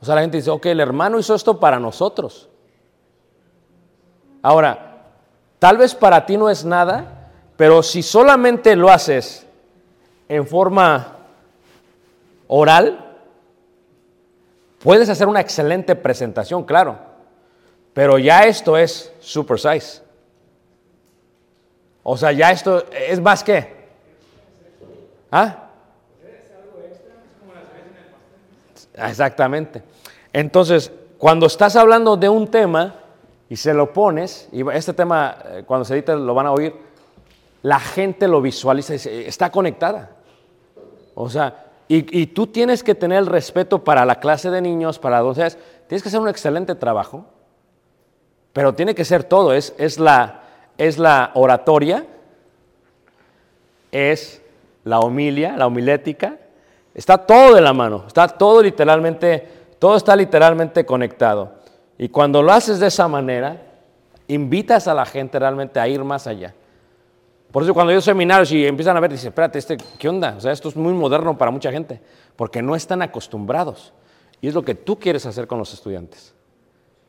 O 0.00 0.04
sea, 0.04 0.16
la 0.16 0.22
gente 0.22 0.38
dice, 0.38 0.50
ok, 0.50 0.66
el 0.66 0.80
hermano 0.80 1.18
hizo 1.18 1.34
esto 1.34 1.60
para 1.60 1.78
nosotros. 1.78 2.48
Ahora, 4.42 5.04
tal 5.60 5.76
vez 5.76 5.94
para 5.94 6.26
ti 6.26 6.36
no 6.36 6.50
es 6.50 6.64
nada, 6.64 7.30
pero 7.56 7.82
si 7.82 8.02
solamente 8.02 8.74
lo 8.74 8.90
haces 8.90 9.46
en 10.34 10.46
forma 10.46 11.18
oral, 12.48 13.16
puedes 14.82 15.10
hacer 15.10 15.28
una 15.28 15.40
excelente 15.40 15.94
presentación, 15.94 16.64
claro. 16.64 16.98
Pero 17.92 18.18
ya 18.18 18.46
esto 18.46 18.78
es 18.78 19.12
super 19.20 19.60
size. 19.60 20.00
O 22.02 22.16
sea, 22.16 22.32
ya 22.32 22.50
esto 22.50 22.82
es 22.90 23.20
más 23.20 23.44
que. 23.44 23.82
¿Ah? 25.30 25.68
Exactamente. 28.94 29.82
Entonces, 30.32 30.90
cuando 31.18 31.44
estás 31.46 31.76
hablando 31.76 32.16
de 32.16 32.30
un 32.30 32.48
tema 32.48 32.94
y 33.50 33.56
se 33.56 33.74
lo 33.74 33.92
pones, 33.92 34.48
y 34.50 34.66
este 34.70 34.94
tema, 34.94 35.36
eh, 35.44 35.64
cuando 35.66 35.84
se 35.84 35.92
edita, 35.92 36.14
lo 36.14 36.32
van 36.32 36.46
a 36.46 36.52
oír, 36.52 36.74
la 37.60 37.78
gente 37.78 38.26
lo 38.26 38.40
visualiza 38.40 38.94
y 38.94 38.96
dice, 38.96 39.28
está 39.28 39.50
conectada. 39.50 40.21
O 41.14 41.28
sea, 41.28 41.66
y, 41.88 42.26
tú 42.28 42.46
tienes 42.46 42.82
que 42.82 42.94
tener 42.94 43.18
el 43.18 43.26
respeto 43.26 43.84
para 43.84 44.06
la 44.06 44.18
clase 44.18 44.50
de 44.50 44.62
niños, 44.62 44.98
para 44.98 45.18
adolescentes, 45.18 45.58
tienes 45.88 46.02
que 46.02 46.08
hacer 46.08 46.20
un 46.20 46.28
excelente 46.28 46.74
trabajo, 46.74 47.26
pero 48.54 48.74
tiene 48.74 48.94
que 48.94 49.04
ser 49.04 49.24
todo, 49.24 49.52
es, 49.52 49.74
es, 49.76 49.98
la, 49.98 50.40
es 50.78 50.96
la 50.96 51.32
oratoria, 51.34 52.06
es 53.90 54.40
la 54.84 55.00
homilia, 55.00 55.54
la 55.56 55.66
homilética, 55.66 56.38
está 56.94 57.18
todo 57.18 57.54
de 57.54 57.60
la 57.60 57.74
mano, 57.74 58.04
está 58.06 58.26
todo 58.26 58.62
literalmente, 58.62 59.46
todo 59.78 59.96
está 59.96 60.16
literalmente 60.16 60.86
conectado. 60.86 61.52
Y 61.98 62.08
cuando 62.08 62.42
lo 62.42 62.52
haces 62.52 62.80
de 62.80 62.86
esa 62.86 63.06
manera, 63.06 63.60
invitas 64.28 64.88
a 64.88 64.94
la 64.94 65.04
gente 65.04 65.38
realmente 65.38 65.78
a 65.78 65.86
ir 65.88 66.02
más 66.04 66.26
allá. 66.26 66.54
Por 67.52 67.62
eso 67.62 67.74
cuando 67.74 67.92
yo 67.92 68.00
seminarios 68.00 68.50
y 68.52 68.66
empiezan 68.66 68.96
a 68.96 69.00
ver, 69.00 69.12
dicen, 69.12 69.28
espérate, 69.28 69.58
este, 69.58 69.76
¿qué 69.98 70.08
onda? 70.08 70.34
O 70.38 70.40
sea, 70.40 70.52
esto 70.52 70.70
es 70.70 70.76
muy 70.76 70.94
moderno 70.94 71.36
para 71.36 71.50
mucha 71.50 71.70
gente, 71.70 72.00
porque 72.34 72.62
no 72.62 72.74
están 72.74 73.02
acostumbrados. 73.02 73.92
Y 74.40 74.48
es 74.48 74.54
lo 74.54 74.64
que 74.64 74.74
tú 74.74 74.98
quieres 74.98 75.26
hacer 75.26 75.46
con 75.46 75.58
los 75.58 75.72
estudiantes. 75.74 76.34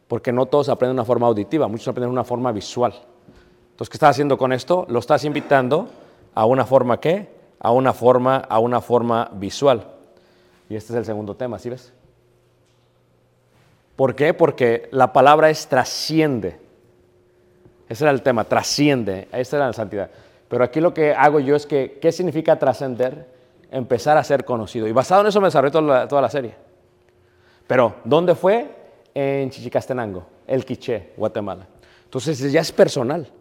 Porque 0.09 0.33
no 0.33 0.45
todos 0.45 0.67
aprenden 0.67 0.97
de 0.97 1.01
una 1.01 1.05
forma 1.05 1.27
auditiva, 1.27 1.69
muchos 1.69 1.87
aprenden 1.87 2.09
de 2.09 2.13
una 2.13 2.25
forma 2.25 2.51
visual. 2.51 2.93
Entonces, 3.71 3.89
¿qué 3.89 3.95
estás 3.95 4.11
haciendo 4.11 4.37
con 4.37 4.51
esto? 4.51 4.85
Lo 4.89 4.99
estás 4.99 5.23
invitando 5.23 5.87
a 6.35 6.45
una 6.45 6.65
forma 6.65 6.99
qué? 6.99 7.29
A 7.59 7.71
una 7.71 7.93
forma, 7.93 8.37
a 8.37 8.59
una 8.59 8.81
forma 8.81 9.31
visual. 9.33 9.87
Y 10.69 10.75
este 10.75 10.91
es 10.91 10.97
el 10.97 11.05
segundo 11.05 11.35
tema, 11.35 11.57
¿sí 11.57 11.69
ves? 11.69 11.93
¿Por 13.95 14.13
qué? 14.13 14.33
Porque 14.33 14.89
la 14.91 15.13
palabra 15.13 15.49
es 15.49 15.67
trasciende. 15.67 16.59
Ese 17.87 18.03
era 18.03 18.11
el 18.11 18.21
tema, 18.21 18.43
trasciende. 18.43 19.29
Esa 19.31 19.55
era 19.55 19.67
la 19.67 19.73
santidad. 19.73 20.11
Pero 20.53 20.65
aquí 20.65 20.79
lo 20.79 20.93
que 20.93 21.15
hago 21.15 21.39
yo 21.39 21.55
es 21.55 21.65
que, 21.65 21.97
¿qué 21.99 22.11
significa 22.11 22.59
trascender? 22.59 23.25
Empezar 23.71 24.19
a 24.19 24.23
ser 24.23 24.45
conocido. 24.45 24.87
Y 24.87 24.91
basado 24.91 25.21
en 25.21 25.27
eso 25.29 25.41
me 25.41 25.47
desarrollé 25.47 25.71
toda 25.71 25.81
la, 25.81 26.07
toda 26.07 26.21
la 26.21 26.29
serie. 26.29 26.53
Pero, 27.65 27.95
¿dónde 28.03 28.35
fue? 28.35 28.69
En 29.15 29.49
Chichicastenango, 29.49 30.27
El 30.45 30.63
Quiché, 30.63 31.13
Guatemala. 31.17 31.65
Entonces 32.03 32.51
ya 32.51 32.61
es 32.61 32.71
personal. 32.71 33.31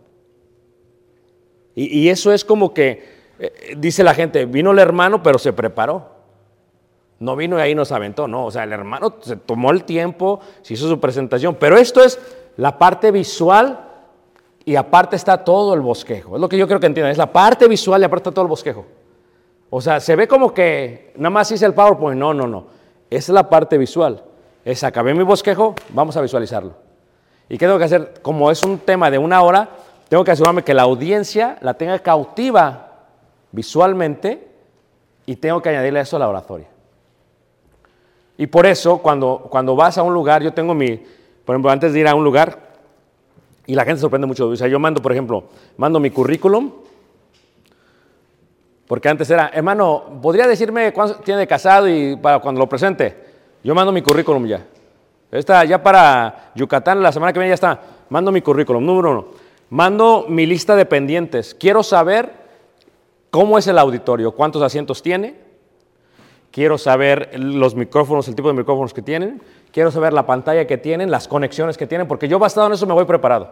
Y, 1.74 1.98
y 1.98 2.08
eso 2.08 2.32
es 2.32 2.46
como 2.46 2.72
que, 2.72 3.04
eh, 3.38 3.74
dice 3.76 4.02
la 4.02 4.14
gente, 4.14 4.46
vino 4.46 4.70
el 4.70 4.78
hermano, 4.78 5.22
pero 5.22 5.38
se 5.38 5.52
preparó. 5.52 6.12
No 7.18 7.36
vino 7.36 7.58
y 7.58 7.60
ahí 7.60 7.74
nos 7.74 7.92
aventó, 7.92 8.26
no. 8.26 8.46
O 8.46 8.50
sea, 8.50 8.64
el 8.64 8.72
hermano 8.72 9.16
se 9.20 9.36
tomó 9.36 9.70
el 9.70 9.84
tiempo, 9.84 10.40
se 10.62 10.72
hizo 10.72 10.88
su 10.88 10.98
presentación. 10.98 11.56
Pero 11.56 11.76
esto 11.76 12.02
es 12.02 12.18
la 12.56 12.78
parte 12.78 13.10
visual 13.10 13.91
y 14.64 14.76
aparte 14.76 15.16
está 15.16 15.44
todo 15.44 15.74
el 15.74 15.80
bosquejo. 15.80 16.36
Es 16.36 16.40
lo 16.40 16.48
que 16.48 16.56
yo 16.56 16.66
creo 16.66 16.80
que 16.80 16.86
entiendan. 16.86 17.12
Es 17.12 17.18
la 17.18 17.32
parte 17.32 17.66
visual 17.68 18.00
y 18.00 18.04
aparte 18.04 18.28
está 18.28 18.34
todo 18.34 18.44
el 18.44 18.48
bosquejo. 18.48 18.84
O 19.70 19.80
sea, 19.80 20.00
se 20.00 20.14
ve 20.16 20.28
como 20.28 20.52
que 20.52 21.12
nada 21.16 21.30
más 21.30 21.50
hice 21.50 21.66
el 21.66 21.74
PowerPoint. 21.74 22.18
No, 22.18 22.32
no, 22.32 22.46
no. 22.46 22.66
Esa 23.10 23.32
es 23.32 23.34
la 23.34 23.48
parte 23.48 23.76
visual. 23.78 24.22
Es 24.64 24.84
acabé 24.84 25.14
mi 25.14 25.24
bosquejo, 25.24 25.74
vamos 25.90 26.16
a 26.16 26.20
visualizarlo. 26.20 26.74
¿Y 27.48 27.58
qué 27.58 27.66
tengo 27.66 27.78
que 27.78 27.84
hacer? 27.84 28.14
Como 28.22 28.50
es 28.50 28.62
un 28.62 28.78
tema 28.78 29.10
de 29.10 29.18
una 29.18 29.42
hora, 29.42 29.68
tengo 30.08 30.24
que 30.24 30.30
asegurarme 30.30 30.62
que 30.62 30.74
la 30.74 30.82
audiencia 30.82 31.58
la 31.60 31.74
tenga 31.74 31.98
cautiva 31.98 33.06
visualmente 33.50 34.48
y 35.26 35.36
tengo 35.36 35.60
que 35.60 35.70
añadirle 35.70 36.00
eso 36.00 36.16
a 36.16 36.20
la 36.20 36.28
oratoria. 36.28 36.68
Y 38.38 38.46
por 38.46 38.66
eso, 38.66 38.98
cuando, 38.98 39.46
cuando 39.50 39.76
vas 39.76 39.98
a 39.98 40.02
un 40.02 40.14
lugar, 40.14 40.42
yo 40.42 40.52
tengo 40.52 40.74
mi, 40.74 40.96
por 41.44 41.54
ejemplo, 41.54 41.70
antes 41.70 41.92
de 41.92 42.00
ir 42.00 42.08
a 42.08 42.14
un 42.14 42.24
lugar, 42.24 42.72
y 43.66 43.74
la 43.74 43.84
gente 43.84 43.96
se 43.96 44.02
sorprende 44.02 44.26
mucho, 44.26 44.48
o 44.48 44.56
sea, 44.56 44.68
yo 44.68 44.78
mando, 44.78 45.00
por 45.00 45.12
ejemplo, 45.12 45.44
mando 45.76 46.00
mi 46.00 46.10
currículum, 46.10 46.70
porque 48.86 49.08
antes 49.08 49.30
era, 49.30 49.50
hermano, 49.54 50.18
¿podría 50.20 50.46
decirme 50.46 50.92
cuánto 50.92 51.16
tiene 51.20 51.46
casado 51.46 51.88
y 51.88 52.16
para 52.16 52.40
cuando 52.40 52.58
lo 52.58 52.68
presente? 52.68 53.16
Yo 53.64 53.74
mando 53.74 53.92
mi 53.92 54.02
currículum 54.02 54.44
ya. 54.46 54.66
Está 55.30 55.64
ya 55.64 55.82
para 55.82 56.52
Yucatán, 56.54 57.02
la 57.02 57.10
semana 57.10 57.32
que 57.32 57.38
viene 57.38 57.50
ya 57.50 57.54
está. 57.54 57.80
Mando 58.10 58.30
mi 58.30 58.42
currículum, 58.42 58.84
número 58.84 59.10
uno. 59.10 59.26
Mando 59.70 60.26
mi 60.28 60.44
lista 60.44 60.76
de 60.76 60.84
pendientes. 60.84 61.54
Quiero 61.54 61.82
saber 61.82 62.30
cómo 63.30 63.56
es 63.56 63.66
el 63.66 63.78
auditorio, 63.78 64.32
cuántos 64.32 64.60
asientos 64.60 65.00
tiene. 65.00 65.36
Quiero 66.53 66.76
saber 66.76 67.30
los 67.40 67.74
micrófonos, 67.74 68.28
el 68.28 68.34
tipo 68.34 68.48
de 68.48 68.55
micrófonos 68.55 68.92
que 68.92 69.00
tienen. 69.00 69.42
Quiero 69.72 69.90
saber 69.90 70.12
la 70.12 70.26
pantalla 70.26 70.66
que 70.66 70.76
tienen, 70.76 71.11
las 71.11 71.26
conexiones 71.26 71.78
que 71.78 71.86
tienen, 71.86 72.07
porque 72.07 72.28
yo 72.28 72.38
basado 72.38 72.66
en 72.66 72.74
eso 72.74 72.86
me 72.86 72.92
voy 72.92 73.07
preparado. 73.07 73.50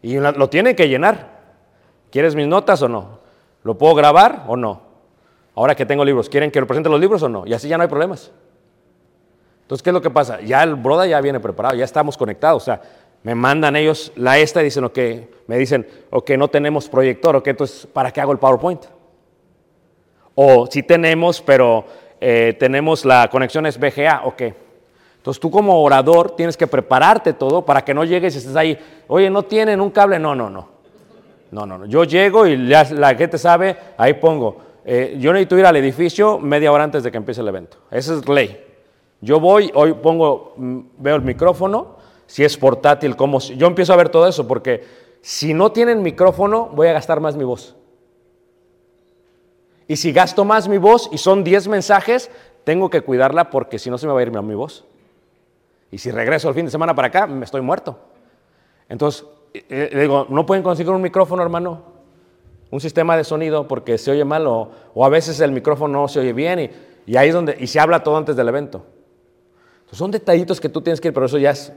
Y 0.00 0.18
lo 0.18 0.48
tienen 0.48 0.74
que 0.74 0.88
llenar. 0.88 1.36
¿Quieres 2.10 2.34
mis 2.34 2.46
notas 2.46 2.80
o 2.80 2.88
no? 2.88 3.18
¿Lo 3.62 3.76
puedo 3.76 3.94
grabar 3.94 4.44
o 4.48 4.56
no? 4.56 4.80
Ahora 5.54 5.74
que 5.74 5.84
tengo 5.84 6.02
libros, 6.02 6.30
¿quieren 6.30 6.50
que 6.50 6.60
lo 6.60 6.66
presente 6.66 6.88
los 6.88 7.00
libros 7.00 7.22
o 7.22 7.28
no? 7.28 7.46
Y 7.46 7.52
así 7.52 7.68
ya 7.68 7.76
no 7.76 7.82
hay 7.82 7.90
problemas. 7.90 8.32
Entonces, 9.62 9.82
¿qué 9.82 9.90
es 9.90 9.94
lo 9.94 10.00
que 10.00 10.10
pasa? 10.10 10.40
Ya 10.40 10.62
el 10.62 10.76
broda 10.76 11.06
ya 11.06 11.20
viene 11.20 11.40
preparado, 11.40 11.76
ya 11.76 11.84
estamos 11.84 12.16
conectados. 12.16 12.62
O 12.62 12.64
sea, 12.64 12.80
me 13.22 13.34
mandan 13.34 13.76
ellos 13.76 14.12
la 14.16 14.38
esta 14.38 14.62
y 14.62 14.64
dicen, 14.64 14.84
ok, 14.84 14.98
me 15.46 15.58
dicen, 15.58 15.86
ok, 16.08 16.30
no 16.38 16.48
tenemos 16.48 16.88
proyector, 16.88 17.36
ok, 17.36 17.48
entonces, 17.48 17.86
¿para 17.86 18.10
qué 18.12 18.22
hago 18.22 18.32
el 18.32 18.38
PowerPoint? 18.38 18.95
O 20.36 20.66
si 20.70 20.82
tenemos, 20.84 21.40
pero 21.40 21.84
eh, 22.20 22.54
tenemos 22.60 23.04
la 23.04 23.28
conexión 23.28 23.66
es 23.66 23.78
VGA, 23.78 24.20
ok. 24.24 24.42
Entonces 25.16 25.40
tú 25.40 25.50
como 25.50 25.82
orador 25.82 26.36
tienes 26.36 26.56
que 26.56 26.68
prepararte 26.68 27.32
todo 27.32 27.64
para 27.64 27.82
que 27.84 27.92
no 27.92 28.04
llegues 28.04 28.36
y 28.36 28.38
estés 28.38 28.54
ahí, 28.54 28.78
oye, 29.08 29.28
no 29.28 29.42
tienen 29.42 29.80
un 29.80 29.90
cable, 29.90 30.20
no, 30.20 30.36
no, 30.36 30.48
no. 30.48 30.68
No, 31.50 31.66
no, 31.66 31.78
no. 31.78 31.86
Yo 31.86 32.04
llego 32.04 32.46
y 32.46 32.68
ya 32.68 32.84
la 32.92 33.14
gente 33.14 33.38
sabe, 33.38 33.76
ahí 33.96 34.14
pongo. 34.14 34.58
eh, 34.84 35.16
yo 35.18 35.32
necesito 35.32 35.58
ir 35.58 35.66
al 35.66 35.74
edificio 35.76 36.38
media 36.38 36.70
hora 36.70 36.84
antes 36.84 37.02
de 37.02 37.10
que 37.10 37.16
empiece 37.16 37.40
el 37.40 37.48
evento. 37.48 37.78
Esa 37.90 38.14
es 38.14 38.28
ley. 38.28 38.62
Yo 39.20 39.40
voy, 39.40 39.72
hoy 39.74 39.94
pongo, 39.94 40.52
mm, 40.56 40.80
veo 40.98 41.16
el 41.16 41.22
micrófono, 41.22 41.96
si 42.26 42.44
es 42.44 42.56
portátil, 42.56 43.16
cómo. 43.16 43.40
Yo 43.40 43.66
empiezo 43.66 43.92
a 43.94 43.96
ver 43.96 44.10
todo 44.10 44.28
eso 44.28 44.46
porque 44.46 44.84
si 45.22 45.54
no 45.54 45.72
tienen 45.72 46.02
micrófono, 46.02 46.68
voy 46.72 46.88
a 46.88 46.92
gastar 46.92 47.18
más 47.20 47.36
mi 47.36 47.44
voz. 47.44 47.74
Y 49.88 49.96
si 49.96 50.12
gasto 50.12 50.44
más 50.44 50.68
mi 50.68 50.78
voz 50.78 51.08
y 51.12 51.18
son 51.18 51.44
10 51.44 51.68
mensajes, 51.68 52.30
tengo 52.64 52.90
que 52.90 53.02
cuidarla 53.02 53.50
porque 53.50 53.78
si 53.78 53.90
no 53.90 53.98
se 53.98 54.06
me 54.06 54.12
va 54.12 54.20
a 54.20 54.22
ir 54.22 54.32
mi 54.42 54.54
voz. 54.54 54.84
Y 55.90 55.98
si 55.98 56.10
regreso 56.10 56.48
el 56.48 56.54
fin 56.54 56.64
de 56.64 56.70
semana 56.70 56.94
para 56.94 57.08
acá, 57.08 57.26
me 57.26 57.44
estoy 57.44 57.60
muerto. 57.60 57.98
Entonces, 58.88 59.24
eh, 59.54 59.64
eh, 59.68 59.98
digo, 60.00 60.26
¿no 60.28 60.44
pueden 60.44 60.64
conseguir 60.64 60.92
un 60.92 61.00
micrófono, 61.00 61.42
hermano? 61.42 61.82
Un 62.70 62.80
sistema 62.80 63.16
de 63.16 63.22
sonido 63.22 63.68
porque 63.68 63.96
se 63.96 64.10
oye 64.10 64.24
mal 64.24 64.46
o, 64.46 64.70
o 64.94 65.04
a 65.04 65.08
veces 65.08 65.38
el 65.40 65.52
micrófono 65.52 66.00
no 66.00 66.08
se 66.08 66.18
oye 66.18 66.32
bien 66.32 66.58
y, 66.58 66.70
y 67.06 67.16
ahí 67.16 67.28
es 67.28 67.34
donde, 67.34 67.56
y 67.60 67.68
se 67.68 67.78
habla 67.78 68.02
todo 68.02 68.16
antes 68.16 68.34
del 68.34 68.48
evento. 68.48 68.84
Entonces, 69.78 69.98
son 69.98 70.10
detallitos 70.10 70.60
que 70.60 70.68
tú 70.68 70.80
tienes 70.80 71.00
que 71.00 71.08
ir, 71.08 71.14
pero 71.14 71.26
eso 71.26 71.38
ya 71.38 71.50
es... 71.50 71.72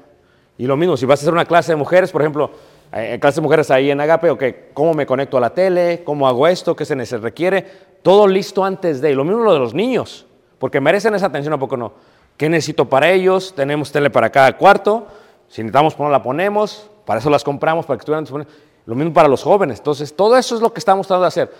Y 0.57 0.65
lo 0.65 0.75
mismo, 0.75 0.97
si 0.97 1.05
vas 1.05 1.19
a 1.19 1.21
hacer 1.23 1.33
una 1.33 1.45
clase 1.45 1.71
de 1.71 1.75
mujeres, 1.75 2.11
por 2.11 2.21
ejemplo, 2.21 2.49
Eh, 2.91 3.13
En 3.13 3.19
clase 3.19 3.35
de 3.35 3.43
mujeres 3.43 3.69
ahí 3.69 3.91
en 3.91 4.01
Agape, 4.01 4.31
ok, 4.31 4.43
¿cómo 4.73 4.93
me 4.95 5.05
conecto 5.05 5.37
a 5.37 5.39
la 5.39 5.53
tele? 5.53 6.01
¿Cómo 6.03 6.27
hago 6.27 6.47
esto? 6.47 6.75
¿Qué 6.75 6.85
se 6.85 7.17
requiere? 7.19 7.67
Todo 8.01 8.27
listo 8.27 8.63
antes 8.63 9.01
de. 9.01 9.11
Y 9.11 9.15
lo 9.15 9.23
mismo 9.23 9.43
lo 9.43 9.53
de 9.53 9.59
los 9.59 9.73
niños, 9.73 10.25
porque 10.57 10.79
merecen 10.79 11.15
esa 11.15 11.27
atención, 11.27 11.53
¿a 11.53 11.59
poco 11.59 11.77
no? 11.77 11.93
¿Qué 12.37 12.49
necesito 12.49 12.85
para 12.85 13.09
ellos? 13.11 13.53
Tenemos 13.53 13.91
tele 13.91 14.09
para 14.09 14.29
cada 14.29 14.55
cuarto. 14.55 15.07
Si 15.49 15.61
necesitamos 15.61 15.93
ponerla, 15.95 16.19
la 16.19 16.23
ponemos. 16.23 16.89
Para 17.05 17.19
eso 17.19 17.29
las 17.29 17.43
compramos, 17.43 17.85
para 17.85 17.97
que 17.97 18.01
estuvieran 18.01 18.23
disponibles. 18.23 18.55
Lo 18.85 18.95
mismo 18.95 19.13
para 19.13 19.27
los 19.27 19.43
jóvenes. 19.43 19.79
Entonces, 19.79 20.15
todo 20.15 20.37
eso 20.37 20.55
es 20.55 20.61
lo 20.61 20.71
que 20.71 20.79
estamos 20.79 21.05
tratando 21.05 21.23
de 21.23 21.27
hacer. 21.27 21.51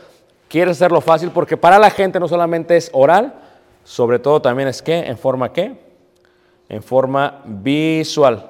Quieres 0.47 0.77
hacerlo 0.77 1.01
fácil 1.01 1.31
porque 1.31 1.57
para 1.57 1.77
la 1.77 1.89
gente 1.89 2.19
no 2.19 2.27
solamente 2.27 2.77
es 2.77 2.89
oral, 2.93 3.33
sobre 3.83 4.19
todo 4.19 4.41
también 4.41 4.67
es 4.67 4.81
que, 4.81 4.97
en 4.97 5.17
forma 5.17 5.51
qué? 5.51 5.77
En 6.69 6.81
forma 6.81 7.41
visual. 7.45 8.49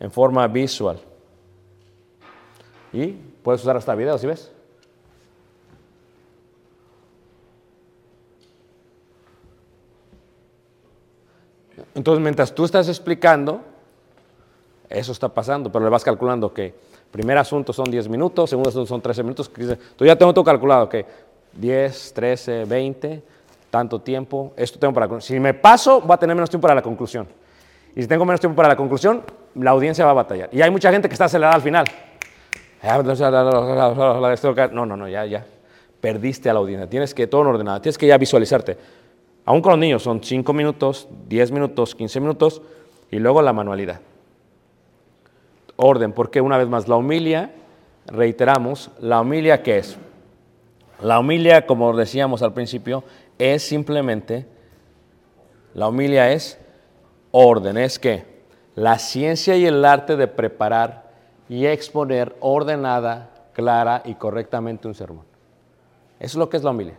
En 0.00 0.10
forma 0.10 0.46
visual. 0.48 0.98
Y 2.92 3.08
puedes 3.42 3.60
usar 3.60 3.76
hasta 3.76 3.94
video, 3.94 4.16
¿sí 4.18 4.26
ves? 4.26 4.50
Entonces, 11.94 12.22
mientras 12.22 12.54
tú 12.54 12.64
estás 12.64 12.88
explicando, 12.88 13.60
eso 14.88 15.12
está 15.12 15.28
pasando, 15.28 15.70
pero 15.70 15.84
le 15.84 15.90
vas 15.90 16.04
calculando 16.04 16.52
que 16.52 16.74
primer 17.10 17.36
asunto 17.38 17.72
son 17.72 17.90
10 17.90 18.08
minutos, 18.08 18.50
segundo 18.50 18.70
asunto 18.70 18.86
son 18.86 19.00
13 19.00 19.22
minutos. 19.22 19.48
que 19.48 19.62
dice, 19.62 19.78
Tú 19.96 20.04
ya 20.04 20.16
tengo 20.16 20.32
todo 20.32 20.44
calculado, 20.44 20.88
que 20.88 21.04
10, 21.54 22.12
13, 22.14 22.64
20, 22.64 23.22
tanto 23.70 24.00
tiempo, 24.00 24.52
esto 24.56 24.78
tengo 24.78 24.94
para... 24.94 25.20
Si 25.20 25.38
me 25.38 25.54
paso, 25.54 26.00
voy 26.00 26.14
a 26.14 26.16
tener 26.16 26.34
menos 26.34 26.50
tiempo 26.50 26.62
para 26.62 26.74
la 26.74 26.82
conclusión. 26.82 27.26
Y 27.94 28.02
si 28.02 28.08
tengo 28.08 28.24
menos 28.24 28.40
tiempo 28.40 28.56
para 28.56 28.68
la 28.68 28.76
conclusión, 28.76 29.22
la 29.54 29.70
audiencia 29.70 30.04
va 30.04 30.12
a 30.12 30.14
batallar. 30.14 30.48
Y 30.52 30.62
hay 30.62 30.70
mucha 30.70 30.90
gente 30.90 31.08
que 31.08 31.14
está 31.14 31.26
acelerada 31.26 31.54
al 31.54 31.62
final. 31.62 31.84
No, 34.72 34.86
no, 34.86 34.96
no, 34.96 35.08
ya, 35.08 35.24
ya. 35.26 35.44
Perdiste 36.00 36.50
a 36.50 36.54
la 36.54 36.60
audiencia. 36.60 36.88
Tienes 36.88 37.14
que 37.14 37.26
todo 37.26 37.42
en 37.42 37.48
ordenado. 37.48 37.80
Tienes 37.80 37.96
que 37.98 38.06
ya 38.06 38.18
visualizarte. 38.18 38.76
Aún 39.44 39.60
con 39.60 39.72
los 39.72 39.78
niños 39.78 40.02
son 40.02 40.22
5 40.22 40.52
minutos, 40.52 41.08
10 41.28 41.50
minutos, 41.50 41.94
15 41.94 42.20
minutos 42.20 42.62
y 43.10 43.18
luego 43.18 43.42
la 43.42 43.52
manualidad. 43.52 44.00
Orden, 45.76 46.12
porque 46.12 46.40
una 46.40 46.58
vez 46.58 46.68
más, 46.68 46.86
la 46.86 46.96
homilia, 46.96 47.52
reiteramos, 48.06 48.90
la 49.00 49.20
homilia 49.20 49.62
¿qué 49.62 49.78
es? 49.78 49.96
La 51.02 51.18
homilia, 51.18 51.66
como 51.66 51.96
decíamos 51.96 52.42
al 52.42 52.52
principio, 52.52 53.02
es 53.38 53.64
simplemente, 53.64 54.46
la 55.74 55.88
homilia 55.88 56.30
es 56.30 56.60
orden, 57.32 57.76
es 57.78 57.98
que 57.98 58.24
la 58.76 58.98
ciencia 58.98 59.56
y 59.56 59.66
el 59.66 59.84
arte 59.84 60.16
de 60.16 60.28
preparar 60.28 61.10
y 61.48 61.66
exponer 61.66 62.36
ordenada, 62.40 63.30
clara 63.52 64.02
y 64.04 64.14
correctamente 64.14 64.86
un 64.86 64.94
sermón. 64.94 65.24
Eso 66.20 66.28
es 66.28 66.34
lo 66.36 66.48
que 66.48 66.56
es 66.56 66.62
la 66.62 66.70
homilia. 66.70 66.94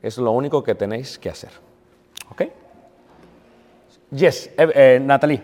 Eso 0.00 0.20
es 0.20 0.24
lo 0.24 0.32
único 0.32 0.62
que 0.62 0.74
tenéis 0.74 1.18
que 1.18 1.28
hacer. 1.28 1.50
¿Ok? 2.30 2.42
Yes, 4.10 4.46
eh, 4.56 4.68
eh, 4.74 5.00
Natalie. 5.02 5.40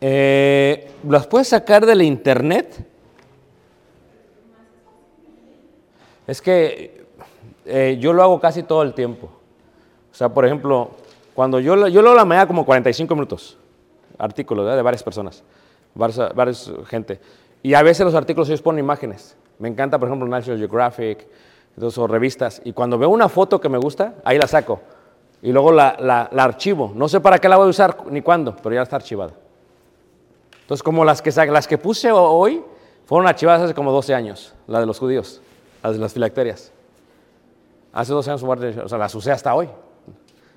Eh, 0.00 0.90
¿Las 1.08 1.26
puedes 1.26 1.48
sacar 1.48 1.86
del 1.86 2.02
internet? 2.02 2.86
Es 6.26 6.40
que 6.42 7.04
eh, 7.64 7.96
yo 8.00 8.12
lo 8.12 8.22
hago 8.22 8.40
casi 8.40 8.62
todo 8.62 8.82
el 8.82 8.94
tiempo. 8.94 9.26
O 10.10 10.14
sea, 10.14 10.28
por 10.28 10.44
ejemplo, 10.44 10.90
cuando 11.34 11.60
yo, 11.60 11.76
lo- 11.76 11.88
yo 11.88 12.02
leo 12.02 12.14
la 12.14 12.24
mañana 12.24 12.46
como 12.46 12.64
45 12.64 13.14
minutos, 13.14 13.56
artículos 14.18 14.74
de 14.74 14.82
varias 14.82 15.02
personas, 15.02 15.42
varias, 15.94 16.34
varias 16.34 16.72
gente. 16.86 17.20
Y 17.62 17.74
a 17.74 17.82
veces 17.82 18.04
los 18.04 18.14
artículos 18.14 18.48
ellos 18.48 18.62
ponen 18.62 18.84
imágenes. 18.84 19.36
Me 19.62 19.68
encanta, 19.68 19.96
por 19.98 20.08
ejemplo, 20.08 20.26
National 20.28 20.58
Geographic, 20.58 21.26
entonces, 21.76 21.96
o 21.96 22.06
revistas. 22.08 22.60
Y 22.64 22.72
cuando 22.72 22.98
veo 22.98 23.08
una 23.10 23.28
foto 23.28 23.60
que 23.60 23.68
me 23.68 23.78
gusta, 23.78 24.14
ahí 24.24 24.36
la 24.36 24.48
saco. 24.48 24.80
Y 25.40 25.52
luego 25.52 25.70
la, 25.72 26.28
archivo. 26.36 26.92
No 26.94 27.08
sé 27.08 27.20
para 27.20 27.38
qué 27.38 27.48
la 27.48 27.56
voy 27.56 27.66
a 27.66 27.70
usar 27.70 27.96
ni 28.10 28.22
cuándo, 28.22 28.56
pero 28.62 28.74
ya 28.74 28.82
está 28.82 28.96
archivada. 28.96 29.32
Entonces, 30.62 30.82
como 30.82 31.04
las 31.04 31.22
que, 31.22 31.30
las 31.46 31.66
que 31.68 31.78
puse 31.78 32.10
ho- 32.10 32.20
hoy 32.30 32.62
fueron 33.06 33.28
archivadas 33.28 33.62
hace 33.62 33.74
como 33.74 33.92
12 33.92 34.14
años, 34.14 34.52
la 34.66 34.80
de 34.80 34.86
los 34.86 34.98
judíos, 34.98 35.40
las 35.82 35.92
de 35.94 35.98
las 36.00 36.12
filacterias. 36.12 36.72
Hace 37.92 38.12
12 38.12 38.30
años, 38.30 38.42
o 38.42 38.88
sea, 38.88 38.98
las 38.98 39.14
usé 39.14 39.32
hasta 39.32 39.54
hoy. 39.54 39.68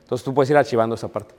Entonces 0.01 0.23
tú 0.25 0.33
puedes 0.33 0.49
ir 0.49 0.57
archivando 0.57 0.95
esa 0.95 1.07
parte. 1.09 1.33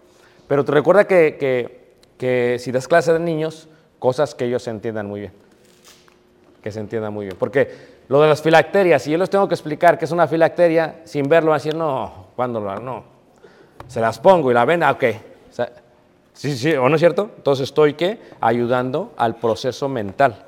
Pero 0.47 0.65
te 0.65 0.73
recuerda 0.73 1.05
que, 1.07 1.37
que- 1.39 1.87
que 2.17 2.59
si 2.61 2.71
das 2.73 2.87
clases 2.89 3.15
de 3.15 3.21
niños, 3.21 3.69
cosas 3.99 4.35
que 4.35 4.45
ellos 4.45 4.67
entiendan 4.69 5.07
muy 5.07 5.21
bien. 5.21 5.33
Que 6.67 6.73
se 6.73 6.81
entiendan 6.81 7.15
muy 7.15 7.27
bien. 7.27 7.37
Porque 7.39 7.71
lo 8.09 8.21
de 8.21 8.27
las 8.27 8.43
filacterias, 8.43 9.01
si 9.01 9.13
yo 9.13 9.19
les 9.19 9.31
tengo 9.31 9.47
que 9.47 9.55
explicar 9.55 9.97
qué 9.97 10.05
es 10.05 10.11
una 10.11 10.27
filacteria, 10.27 11.03
sin 11.05 11.29
verlo, 11.29 11.51
van 11.51 11.61
a 11.61 11.63
decir, 11.63 11.77
no, 11.77 12.27
¿cuándo 12.35 12.59
lo? 12.59 12.81
No. 12.81 13.05
Se 13.87 14.01
las 14.01 14.19
pongo 14.19 14.51
y 14.51 14.55
la 14.55 14.65
ven, 14.65 14.83
ah, 14.83 14.91
ok. 14.91 15.05
O 15.05 15.65
sí, 16.33 16.57
sí, 16.57 16.73
¿o 16.73 16.89
no 16.89 16.97
es 16.97 17.01
cierto? 17.01 17.31
Entonces 17.37 17.69
estoy, 17.69 17.95
¿qué? 17.95 18.19
Ayudando 18.41 19.13
al 19.17 19.37
proceso 19.37 19.89
mental, 19.89 20.47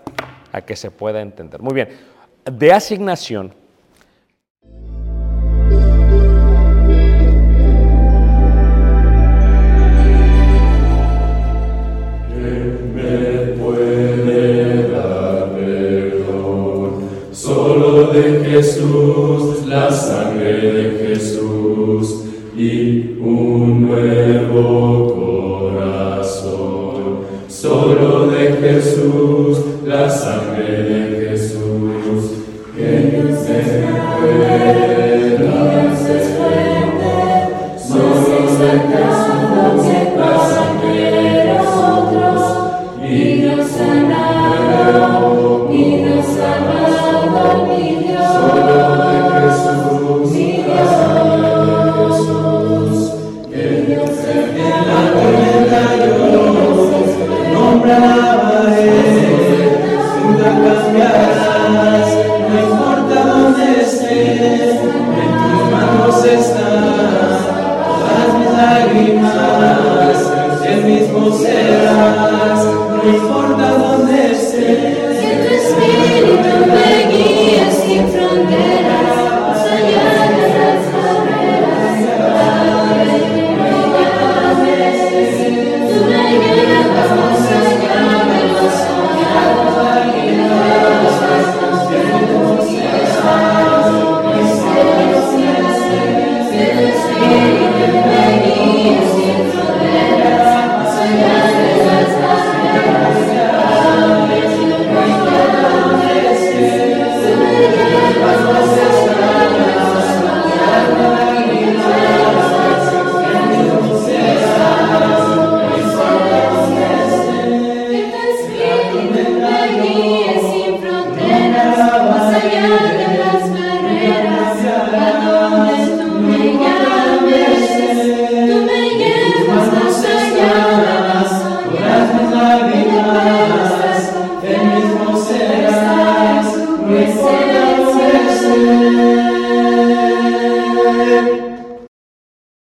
a 0.50 0.62
que 0.62 0.74
se 0.74 0.90
pueda 0.90 1.20
entender. 1.20 1.62
Muy 1.62 1.74
bien. 1.74 1.88
De 2.50 2.72
asignación, 2.72 3.54
Sangha. 30.10 30.57